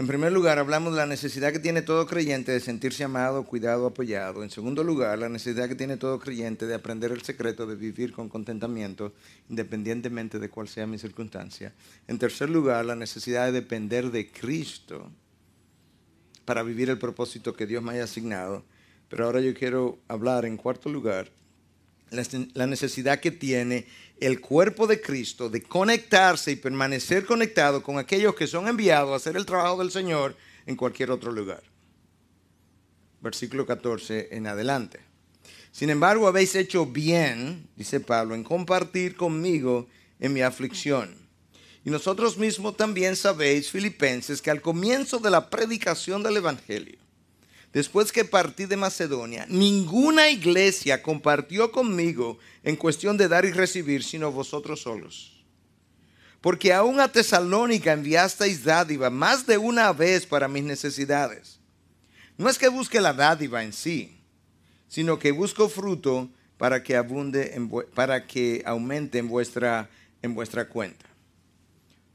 En 0.00 0.06
primer 0.06 0.32
lugar, 0.32 0.58
hablamos 0.58 0.94
de 0.94 0.96
la 0.96 1.04
necesidad 1.04 1.52
que 1.52 1.58
tiene 1.58 1.82
todo 1.82 2.06
creyente 2.06 2.52
de 2.52 2.60
sentirse 2.60 3.04
amado, 3.04 3.44
cuidado, 3.44 3.84
apoyado. 3.84 4.42
En 4.42 4.48
segundo 4.48 4.82
lugar, 4.82 5.18
la 5.18 5.28
necesidad 5.28 5.68
que 5.68 5.74
tiene 5.74 5.98
todo 5.98 6.18
creyente 6.18 6.66
de 6.66 6.74
aprender 6.74 7.12
el 7.12 7.20
secreto 7.20 7.66
de 7.66 7.76
vivir 7.76 8.10
con 8.14 8.30
contentamiento, 8.30 9.12
independientemente 9.50 10.38
de 10.38 10.48
cuál 10.48 10.68
sea 10.68 10.86
mi 10.86 10.96
circunstancia. 10.96 11.74
En 12.08 12.18
tercer 12.18 12.48
lugar, 12.48 12.86
la 12.86 12.96
necesidad 12.96 13.44
de 13.44 13.52
depender 13.52 14.10
de 14.10 14.32
Cristo 14.32 15.10
para 16.46 16.62
vivir 16.62 16.88
el 16.88 16.96
propósito 16.96 17.52
que 17.52 17.66
Dios 17.66 17.82
me 17.82 17.92
haya 17.92 18.04
asignado. 18.04 18.64
Pero 19.10 19.26
ahora 19.26 19.42
yo 19.42 19.52
quiero 19.52 19.98
hablar 20.08 20.46
en 20.46 20.56
cuarto 20.56 20.88
lugar 20.88 21.30
la 22.10 22.66
necesidad 22.66 23.20
que 23.20 23.30
tiene 23.30 23.86
el 24.20 24.40
cuerpo 24.40 24.86
de 24.86 25.00
Cristo 25.00 25.48
de 25.48 25.62
conectarse 25.62 26.52
y 26.52 26.56
permanecer 26.56 27.24
conectado 27.24 27.82
con 27.82 27.98
aquellos 27.98 28.34
que 28.34 28.46
son 28.46 28.68
enviados 28.68 29.12
a 29.12 29.16
hacer 29.16 29.36
el 29.36 29.46
trabajo 29.46 29.78
del 29.78 29.90
Señor 29.90 30.36
en 30.66 30.76
cualquier 30.76 31.10
otro 31.10 31.32
lugar. 31.32 31.62
Versículo 33.20 33.66
14 33.66 34.28
en 34.32 34.46
adelante. 34.46 35.00
Sin 35.72 35.88
embargo, 35.90 36.26
habéis 36.26 36.54
hecho 36.54 36.86
bien, 36.86 37.68
dice 37.76 38.00
Pablo, 38.00 38.34
en 38.34 38.44
compartir 38.44 39.16
conmigo 39.16 39.88
en 40.18 40.32
mi 40.32 40.42
aflicción. 40.42 41.14
Y 41.84 41.90
nosotros 41.90 42.36
mismos 42.36 42.76
también 42.76 43.16
sabéis, 43.16 43.70
filipenses, 43.70 44.42
que 44.42 44.50
al 44.50 44.60
comienzo 44.60 45.18
de 45.18 45.30
la 45.30 45.48
predicación 45.48 46.22
del 46.22 46.36
Evangelio, 46.36 46.99
después 47.72 48.12
que 48.12 48.24
partí 48.24 48.66
de 48.66 48.76
Macedonia, 48.76 49.46
ninguna 49.48 50.28
iglesia 50.30 51.02
compartió 51.02 51.70
conmigo 51.70 52.38
en 52.62 52.76
cuestión 52.76 53.16
de 53.16 53.28
dar 53.28 53.44
y 53.44 53.52
recibir, 53.52 54.02
sino 54.02 54.32
vosotros 54.32 54.80
solos. 54.80 55.44
Porque 56.40 56.72
aún 56.72 57.00
a 57.00 57.12
Tesalónica 57.12 57.92
enviasteis 57.92 58.64
dádiva 58.64 59.10
más 59.10 59.46
de 59.46 59.58
una 59.58 59.92
vez 59.92 60.24
para 60.24 60.48
mis 60.48 60.64
necesidades. 60.64 61.58
No 62.38 62.48
es 62.48 62.58
que 62.58 62.68
busque 62.68 63.00
la 63.00 63.12
dádiva 63.12 63.62
en 63.62 63.74
sí, 63.74 64.18
sino 64.88 65.18
que 65.18 65.32
busco 65.32 65.68
fruto 65.68 66.30
para 66.56 66.82
que 66.82 66.96
abunde, 66.96 67.52
en 67.54 67.68
para 67.94 68.26
que 68.26 68.62
aumente 68.64 69.18
en 69.18 69.28
vuestra, 69.28 69.90
en 70.22 70.34
vuestra 70.34 70.68
cuenta. 70.68 71.09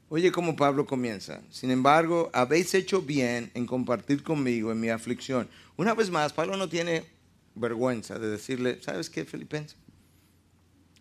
Oye 0.08 0.30
cómo 0.30 0.54
Pablo 0.54 0.86
comienza. 0.86 1.42
Sin 1.50 1.70
embargo, 1.70 2.30
habéis 2.32 2.74
hecho 2.74 3.02
bien 3.02 3.50
en 3.54 3.66
compartir 3.66 4.22
conmigo 4.22 4.70
en 4.70 4.80
mi 4.80 4.88
aflicción. 4.88 5.48
Una 5.76 5.94
vez 5.94 6.10
más, 6.10 6.32
Pablo 6.32 6.56
no 6.56 6.68
tiene 6.68 7.04
vergüenza 7.54 8.18
de 8.18 8.28
decirle, 8.28 8.80
¿sabes 8.82 9.10
qué, 9.10 9.24
Filipenses? 9.24 9.76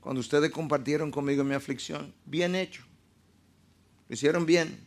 cuando 0.05 0.19
ustedes 0.19 0.51
compartieron 0.51 1.09
conmigo 1.09 1.43
mi 1.43 1.55
aflicción. 1.55 2.13
Bien 2.25 2.53
hecho. 2.53 2.83
Lo 4.07 4.13
hicieron 4.13 4.45
bien. 4.45 4.85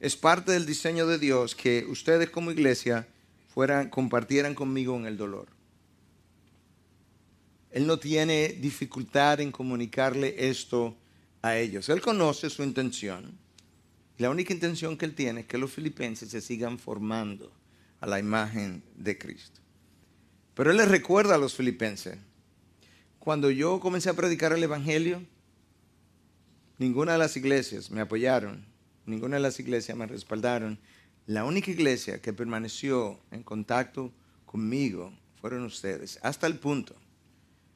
Es 0.00 0.16
parte 0.16 0.52
del 0.52 0.66
diseño 0.66 1.06
de 1.06 1.18
Dios 1.18 1.54
que 1.54 1.86
ustedes 1.86 2.28
como 2.28 2.50
iglesia 2.50 3.08
fueran, 3.48 3.88
compartieran 3.88 4.54
conmigo 4.54 4.94
en 4.98 5.06
el 5.06 5.16
dolor. 5.16 5.48
Él 7.70 7.86
no 7.86 7.98
tiene 7.98 8.48
dificultad 8.48 9.40
en 9.40 9.50
comunicarle 9.50 10.50
esto 10.50 10.94
a 11.42 11.56
ellos. 11.56 11.88
Él 11.88 12.00
conoce 12.00 12.50
su 12.50 12.62
intención. 12.62 13.38
La 14.18 14.30
única 14.30 14.52
intención 14.52 14.96
que 14.96 15.06
él 15.06 15.14
tiene 15.14 15.40
es 15.40 15.46
que 15.46 15.58
los 15.58 15.72
filipenses 15.72 16.30
se 16.30 16.40
sigan 16.40 16.78
formando 16.78 17.52
a 18.00 18.06
la 18.06 18.18
imagen 18.18 18.82
de 18.96 19.16
Cristo. 19.16 19.60
Pero 20.54 20.70
él 20.70 20.76
les 20.76 20.88
recuerda 20.88 21.36
a 21.36 21.38
los 21.38 21.54
filipenses, 21.54 22.18
cuando 23.18 23.50
yo 23.50 23.80
comencé 23.80 24.10
a 24.10 24.14
predicar 24.14 24.52
el 24.52 24.62
Evangelio, 24.62 25.22
ninguna 26.78 27.12
de 27.12 27.18
las 27.18 27.36
iglesias 27.36 27.90
me 27.90 28.00
apoyaron, 28.00 28.66
ninguna 29.06 29.36
de 29.36 29.42
las 29.42 29.60
iglesias 29.60 29.96
me 29.96 30.06
respaldaron. 30.06 30.78
La 31.26 31.44
única 31.44 31.70
iglesia 31.70 32.20
que 32.20 32.32
permaneció 32.32 33.20
en 33.30 33.42
contacto 33.42 34.12
conmigo 34.44 35.12
fueron 35.40 35.64
ustedes, 35.64 36.18
hasta 36.22 36.46
el 36.46 36.58
punto 36.58 36.94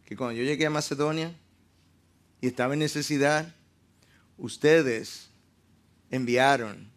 que 0.05 0.17
cuando 0.17 0.35
yo 0.35 0.45
llegué 0.45 0.67
a 0.67 0.71
Macedonia 0.71 1.35
y 2.45 2.47
estaba 2.47 2.75
en 2.75 2.81
necesidad, 2.81 3.55
ustedes 4.37 5.31
enviaron 6.11 6.91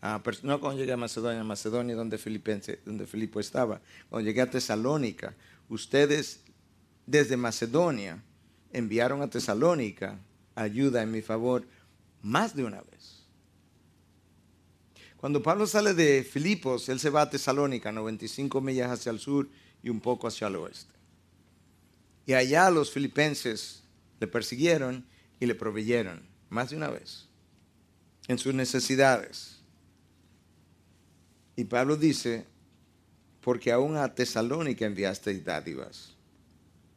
a 0.00 0.22
no 0.44 0.60
cuando 0.60 0.78
llegué 0.78 0.92
a 0.92 0.96
Macedonia, 0.96 1.42
Macedonia 1.42 1.96
donde 1.96 2.18
Filipense, 2.18 2.78
donde 2.86 3.04
Filipo 3.04 3.40
estaba, 3.40 3.80
cuando 4.08 4.24
llegué 4.24 4.42
a 4.42 4.48
Tesalónica, 4.48 5.34
ustedes 5.68 6.38
desde 7.04 7.36
Macedonia 7.36 8.22
enviaron 8.72 9.22
a 9.22 9.28
Tesalónica 9.28 10.20
ayuda 10.54 11.02
en 11.02 11.10
mi 11.10 11.20
favor 11.20 11.66
más 12.22 12.54
de 12.54 12.62
una 12.62 12.80
vez. 12.80 13.24
Cuando 15.16 15.42
Pablo 15.42 15.66
sale 15.66 15.94
de 15.94 16.22
Filipos, 16.22 16.88
él 16.88 17.00
se 17.00 17.10
va 17.10 17.22
a 17.22 17.30
Tesalónica, 17.30 17.90
95 17.90 18.60
millas 18.60 18.92
hacia 18.92 19.10
el 19.10 19.18
sur 19.18 19.48
y 19.82 19.88
un 19.88 19.98
poco 19.98 20.28
hacia 20.28 20.46
el 20.46 20.54
oeste. 20.54 20.94
Y 22.24 22.34
allá 22.34 22.70
los 22.70 22.92
filipenses 22.92 23.83
le 24.20 24.26
persiguieron 24.26 25.04
y 25.40 25.46
le 25.46 25.54
proveyeron 25.54 26.22
más 26.48 26.70
de 26.70 26.76
una 26.76 26.88
vez 26.88 27.28
en 28.28 28.38
sus 28.38 28.54
necesidades. 28.54 29.58
Y 31.56 31.64
Pablo 31.64 31.96
dice, 31.96 32.46
porque 33.40 33.70
aún 33.70 33.96
a 33.96 34.14
Tesalónica 34.14 34.86
enviasteis 34.86 35.44
dádivas 35.44 36.14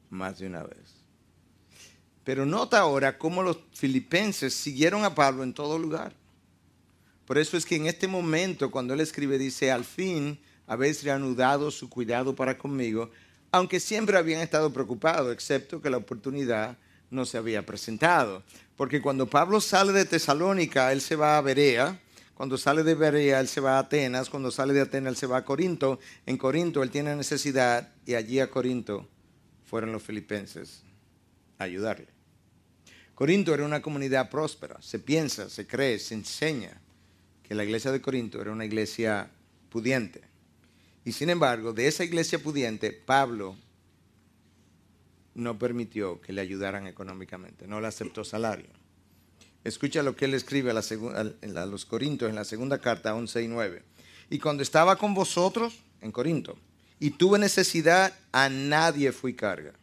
más 0.10 0.40
de 0.40 0.48
una 0.48 0.64
vez. 0.64 0.98
Pero 2.24 2.46
nota 2.46 2.80
ahora 2.80 3.18
cómo 3.18 3.44
los 3.44 3.58
filipenses 3.74 4.54
siguieron 4.54 5.04
a 5.04 5.16
Pablo 5.16 5.44
en 5.44 5.54
todo 5.54 5.78
lugar. 5.78 6.14
Por 7.26 7.38
eso 7.38 7.58
es 7.58 7.66
que 7.66 7.76
en 7.76 7.88
este 7.88 8.08
momento, 8.08 8.72
cuando 8.72 8.94
él 8.94 9.02
escribe, 9.02 9.38
dice, 9.38 9.72
al 9.72 9.84
fin 9.84 10.40
habéis 10.66 11.04
reanudado 11.04 11.72
su 11.72 11.90
cuidado 11.90 12.36
para 12.36 12.58
conmigo, 12.58 13.12
aunque 13.52 13.80
siempre 13.80 14.18
habían 14.18 14.42
estado 14.42 14.72
preocupados, 14.72 15.32
excepto 15.32 15.82
que 15.82 15.90
la 15.90 15.98
oportunidad 15.98 16.78
no 17.10 17.26
se 17.26 17.38
había 17.38 17.66
presentado. 17.66 18.44
Porque 18.76 19.02
cuando 19.02 19.28
Pablo 19.28 19.62
sale 19.62 19.92
de 19.94 20.06
Tesalónica, 20.06 20.92
él 20.92 21.02
se 21.02 21.16
va 21.16 21.38
a 21.38 21.42
Berea. 21.42 22.00
Cuando 22.34 22.58
sale 22.58 22.84
de 22.84 22.96
Berea, 22.96 23.40
él 23.40 23.48
se 23.48 23.62
va 23.62 23.78
a 23.78 23.80
Atenas. 23.80 24.30
Cuando 24.30 24.52
sale 24.52 24.74
de 24.74 24.82
Atenas, 24.82 25.12
él 25.12 25.18
se 25.18 25.28
va 25.28 25.38
a 25.38 25.46
Corinto. 25.46 26.00
En 26.26 26.38
Corinto, 26.38 26.84
él 26.84 26.92
tiene 26.92 27.16
necesidad 27.16 27.90
y 28.06 28.14
allí 28.16 28.40
a 28.40 28.50
Corinto 28.50 29.08
fueron 29.66 29.92
los 29.92 30.04
filipenses 30.04 30.84
a 31.58 31.64
ayudarle. 31.64 32.08
Corinto 33.16 33.54
era 33.54 33.66
una 33.66 33.82
comunidad 33.82 34.30
próspera. 34.30 34.78
Se 34.82 35.00
piensa, 35.00 35.50
se 35.50 35.66
cree, 35.66 35.98
se 35.98 36.14
enseña 36.14 36.80
que 37.42 37.56
la 37.56 37.64
iglesia 37.64 37.92
de 37.92 38.02
Corinto 38.02 38.40
era 38.40 38.52
una 38.52 38.66
iglesia 38.66 39.32
pudiente. 39.70 40.22
Y 41.04 41.14
sin 41.14 41.30
embargo, 41.30 41.74
de 41.74 41.88
esa 41.88 42.04
iglesia 42.04 42.38
pudiente, 42.38 42.92
Pablo 42.92 43.56
no 45.38 45.58
permitió 45.58 46.20
que 46.20 46.34
le 46.34 46.42
ayudaran 46.42 46.88
económicamente, 46.88 47.68
no 47.68 47.80
le 47.80 47.88
aceptó 47.88 48.24
salario. 48.24 48.68
Escucha 49.64 50.02
lo 50.02 50.16
que 50.16 50.26
él 50.26 50.34
escribe 50.34 50.72
a, 50.72 51.66
los 51.66 51.86
Corintios 51.86 52.30
en 52.30 52.36
la 52.36 52.44
segunda 52.44 52.80
carta 52.80 53.14
11 53.14 53.44
y 53.44 53.48
9. 53.48 53.84
Y 54.30 54.40
cuando 54.40 54.64
estaba 54.64 54.98
con 54.98 55.14
vosotros 55.14 55.76
en 56.02 56.12
Corinto 56.12 56.58
y 57.00 57.12
tuve 57.12 57.38
necesidad, 57.38 58.14
a 58.32 58.50
nadie 58.50 59.12
fui 59.12 59.34
carga. 59.34 59.74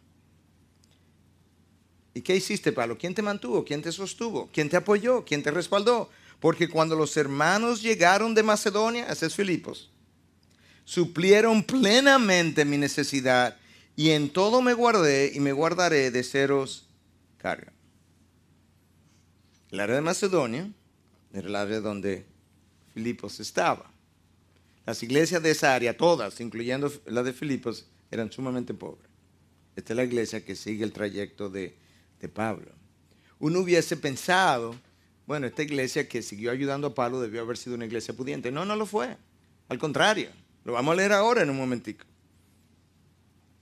¿Y 2.15 2.23
qué 2.23 2.37
hiciste, 2.37 2.73
Pablo? 2.73 2.99
¿Quién 2.99 3.15
te 3.15 3.23
mantuvo? 3.23 3.65
¿Quién 3.65 3.83
te 3.83 3.93
sostuvo? 3.93 4.49
¿Quién 4.53 4.69
te 4.69 4.77
apoyó? 4.77 5.25
¿Quién 5.25 5.43
te 5.43 5.51
respaldó? 5.51 6.11
Porque 6.41 6.69
cuando 6.69 6.97
los 6.97 7.17
hermanos 7.17 7.81
llegaron 7.83 8.35
de 8.35 8.43
Macedonia, 8.43 9.07
ese 9.07 9.27
es 9.27 9.35
Filipos, 9.35 9.91
suplieron 10.85 11.63
plenamente 11.63 12.65
mi 12.65 12.77
necesidad 12.77 13.57
y 13.97 14.11
en 14.11 14.31
todo 14.31 14.61
me 14.63 14.75
guardé 14.75 15.33
y 15.35 15.41
me 15.41 15.53
guardaré 15.53 16.11
de 16.11 16.23
seros 16.23 16.89
carga. 17.39 17.73
El 19.71 19.81
área 19.81 19.97
de 19.97 20.03
Macedonia 20.03 20.71
era 21.33 21.49
el 21.49 21.57
área 21.57 21.81
donde 21.81 22.25
Filipos 22.93 23.41
estaba. 23.41 23.91
Las 24.87 25.03
iglesias 25.03 25.43
de 25.43 25.51
esa 25.51 25.75
área, 25.75 25.97
todas, 25.97 26.41
incluyendo 26.41 26.93
la 27.07 27.23
de 27.23 27.33
Filipos, 27.33 27.87
eran 28.11 28.31
sumamente 28.31 28.75
pobres. 28.75 29.11
Esta 29.77 29.93
es 29.93 29.97
la 29.97 30.05
iglesia 30.05 30.45
que 30.45 30.55
sigue 30.55 30.85
el 30.85 30.93
trayecto 30.93 31.49
de, 31.49 31.77
de 32.21 32.29
Pablo. 32.29 32.71
Uno 33.39 33.61
hubiese 33.61 33.97
pensado, 33.97 34.77
bueno, 35.27 35.47
esta 35.47 35.63
iglesia 35.63 36.09
que 36.09 36.23
siguió 36.23 36.51
ayudando 36.51 36.89
a 36.89 36.95
Pablo 36.95 37.21
debió 37.21 37.43
haber 37.43 37.57
sido 37.57 37.75
una 37.75 37.87
iglesia 37.87 38.15
pudiente. 38.15 38.53
No, 38.53 38.65
no 38.65 38.77
lo 38.77 38.87
fue. 38.87 39.17
Al 39.69 39.79
contrario, 39.79 40.31
lo 40.65 40.73
vamos 40.73 40.93
a 40.93 40.97
leer 40.97 41.13
ahora 41.13 41.43
en 41.43 41.51
un 41.51 41.57
momentico. 41.57 42.05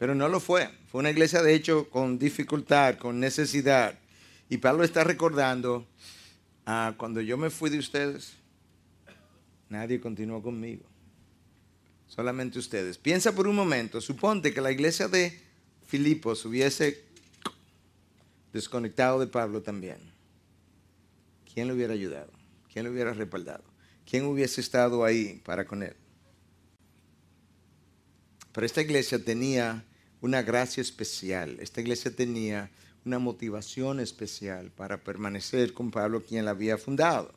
Pero 0.02 0.16
no 0.16 0.28
lo 0.28 0.40
fue. 0.40 0.68
Fue 0.90 0.98
una 0.98 1.10
iglesia, 1.10 1.42
de 1.42 1.54
hecho, 1.54 1.88
con 1.88 2.18
dificultad, 2.18 2.98
con 2.98 3.20
necesidad. 3.20 3.96
Y 4.48 4.56
Pablo 4.56 4.82
está 4.82 5.04
recordando, 5.04 5.86
ah, 6.66 6.94
cuando 6.96 7.20
yo 7.20 7.38
me 7.38 7.50
fui 7.50 7.70
de 7.70 7.78
ustedes, 7.78 8.32
nadie 9.68 10.00
continuó 10.00 10.42
conmigo. 10.42 10.82
Solamente 12.08 12.58
ustedes. 12.58 12.98
Piensa 12.98 13.32
por 13.32 13.46
un 13.46 13.54
momento, 13.54 14.00
suponte 14.00 14.52
que 14.52 14.60
la 14.60 14.72
iglesia 14.72 15.06
de 15.06 15.40
Filipos 15.86 16.44
hubiese 16.44 17.04
desconectado 18.52 19.20
de 19.20 19.28
Pablo 19.28 19.62
también. 19.62 19.98
¿Quién 21.54 21.68
le 21.68 21.74
hubiera 21.74 21.92
ayudado? 21.94 22.32
¿Quién 22.72 22.86
le 22.86 22.90
hubiera 22.90 23.12
respaldado? 23.12 23.62
¿Quién 24.04 24.24
hubiese 24.24 24.62
estado 24.62 25.04
ahí 25.04 25.40
para 25.44 25.64
con 25.64 25.84
él? 25.84 25.94
Pero 28.52 28.66
esta 28.66 28.80
iglesia 28.80 29.24
tenía 29.24 29.84
una 30.22 30.40
gracia 30.42 30.80
especial. 30.80 31.58
Esta 31.60 31.80
iglesia 31.82 32.14
tenía 32.14 32.70
una 33.04 33.18
motivación 33.18 34.00
especial 34.00 34.70
para 34.70 35.02
permanecer 35.02 35.74
con 35.74 35.90
Pablo, 35.90 36.22
quien 36.22 36.44
la 36.44 36.52
había 36.52 36.78
fundado. 36.78 37.34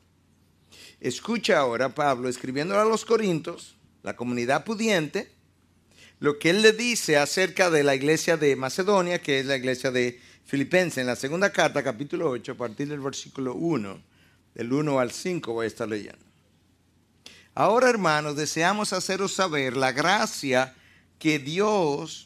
Escucha 1.00 1.58
ahora 1.58 1.94
Pablo 1.94 2.28
escribiéndole 2.28 2.80
a 2.80 2.84
los 2.84 3.04
Corintios, 3.04 3.76
la 4.02 4.16
comunidad 4.16 4.64
pudiente, 4.64 5.30
lo 6.20 6.38
que 6.38 6.50
él 6.50 6.62
le 6.62 6.72
dice 6.72 7.18
acerca 7.18 7.70
de 7.70 7.82
la 7.82 7.94
iglesia 7.96 8.36
de 8.36 8.54
Macedonia, 8.54 9.20
que 9.20 9.40
es 9.40 9.46
la 9.46 9.56
iglesia 9.56 9.90
de 9.90 10.20
Filipenses. 10.44 10.98
En 10.98 11.08
la 11.08 11.16
segunda 11.16 11.50
carta, 11.50 11.82
capítulo 11.82 12.30
8, 12.30 12.52
a 12.52 12.56
partir 12.56 12.88
del 12.88 13.00
versículo 13.00 13.54
1, 13.54 14.00
del 14.54 14.72
1 14.72 15.00
al 15.00 15.10
5 15.10 15.52
voy 15.52 15.64
a 15.64 15.66
estar 15.66 15.88
leyendo. 15.88 16.24
Ahora, 17.52 17.90
hermanos, 17.90 18.36
deseamos 18.36 18.92
haceros 18.92 19.32
saber 19.32 19.76
la 19.76 19.90
gracia 19.90 20.74
que 21.18 21.38
Dios, 21.38 22.25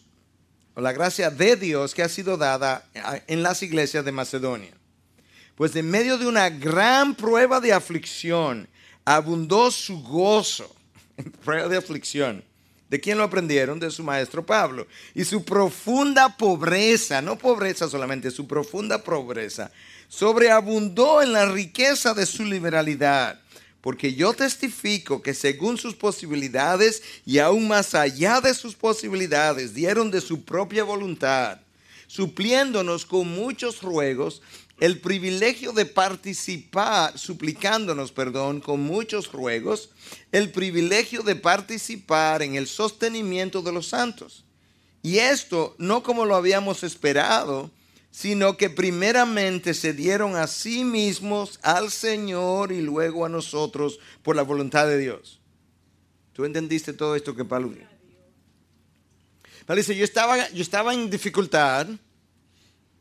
la 0.76 0.92
gracia 0.92 1.30
de 1.30 1.56
Dios 1.56 1.94
que 1.94 2.02
ha 2.02 2.08
sido 2.08 2.36
dada 2.36 2.84
en 3.26 3.42
las 3.42 3.62
iglesias 3.62 4.04
de 4.04 4.12
Macedonia. 4.12 4.72
Pues 5.56 5.76
en 5.76 5.90
medio 5.90 6.16
de 6.16 6.26
una 6.26 6.48
gran 6.48 7.14
prueba 7.14 7.60
de 7.60 7.72
aflicción, 7.72 8.68
abundó 9.04 9.70
su 9.70 10.02
gozo. 10.02 10.74
Prueba 11.44 11.68
de 11.68 11.76
aflicción. 11.76 12.42
¿De 12.88 12.98
quién 12.98 13.18
lo 13.18 13.24
aprendieron? 13.24 13.78
De 13.78 13.90
su 13.90 14.02
maestro 14.02 14.44
Pablo. 14.44 14.86
Y 15.14 15.24
su 15.24 15.44
profunda 15.44 16.36
pobreza, 16.36 17.20
no 17.20 17.36
pobreza 17.36 17.88
solamente, 17.88 18.30
su 18.30 18.46
profunda 18.46 19.02
pobreza, 19.02 19.70
sobreabundó 20.08 21.22
en 21.22 21.32
la 21.32 21.46
riqueza 21.46 22.14
de 22.14 22.26
su 22.26 22.44
liberalidad. 22.44 23.40
Porque 23.80 24.14
yo 24.14 24.34
testifico 24.34 25.22
que 25.22 25.32
según 25.32 25.78
sus 25.78 25.94
posibilidades 25.94 27.02
y 27.24 27.38
aún 27.38 27.66
más 27.66 27.94
allá 27.94 28.40
de 28.40 28.52
sus 28.54 28.74
posibilidades, 28.74 29.72
dieron 29.72 30.10
de 30.10 30.20
su 30.20 30.44
propia 30.44 30.84
voluntad, 30.84 31.58
supliéndonos 32.06 33.06
con 33.06 33.28
muchos 33.28 33.80
ruegos 33.82 34.42
el 34.80 34.98
privilegio 34.98 35.72
de 35.72 35.84
participar, 35.84 37.18
suplicándonos, 37.18 38.12
perdón, 38.12 38.60
con 38.60 38.80
muchos 38.80 39.30
ruegos, 39.30 39.90
el 40.32 40.50
privilegio 40.50 41.22
de 41.22 41.36
participar 41.36 42.42
en 42.42 42.54
el 42.54 42.66
sostenimiento 42.66 43.60
de 43.60 43.72
los 43.72 43.88
santos. 43.88 44.44
Y 45.02 45.18
esto 45.18 45.74
no 45.78 46.02
como 46.02 46.24
lo 46.24 46.34
habíamos 46.34 46.82
esperado, 46.82 47.70
sino 48.10 48.56
que 48.56 48.70
primeramente 48.70 49.74
se 49.74 49.92
dieron 49.92 50.36
a 50.36 50.46
sí 50.46 50.84
mismos 50.84 51.58
al 51.62 51.90
Señor 51.90 52.72
y 52.72 52.80
luego 52.80 53.24
a 53.24 53.28
nosotros 53.28 54.00
por 54.22 54.36
la 54.36 54.42
voluntad 54.42 54.86
de 54.86 54.98
Dios. 54.98 55.40
¿Tú 56.32 56.44
entendiste 56.44 56.92
todo 56.92 57.16
esto 57.16 57.34
que 57.36 57.44
Pablo 57.44 57.68
dijo? 57.68 57.90
Dice, 59.74 59.94
yo 59.94 60.04
estaba, 60.04 60.48
yo 60.50 60.62
estaba 60.62 60.92
en 60.92 61.08
dificultad 61.08 61.86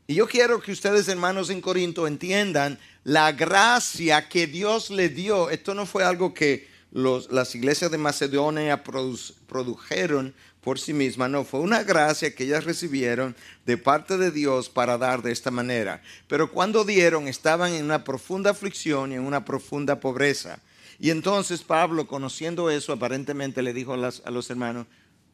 y 0.06 0.14
yo 0.14 0.28
quiero 0.28 0.60
que 0.60 0.70
ustedes, 0.70 1.08
hermanos 1.08 1.50
en 1.50 1.60
Corinto, 1.60 2.06
entiendan 2.06 2.78
la 3.02 3.32
gracia 3.32 4.28
que 4.28 4.46
Dios 4.46 4.90
le 4.90 5.08
dio. 5.08 5.50
Esto 5.50 5.74
no 5.74 5.84
fue 5.84 6.04
algo 6.04 6.32
que 6.32 6.69
los- 6.92 7.30
las 7.30 7.54
iglesias 7.54 7.90
de 7.90 7.98
Macedonia 7.98 8.82
produ- 8.84 9.34
produjeron 9.46 10.34
por 10.60 10.78
sí 10.78 10.92
mismas, 10.92 11.30
no, 11.30 11.44
fue 11.44 11.60
una 11.60 11.84
gracia 11.84 12.34
que 12.34 12.44
ellas 12.44 12.64
recibieron 12.64 13.34
de 13.64 13.78
parte 13.78 14.18
de 14.18 14.30
Dios 14.30 14.68
para 14.68 14.98
dar 14.98 15.22
de 15.22 15.32
esta 15.32 15.50
manera. 15.50 16.02
Pero 16.28 16.52
cuando 16.52 16.84
dieron 16.84 17.28
estaban 17.28 17.72
en 17.72 17.84
una 17.86 18.04
profunda 18.04 18.50
aflicción 18.50 19.12
y 19.12 19.14
en 19.14 19.22
una 19.22 19.44
profunda 19.44 20.00
pobreza. 20.00 20.60
Y 20.98 21.08
entonces 21.10 21.62
Pablo, 21.62 22.06
conociendo 22.06 22.68
eso, 22.68 22.92
aparentemente 22.92 23.62
le 23.62 23.72
dijo 23.72 23.94
a, 23.94 24.10
a 24.24 24.30
los 24.30 24.50
hermanos, 24.50 24.86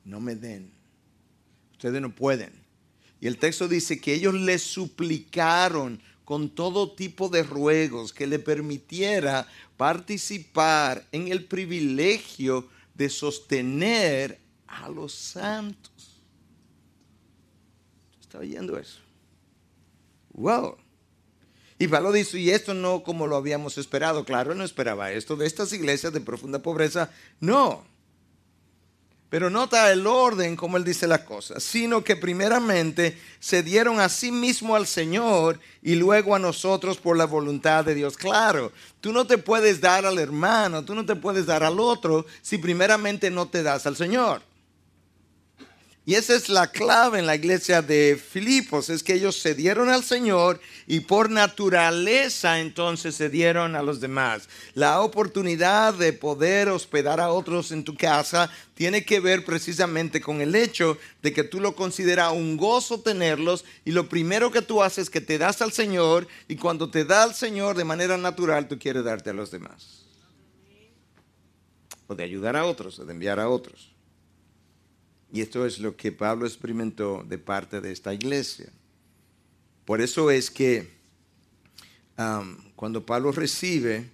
no 0.04 0.20
me 0.20 0.36
den, 0.36 0.70
ustedes 1.72 2.00
no 2.00 2.10
pueden. 2.14 2.52
Y 3.20 3.26
el 3.26 3.38
texto 3.38 3.66
dice 3.66 4.00
que 4.00 4.14
ellos 4.14 4.34
le 4.34 4.58
suplicaron 4.60 6.00
con 6.26 6.50
todo 6.50 6.90
tipo 6.90 7.28
de 7.28 7.44
ruegos 7.44 8.12
que 8.12 8.26
le 8.26 8.40
permitiera 8.40 9.46
participar 9.76 11.06
en 11.12 11.28
el 11.28 11.44
privilegio 11.44 12.68
de 12.94 13.08
sostener 13.08 14.40
a 14.66 14.88
los 14.88 15.14
santos. 15.14 16.20
¿Está 18.20 18.40
oyendo 18.40 18.76
eso? 18.76 18.98
Wow. 20.32 20.76
Y 21.78 21.86
Pablo 21.86 22.10
dice, 22.10 22.40
y 22.40 22.50
esto 22.50 22.74
no 22.74 23.04
como 23.04 23.28
lo 23.28 23.36
habíamos 23.36 23.78
esperado. 23.78 24.24
Claro, 24.24 24.52
no 24.56 24.64
esperaba 24.64 25.12
esto 25.12 25.36
de 25.36 25.46
estas 25.46 25.72
iglesias 25.72 26.12
de 26.12 26.20
profunda 26.20 26.60
pobreza. 26.60 27.08
No. 27.38 27.84
Pero 29.28 29.50
nota 29.50 29.90
el 29.90 30.06
orden 30.06 30.54
como 30.54 30.76
él 30.76 30.84
dice 30.84 31.08
la 31.08 31.24
cosa, 31.24 31.58
sino 31.58 32.04
que 32.04 32.14
primeramente 32.14 33.18
se 33.40 33.62
dieron 33.62 33.98
a 33.98 34.08
sí 34.08 34.30
mismo 34.30 34.76
al 34.76 34.86
Señor 34.86 35.58
y 35.82 35.96
luego 35.96 36.34
a 36.34 36.38
nosotros 36.38 36.98
por 36.98 37.16
la 37.16 37.26
voluntad 37.26 37.84
de 37.84 37.94
Dios. 37.94 38.16
Claro, 38.16 38.70
tú 39.00 39.12
no 39.12 39.26
te 39.26 39.36
puedes 39.36 39.80
dar 39.80 40.06
al 40.06 40.18
hermano, 40.18 40.84
tú 40.84 40.94
no 40.94 41.04
te 41.04 41.16
puedes 41.16 41.44
dar 41.44 41.64
al 41.64 41.80
otro 41.80 42.24
si 42.40 42.58
primeramente 42.58 43.30
no 43.30 43.48
te 43.48 43.64
das 43.64 43.86
al 43.86 43.96
Señor. 43.96 44.42
Y 46.08 46.14
esa 46.14 46.36
es 46.36 46.48
la 46.48 46.70
clave 46.70 47.18
en 47.18 47.26
la 47.26 47.34
iglesia 47.34 47.82
de 47.82 48.16
Filipos, 48.16 48.90
es 48.90 49.02
que 49.02 49.14
ellos 49.14 49.40
se 49.40 49.56
dieron 49.56 49.88
al 49.88 50.04
Señor 50.04 50.60
y 50.86 51.00
por 51.00 51.30
naturaleza 51.30 52.60
entonces 52.60 53.16
se 53.16 53.28
dieron 53.28 53.74
a 53.74 53.82
los 53.82 53.98
demás. 53.98 54.48
La 54.74 55.00
oportunidad 55.00 55.94
de 55.94 56.12
poder 56.12 56.68
hospedar 56.68 57.18
a 57.18 57.30
otros 57.32 57.72
en 57.72 57.82
tu 57.82 57.96
casa 57.96 58.48
tiene 58.74 59.04
que 59.04 59.18
ver 59.18 59.44
precisamente 59.44 60.20
con 60.20 60.40
el 60.40 60.54
hecho 60.54 60.96
de 61.22 61.32
que 61.32 61.42
tú 61.42 61.58
lo 61.58 61.74
consideras 61.74 62.32
un 62.32 62.56
gozo 62.56 63.00
tenerlos 63.00 63.64
y 63.84 63.90
lo 63.90 64.08
primero 64.08 64.52
que 64.52 64.62
tú 64.62 64.84
haces 64.84 65.06
es 65.06 65.10
que 65.10 65.20
te 65.20 65.38
das 65.38 65.60
al 65.60 65.72
Señor 65.72 66.28
y 66.46 66.54
cuando 66.54 66.88
te 66.88 67.04
da 67.04 67.24
al 67.24 67.34
Señor 67.34 67.76
de 67.76 67.82
manera 67.82 68.16
natural 68.16 68.68
tú 68.68 68.78
quieres 68.78 69.02
darte 69.02 69.30
a 69.30 69.34
los 69.34 69.50
demás. 69.50 70.04
O 72.06 72.14
de 72.14 72.22
ayudar 72.22 72.54
a 72.54 72.64
otros, 72.64 73.00
o 73.00 73.04
de 73.04 73.12
enviar 73.12 73.40
a 73.40 73.48
otros. 73.48 73.95
Y 75.36 75.42
esto 75.42 75.66
es 75.66 75.80
lo 75.80 75.98
que 75.98 76.12
Pablo 76.12 76.46
experimentó 76.46 77.22
de 77.22 77.36
parte 77.36 77.82
de 77.82 77.92
esta 77.92 78.14
iglesia. 78.14 78.72
Por 79.84 80.00
eso 80.00 80.30
es 80.30 80.50
que 80.50 80.88
cuando 82.74 83.04
Pablo 83.04 83.32
recibe 83.32 84.08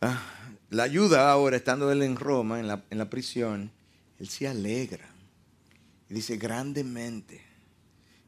ah, 0.00 0.22
la 0.70 0.84
ayuda 0.84 1.30
ahora, 1.30 1.58
estando 1.58 1.92
él 1.92 2.00
en 2.00 2.16
Roma, 2.16 2.60
en 2.60 2.98
la, 2.98 3.10
prisión, 3.10 3.70
él 4.18 4.30
se 4.30 4.48
alegra. 4.48 5.06
Y 6.08 6.14
dice 6.14 6.38
grandemente 6.38 7.42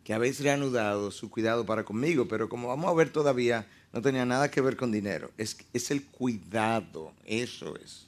que 0.04 0.12
habéis 0.12 0.40
reanudado 0.40 1.10
su 1.10 1.30
cuidado 1.30 1.64
para 1.64 1.86
conmigo, 1.86 2.28
pero 2.28 2.50
como 2.50 2.68
vamos 2.68 2.90
a 2.90 2.94
ver 2.94 3.08
todavía, 3.08 3.66
no 3.94 4.02
tenía 4.02 4.26
nada 4.26 4.50
que 4.50 4.60
ver 4.60 4.76
con 4.76 4.92
dinero. 4.92 5.30
Es 5.38 5.90
el 5.90 6.04
cuidado, 6.04 7.14
eso 7.24 7.76
es 7.76 8.05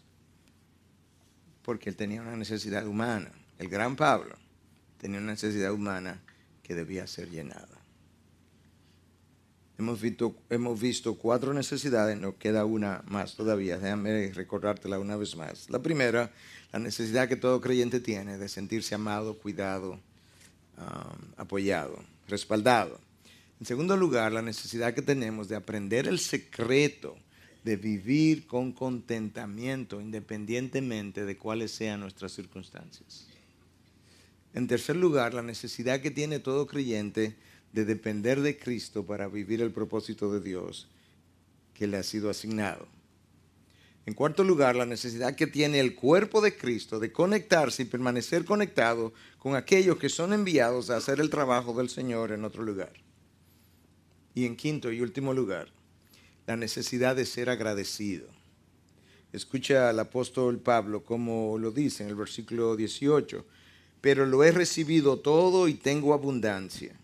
porque 1.69 1.91
él 1.91 1.97
tenía 1.97 2.23
una 2.23 2.35
necesidad 2.35 2.87
humana. 2.87 3.31
El 3.59 3.69
gran 3.69 3.95
Pablo 3.95 4.35
tenía 4.99 5.19
una 5.19 5.33
necesidad 5.33 5.71
humana 5.71 6.19
que 6.63 6.75
debía 6.75 7.07
ser 7.07 7.29
llenada. 7.29 7.69
Hemos 9.77 10.01
visto, 10.01 10.35
hemos 10.49 10.81
visto 10.81 11.17
cuatro 11.19 11.53
necesidades, 11.53 12.19
nos 12.19 12.37
queda 12.37 12.65
una 12.65 13.03
más 13.09 13.35
todavía. 13.35 13.77
Déjame 13.77 14.33
recordártela 14.33 14.99
una 14.99 15.17
vez 15.17 15.37
más. 15.37 15.69
La 15.69 15.81
primera, 15.81 16.33
la 16.73 16.79
necesidad 16.79 17.29
que 17.29 17.37
todo 17.37 17.61
creyente 17.61 18.01
tiene 18.01 18.39
de 18.39 18.49
sentirse 18.49 18.95
amado, 18.95 19.37
cuidado, 19.37 20.01
um, 20.79 21.33
apoyado, 21.37 22.03
respaldado. 22.29 22.99
En 23.61 23.67
segundo 23.67 23.95
lugar, 23.95 24.33
la 24.33 24.41
necesidad 24.41 24.95
que 24.95 25.03
tenemos 25.03 25.49
de 25.49 25.57
aprender 25.57 26.09
el 26.09 26.19
secreto 26.19 27.19
de 27.69 27.77
vivir 27.77 28.47
con 28.47 28.73
contentamiento 28.73 30.01
independientemente 30.01 31.27
de 31.27 31.37
cuáles 31.37 31.71
sean 31.71 32.01
nuestras 32.01 32.33
circunstancias. 32.33 33.27
En 34.55 34.67
tercer 34.67 34.97
lugar, 34.97 35.35
la 35.35 35.43
necesidad 35.43 36.01
que 36.01 36.11
tiene 36.11 36.39
todo 36.39 36.67
creyente 36.67 37.37
de 37.75 37.85
depender 37.85 38.41
de 38.41 38.59
Cristo 38.59 39.05
para 39.05 39.29
vivir 39.29 39.61
el 39.61 39.71
propósito 39.71 40.33
de 40.33 40.41
Dios 40.41 40.89
que 41.75 41.87
le 41.87 41.99
ha 41.99 42.03
sido 42.03 42.31
asignado. 42.31 42.89
En 44.07 44.15
cuarto 44.15 44.45
lugar, 44.45 44.75
la 44.75 44.87
necesidad 44.87 45.37
que 45.37 45.47
tiene 45.47 45.79
el 45.79 45.95
cuerpo 45.95 46.41
de 46.41 46.57
Cristo 46.57 46.99
de 46.99 47.13
conectarse 47.13 47.83
y 47.83 47.85
permanecer 47.85 48.47
conectado 48.47 49.13
con 49.39 49.57
aquellos 49.57 49.99
que 49.99 50.09
son 50.09 50.33
enviados 50.33 50.89
a 50.89 50.97
hacer 50.97 51.21
el 51.21 51.29
trabajo 51.29 51.75
del 51.75 51.91
Señor 51.91 52.33
en 52.33 52.47
otro 52.47 52.63
lugar. 52.63 52.95
Y 54.35 54.47
en 54.47 54.57
quinto 54.57 54.91
y 54.91 55.03
último 55.03 55.35
lugar, 55.35 55.69
la 56.49 56.57
necesidad 56.57 57.15
de 57.15 57.27
ser 57.27 57.51
agradecido. 57.51 58.27
Escucha 59.35 59.91
al 59.91 60.01
apóstol 60.01 60.59
Pablo 60.59 61.05
como 61.05 61.59
lo 61.59 61.73
dice 61.73 62.03
en 62.03 62.09
el 62.09 62.15
versículo 62.15 62.75
18, 62.75 63.45
pero 64.01 64.25
lo 64.25 64.43
he 64.43 64.51
recibido 64.51 65.19
todo 65.19 65.69
y 65.69 65.75
tengo 65.75 66.15
abundancia. 66.15 66.99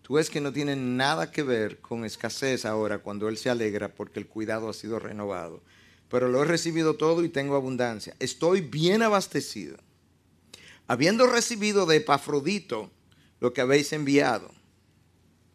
Tú 0.00 0.14
ves 0.14 0.30
que 0.30 0.40
no 0.40 0.50
tiene 0.50 0.76
nada 0.76 1.30
que 1.30 1.42
ver 1.42 1.80
con 1.80 2.06
escasez 2.06 2.64
ahora 2.64 3.00
cuando 3.00 3.28
él 3.28 3.36
se 3.36 3.50
alegra 3.50 3.94
porque 3.94 4.18
el 4.18 4.26
cuidado 4.26 4.70
ha 4.70 4.72
sido 4.72 4.98
renovado. 4.98 5.60
Pero 6.08 6.28
lo 6.28 6.42
he 6.42 6.46
recibido 6.46 6.96
todo 6.96 7.22
y 7.24 7.28
tengo 7.28 7.54
abundancia. 7.54 8.16
Estoy 8.18 8.62
bien 8.62 9.02
abastecido. 9.02 9.76
Habiendo 10.86 11.26
recibido 11.26 11.84
de 11.84 11.96
Epafrodito 11.96 12.90
lo 13.40 13.52
que 13.52 13.60
habéis 13.60 13.92
enviado. 13.92 14.57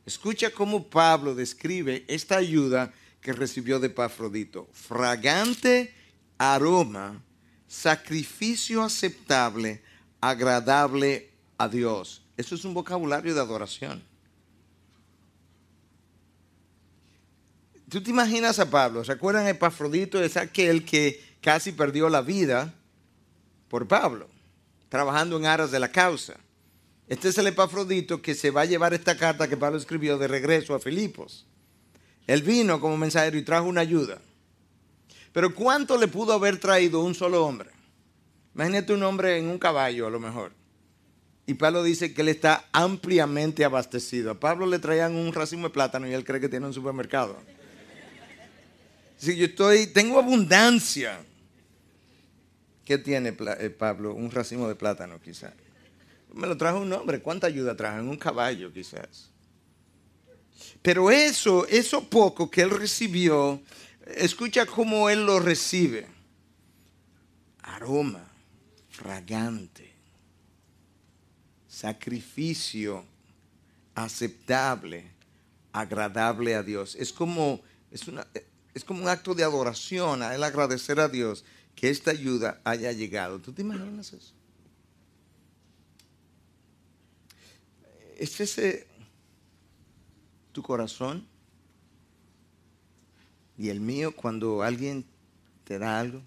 Escucha 0.05 0.51
cómo 0.51 0.87
Pablo 0.87 1.33
describe 1.33 2.03
esta 2.07 2.37
ayuda 2.37 2.93
que 3.21 3.31
recibió 3.31 3.79
de 3.79 3.87
Epafrodito. 3.87 4.67
Fragante 4.73 5.93
aroma, 6.37 7.21
sacrificio 7.67 8.83
aceptable, 8.83 9.81
agradable 10.19 11.29
a 11.57 11.69
Dios. 11.69 12.21
Eso 12.35 12.55
es 12.55 12.65
un 12.65 12.73
vocabulario 12.73 13.33
de 13.33 13.39
adoración. 13.39 14.03
¿Tú 17.89 18.01
te 18.01 18.09
imaginas 18.09 18.57
a 18.59 18.69
Pablo? 18.69 19.03
¿Recuerdan 19.03 19.47
Epafrodito? 19.47 20.21
Es 20.21 20.35
aquel 20.35 20.83
que 20.83 21.23
casi 21.41 21.71
perdió 21.71 22.09
la 22.09 22.21
vida 22.21 22.73
por 23.69 23.87
Pablo, 23.87 24.27
trabajando 24.89 25.37
en 25.37 25.45
aras 25.45 25.71
de 25.71 25.79
la 25.79 25.89
causa. 25.89 26.35
Este 27.07 27.29
es 27.29 27.37
el 27.37 27.47
Epafrodito 27.47 28.21
que 28.21 28.33
se 28.33 28.51
va 28.51 28.61
a 28.61 28.65
llevar 28.65 28.93
esta 28.93 29.17
carta 29.17 29.47
que 29.47 29.57
Pablo 29.57 29.77
escribió 29.77 30.17
de 30.17 30.27
regreso 30.27 30.73
a 30.73 30.79
Filipos. 30.79 31.45
Él 32.27 32.41
vino 32.41 32.79
como 32.79 32.97
mensajero 32.97 33.37
y 33.37 33.43
trajo 33.43 33.67
una 33.67 33.81
ayuda. 33.81 34.19
Pero 35.33 35.53
¿cuánto 35.53 35.97
le 35.97 36.07
pudo 36.07 36.33
haber 36.33 36.59
traído 36.59 37.01
un 37.01 37.15
solo 37.15 37.45
hombre? 37.45 37.71
Imagínate 38.55 38.93
un 38.93 39.03
hombre 39.03 39.37
en 39.37 39.47
un 39.47 39.57
caballo 39.57 40.07
a 40.07 40.09
lo 40.09 40.19
mejor. 40.19 40.51
Y 41.45 41.55
Pablo 41.55 41.83
dice 41.83 42.13
que 42.13 42.21
él 42.21 42.29
está 42.29 42.69
ampliamente 42.71 43.65
abastecido. 43.65 44.31
A 44.31 44.39
Pablo 44.39 44.65
le 44.65 44.79
traían 44.79 45.15
un 45.15 45.33
racimo 45.33 45.67
de 45.67 45.73
plátano 45.73 46.07
y 46.07 46.13
él 46.13 46.23
cree 46.23 46.39
que 46.39 46.47
tiene 46.47 46.67
un 46.67 46.73
supermercado. 46.73 47.37
Si 49.17 49.35
yo 49.35 49.45
estoy, 49.45 49.87
tengo 49.87 50.19
abundancia. 50.19 51.19
¿Qué 52.85 52.97
tiene 52.97 53.35
eh, 53.59 53.69
Pablo? 53.69 54.13
Un 54.13 54.31
racimo 54.31 54.67
de 54.67 54.75
plátano 54.75 55.19
quizás. 55.21 55.53
Me 56.33 56.47
lo 56.47 56.57
trajo 56.57 56.79
un 56.79 56.91
hombre. 56.93 57.21
¿Cuánta 57.21 57.47
ayuda 57.47 57.75
trajo? 57.75 57.99
En 57.99 58.09
un 58.09 58.17
caballo 58.17 58.71
quizás. 58.73 59.29
Pero 60.81 61.11
eso, 61.11 61.65
eso 61.67 62.03
poco 62.09 62.49
que 62.49 62.61
él 62.61 62.69
recibió, 62.71 63.61
escucha 64.15 64.65
cómo 64.65 65.09
él 65.09 65.25
lo 65.25 65.39
recibe. 65.39 66.07
Aroma, 67.61 68.23
fragante, 68.89 69.93
sacrificio 71.67 73.05
aceptable, 73.95 75.11
agradable 75.71 76.55
a 76.55 76.63
Dios. 76.63 76.95
Es 76.95 77.13
como, 77.13 77.61
es, 77.91 78.07
una- 78.07 78.27
es 78.73 78.83
como 78.83 79.01
un 79.03 79.07
acto 79.07 79.33
de 79.33 79.43
adoración 79.43 80.21
a 80.21 80.35
Él 80.35 80.43
agradecer 80.43 80.99
a 80.99 81.07
Dios 81.07 81.45
que 81.75 81.89
esta 81.89 82.11
ayuda 82.11 82.59
haya 82.63 82.91
llegado. 82.91 83.39
¿Tú 83.39 83.53
te 83.53 83.61
imaginas 83.61 84.13
eso? 84.13 84.33
¿Es 88.23 88.39
ese 88.39 88.87
tu 90.53 90.63
corazón 90.63 91.27
y 93.57 93.67
el 93.67 93.81
mío 93.81 94.15
cuando 94.15 94.61
alguien 94.61 95.03
te 95.65 95.77
da 95.77 95.99
algo? 95.99 96.21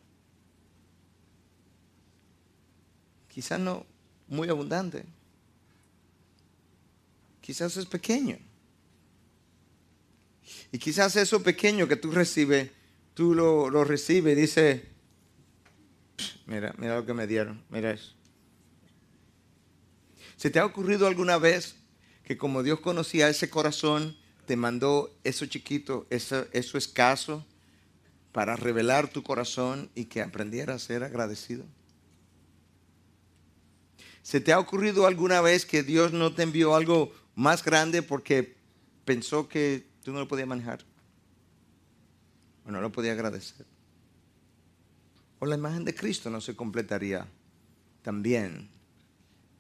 Quizás 3.31 3.59
no 3.61 3.87
muy 4.29 4.51
abundante. 4.51 5.07
Quizás 7.41 7.79
es 7.79 7.87
pequeño. 7.87 8.37
Y 10.73 10.79
quizás 10.79 11.17
eso 11.17 11.43
pequeño 11.43 11.89
que 11.89 11.97
tú 11.97 12.11
recibes, 12.11 12.73
tú 13.15 13.35
lo, 13.35 13.71
lo 13.71 13.85
recibes 13.85 14.37
y 14.37 14.41
dices, 14.43 14.83
"Psh, 16.19 16.41
mira, 16.45 16.75
mira 16.77 16.97
lo 16.97 17.07
que 17.07 17.15
me 17.15 17.27
dieron, 17.27 17.65
mira 17.71 17.91
eso. 17.91 18.13
¿Se 20.37 20.51
te 20.51 20.59
ha 20.59 20.67
ocurrido 20.67 21.07
alguna 21.07 21.39
vez 21.39 21.86
que 22.27 22.37
como 22.37 22.65
Dios 22.65 22.81
conocía 22.81 23.29
ese 23.29 23.49
corazón, 23.49 24.17
te 24.47 24.57
mandó 24.57 25.17
eso 25.23 25.47
chiquito, 25.47 26.09
eso, 26.11 26.45
escaso, 26.53 27.47
para 28.33 28.57
revelar 28.57 29.07
tu 29.09 29.23
corazón 29.23 29.91
y 29.95 30.07
que 30.07 30.23
aprendieras 30.23 30.83
a 30.83 30.87
ser 30.87 31.05
agradecido? 31.05 31.65
¿Se 34.23 34.41
te 34.41 34.53
ha 34.53 34.59
ocurrido 34.59 35.07
alguna 35.07 35.41
vez 35.41 35.65
que 35.65 35.85
Dios 35.85 36.13
no 36.13 36.35
te 36.35 36.43
envió 36.43 36.75
algo 36.75 37.13
más 37.37 37.65
grande 37.65 38.03
porque 38.03 38.57
pensó 39.05 39.49
que 39.49 39.87
tú 40.03 40.13
no 40.13 40.19
lo 40.19 40.27
podías 40.27 40.49
manejar? 40.49 40.85
O 42.67 42.73
no 42.73 42.81
lo 42.81 42.91
podías 42.91 43.15
agradecer. 43.15 43.65
O 45.39 45.47
la 45.47 45.55
imagen 45.55 45.85
de 45.85 45.95
Cristo 45.95 46.29
no 46.29 46.41
se 46.41 46.57
completaría 46.57 47.25
también 48.03 48.69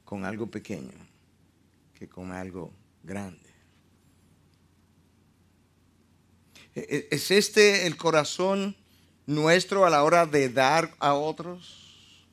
con 0.05 0.25
algo 0.25 0.51
pequeño 0.51 1.16
que 1.99 2.09
con 2.09 2.33
algo 2.33 2.73
grande. 3.03 3.51
¿E- 6.75 6.87
e- 6.89 7.09
¿Es 7.11 7.31
este 7.31 7.87
el 7.87 7.97
corazón 7.97 8.77
nuestro 9.27 9.87
a 9.87 9.91
la 9.91 10.05
hora 10.05 10.27
de 10.27 10.51
dar 10.51 10.95
a 10.99 11.15
otros? 11.15 12.27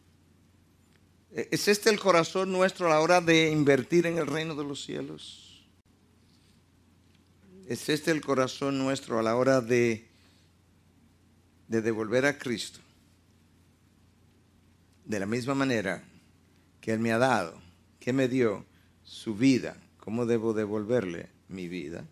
¿E- 1.31 1.47
¿Es 1.51 1.67
este 1.69 1.89
el 1.89 1.99
corazón 1.99 2.51
nuestro 2.51 2.87
a 2.87 2.89
la 2.89 2.99
hora 2.99 3.21
de 3.21 3.49
invertir 3.49 4.05
en 4.05 4.17
el 4.17 4.27
reino 4.27 4.53
de 4.53 4.65
los 4.65 4.83
cielos? 4.83 5.65
¿Es 7.67 7.87
este 7.87 8.11
el 8.11 8.19
corazón 8.19 8.77
nuestro 8.77 9.17
a 9.17 9.23
la 9.23 9.37
hora 9.37 9.61
de, 9.61 10.05
de 11.69 11.81
devolver 11.81 12.25
a 12.25 12.37
Cristo? 12.37 12.79
De 15.05 15.19
la 15.19 15.25
misma 15.25 15.55
manera 15.55 16.03
que 16.81 16.91
Él 16.91 16.99
me 16.99 17.13
ha 17.13 17.17
dado, 17.17 17.61
que 18.01 18.11
me 18.11 18.27
dio 18.27 18.65
su 19.03 19.35
vida, 19.35 19.77
¿cómo 19.99 20.25
debo 20.25 20.53
devolverle 20.53 21.29
mi 21.47 21.67
vida? 21.67 22.05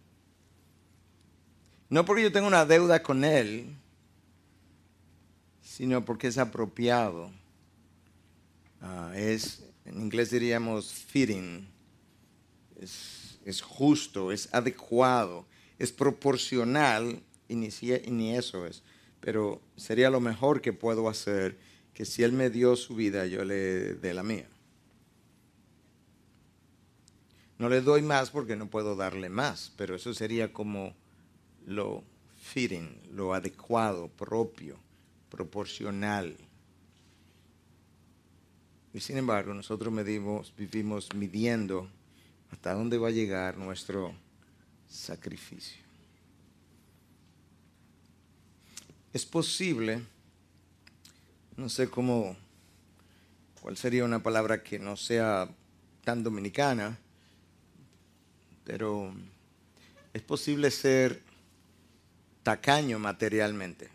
No 1.90 2.06
porque 2.06 2.24
yo 2.24 2.32
tenga 2.32 2.48
una 2.48 2.66
deuda 2.66 3.04
con 3.04 3.24
Él, 3.24 3.76
sino 5.62 6.06
porque 6.06 6.28
es 6.28 6.38
apropiado. 6.38 7.32
Ah, 8.82 9.12
es, 9.16 9.64
en 9.86 10.00
inglés 10.00 10.32
diríamos 10.32 10.94
fitting, 10.94 11.68
es, 12.80 13.62
justo, 13.62 14.32
es 14.32 14.48
adecuado, 14.54 15.46
es 15.78 15.92
proporcional, 15.92 17.22
ni, 17.50 17.68
y 17.68 18.12
ni 18.12 18.36
eso 18.36 18.66
es, 18.66 18.84
pero 19.20 19.62
sería 19.76 20.10
lo 20.10 20.20
mejor 20.20 20.62
que 20.62 20.74
puedo 20.74 21.10
hacer, 21.10 21.58
que 21.94 22.06
si 22.06 22.24
Él 22.24 22.32
me 22.32 22.50
dio 22.50 22.76
su 22.76 22.96
vida, 22.96 23.26
yo 23.26 23.44
le 23.44 23.96
dé 23.96 24.14
la 24.14 24.24
mía. 24.24 24.48
No 27.62 27.70
le 27.70 27.82
doy 27.82 28.02
más 28.02 28.32
porque 28.32 28.56
no 28.56 28.72
puedo 28.72 28.96
darle 28.96 29.30
más, 29.30 29.72
pero 29.78 29.96
eso 29.96 30.16
sería 30.16 30.52
como 30.52 30.96
lo 31.68 32.04
fitting, 32.42 33.00
lo 33.12 33.36
adecuado, 33.36 34.08
propio, 34.08 34.80
proporcional. 35.30 36.36
Y 38.96 39.00
sin 39.00 39.18
embargo, 39.18 39.54
nosotros 39.54 39.94
medimos, 39.94 40.52
vivimos 40.58 41.14
midiendo 41.14 41.88
hasta 42.50 42.74
dónde 42.74 42.98
va 42.98 43.10
a 43.10 43.12
llegar 43.12 43.58
nuestro 43.58 44.12
sacrificio. 44.90 45.84
Es 49.14 49.24
posible, 49.24 50.02
no 51.58 51.70
sé 51.70 51.92
cómo, 51.92 52.36
cuál 53.62 53.78
sería 53.78 54.04
una 54.04 54.24
palabra 54.24 54.64
que 54.64 54.80
no 54.80 54.98
sea 54.98 55.48
tan 56.04 56.24
dominicana, 56.24 56.98
pero 58.64 59.14
es 60.14 60.22
posible 60.22 60.72
ser 60.72 61.22
tacaño 62.44 63.00
materialmente. 63.00 63.90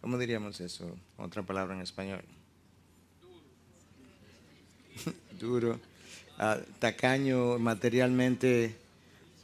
¿Cómo 0.00 0.18
diríamos 0.18 0.60
eso? 0.60 0.96
Otra 1.18 1.42
palabra 1.42 1.74
en 1.74 1.82
español. 1.82 2.22
Duro. 5.38 5.78
Ah, 6.38 6.58
tacaño 6.78 7.58
materialmente. 7.58 8.74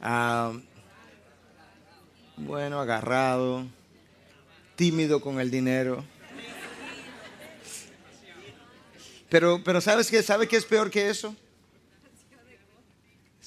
ah, 0.01 0.53
bueno, 2.37 2.79
agarrado. 2.79 3.65
Tímido 4.75 5.21
con 5.21 5.39
el 5.39 5.49
dinero. 5.49 6.03
Pero, 9.29 9.61
pero 9.63 9.81
¿sabes 9.81 10.09
qué? 10.09 10.23
¿Sabe 10.23 10.47
qué 10.47 10.57
es 10.57 10.65
peor 10.65 10.89
que 10.89 11.09
eso? 11.09 11.35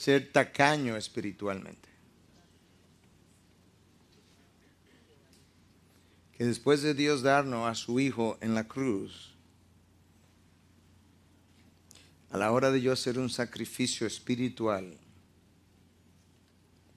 Ser 0.01 0.33
tacaño 0.33 0.97
espiritualmente. 0.97 1.91
que 6.41 6.47
después 6.47 6.81
de 6.81 6.95
Dios 6.95 7.21
darnos 7.21 7.69
a 7.69 7.75
su 7.75 8.01
Hijo 8.01 8.39
en 8.41 8.55
la 8.55 8.67
cruz, 8.67 9.35
a 12.31 12.39
la 12.39 12.51
hora 12.51 12.71
de 12.71 12.81
yo 12.81 12.93
hacer 12.93 13.19
un 13.19 13.29
sacrificio 13.29 14.07
espiritual 14.07 14.97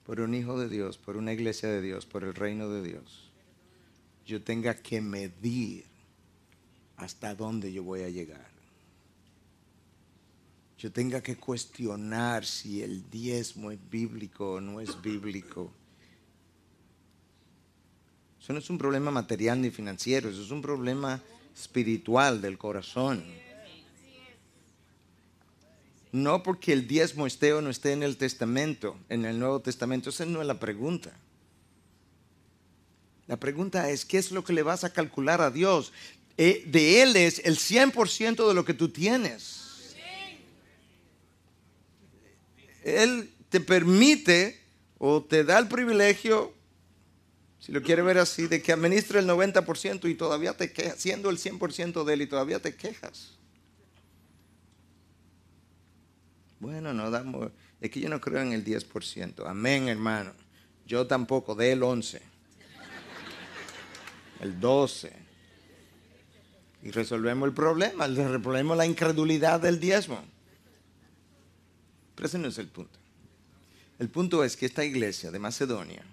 por 0.06 0.20
un 0.20 0.34
Hijo 0.34 0.58
de 0.58 0.70
Dios, 0.70 0.96
por 0.96 1.18
una 1.18 1.34
iglesia 1.34 1.68
de 1.68 1.82
Dios, 1.82 2.06
por 2.06 2.24
el 2.24 2.34
reino 2.34 2.70
de 2.70 2.88
Dios, 2.88 3.30
yo 4.24 4.42
tenga 4.42 4.76
que 4.76 5.02
medir 5.02 5.84
hasta 6.96 7.34
dónde 7.34 7.70
yo 7.70 7.82
voy 7.82 8.00
a 8.00 8.08
llegar. 8.08 8.53
Yo 10.84 10.92
tenga 10.92 11.22
que 11.22 11.36
cuestionar 11.36 12.44
si 12.44 12.82
el 12.82 13.08
diezmo 13.08 13.70
es 13.70 13.78
bíblico 13.88 14.56
o 14.56 14.60
no 14.60 14.82
es 14.82 15.00
bíblico. 15.00 15.72
Eso 18.38 18.52
no 18.52 18.58
es 18.58 18.68
un 18.68 18.76
problema 18.76 19.10
material 19.10 19.62
ni 19.62 19.70
financiero, 19.70 20.28
eso 20.28 20.42
es 20.42 20.50
un 20.50 20.60
problema 20.60 21.22
espiritual 21.58 22.42
del 22.42 22.58
corazón. 22.58 23.24
No 26.12 26.42
porque 26.42 26.74
el 26.74 26.86
diezmo 26.86 27.26
esté 27.26 27.54
o 27.54 27.62
no 27.62 27.70
esté 27.70 27.92
en 27.92 28.02
el 28.02 28.18
testamento, 28.18 28.98
en 29.08 29.24
el 29.24 29.38
Nuevo 29.38 29.60
Testamento, 29.60 30.10
esa 30.10 30.26
no 30.26 30.42
es 30.42 30.46
la 30.46 30.60
pregunta. 30.60 31.16
La 33.26 33.38
pregunta 33.38 33.88
es, 33.88 34.04
¿qué 34.04 34.18
es 34.18 34.30
lo 34.32 34.44
que 34.44 34.52
le 34.52 34.62
vas 34.62 34.84
a 34.84 34.92
calcular 34.92 35.40
a 35.40 35.50
Dios? 35.50 35.94
Eh, 36.36 36.62
de 36.66 37.00
Él 37.00 37.16
es 37.16 37.38
el 37.38 37.56
100% 37.56 38.46
de 38.46 38.52
lo 38.52 38.66
que 38.66 38.74
tú 38.74 38.90
tienes. 38.90 39.63
Él 42.84 43.34
te 43.48 43.60
permite 43.60 44.60
o 44.98 45.24
te 45.24 45.42
da 45.42 45.58
el 45.58 45.66
privilegio 45.68 46.54
si 47.64 47.72
lo 47.72 47.80
quiere 47.80 48.02
ver 48.02 48.18
así, 48.18 48.46
de 48.46 48.60
que 48.60 48.72
administre 48.72 49.20
el 49.20 49.26
90% 49.26 50.10
y 50.10 50.14
todavía 50.16 50.54
te 50.54 50.70
quejas, 50.70 50.98
siendo 50.98 51.30
el 51.30 51.38
100% 51.38 52.04
de 52.04 52.12
él 52.12 52.20
y 52.20 52.26
todavía 52.26 52.60
te 52.60 52.76
quejas. 52.76 53.38
Bueno, 56.60 56.92
no 56.92 57.10
damos, 57.10 57.52
es 57.80 57.90
que 57.90 58.00
yo 58.00 58.10
no 58.10 58.20
creo 58.20 58.42
en 58.42 58.52
el 58.52 58.66
10%. 58.66 59.46
Amén, 59.46 59.88
hermano. 59.88 60.34
Yo 60.86 61.06
tampoco, 61.06 61.54
de 61.54 61.72
el 61.72 61.82
11. 61.82 62.20
El 64.40 64.60
12. 64.60 65.10
Y 66.82 66.90
resolvemos 66.90 67.48
el 67.48 67.54
problema, 67.54 68.06
resolvemos 68.06 68.76
la 68.76 68.84
incredulidad 68.84 69.58
del 69.60 69.80
diezmo. 69.80 70.22
Pero 72.14 72.26
ese 72.26 72.38
no 72.38 72.48
es 72.48 72.58
el 72.58 72.68
punto. 72.68 72.98
El 73.98 74.08
punto 74.08 74.44
es 74.44 74.56
que 74.56 74.66
esta 74.66 74.84
iglesia 74.84 75.30
de 75.30 75.38
Macedonia, 75.38 76.04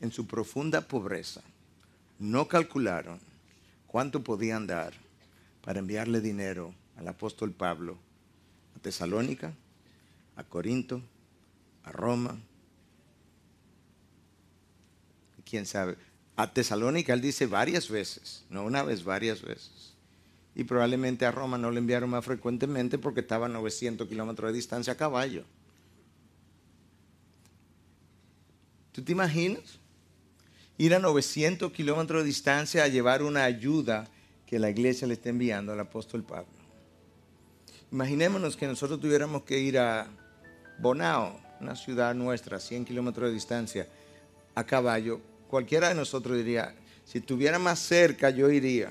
en 0.00 0.12
su 0.12 0.26
profunda 0.26 0.82
pobreza, 0.82 1.42
no 2.18 2.48
calcularon 2.48 3.20
cuánto 3.86 4.22
podían 4.22 4.66
dar 4.66 4.92
para 5.62 5.78
enviarle 5.78 6.20
dinero 6.20 6.74
al 6.96 7.08
apóstol 7.08 7.52
Pablo 7.52 7.96
a 8.76 8.80
Tesalónica, 8.80 9.54
a 10.36 10.44
Corinto, 10.44 11.00
a 11.84 11.92
Roma. 11.92 12.36
¿Quién 15.44 15.66
sabe? 15.66 15.96
A 16.36 16.52
Tesalónica 16.52 17.12
él 17.12 17.20
dice 17.20 17.46
varias 17.46 17.88
veces, 17.88 18.44
no 18.50 18.64
una 18.64 18.82
vez, 18.82 19.04
varias 19.04 19.42
veces. 19.42 19.93
Y 20.54 20.64
probablemente 20.64 21.26
a 21.26 21.32
Roma 21.32 21.58
no 21.58 21.70
le 21.70 21.78
enviaron 21.78 22.10
más 22.10 22.24
frecuentemente 22.24 22.98
porque 22.98 23.20
estaba 23.20 23.46
a 23.46 23.48
900 23.48 24.08
kilómetros 24.08 24.50
de 24.50 24.56
distancia 24.56 24.92
a 24.92 24.96
caballo. 24.96 25.44
¿Tú 28.92 29.02
te 29.02 29.10
imaginas? 29.10 29.80
Ir 30.78 30.94
a 30.94 31.00
900 31.00 31.72
kilómetros 31.72 32.22
de 32.22 32.26
distancia 32.26 32.84
a 32.84 32.88
llevar 32.88 33.22
una 33.22 33.44
ayuda 33.44 34.08
que 34.46 34.58
la 34.60 34.70
iglesia 34.70 35.08
le 35.08 35.14
está 35.14 35.30
enviando 35.30 35.72
al 35.72 35.80
apóstol 35.80 36.22
Pablo. 36.22 36.52
Imaginémonos 37.90 38.56
que 38.56 38.66
nosotros 38.66 39.00
tuviéramos 39.00 39.42
que 39.42 39.58
ir 39.58 39.78
a 39.78 40.08
Bonao, 40.78 41.40
una 41.60 41.76
ciudad 41.76 42.14
nuestra, 42.14 42.58
a 42.58 42.60
100 42.60 42.84
kilómetros 42.84 43.28
de 43.28 43.34
distancia, 43.34 43.88
a 44.54 44.64
caballo. 44.64 45.20
Cualquiera 45.48 45.88
de 45.88 45.94
nosotros 45.94 46.36
diría, 46.36 46.74
si 47.04 47.18
estuviera 47.18 47.58
más 47.58 47.78
cerca 47.78 48.30
yo 48.30 48.50
iría. 48.50 48.90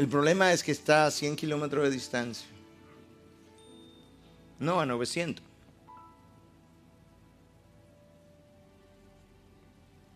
El 0.00 0.08
problema 0.08 0.50
es 0.50 0.64
que 0.64 0.72
está 0.72 1.04
a 1.04 1.10
100 1.10 1.36
kilómetros 1.36 1.84
de 1.84 1.90
distancia. 1.90 2.48
No, 4.58 4.80
a 4.80 4.86
900. 4.86 5.44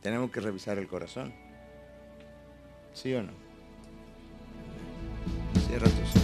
Tenemos 0.00 0.30
que 0.30 0.40
revisar 0.40 0.78
el 0.78 0.88
corazón. 0.88 1.34
¿Sí 2.94 3.12
o 3.12 3.22
no? 3.22 3.32
Cierra 5.68 5.90
tus 5.90 6.23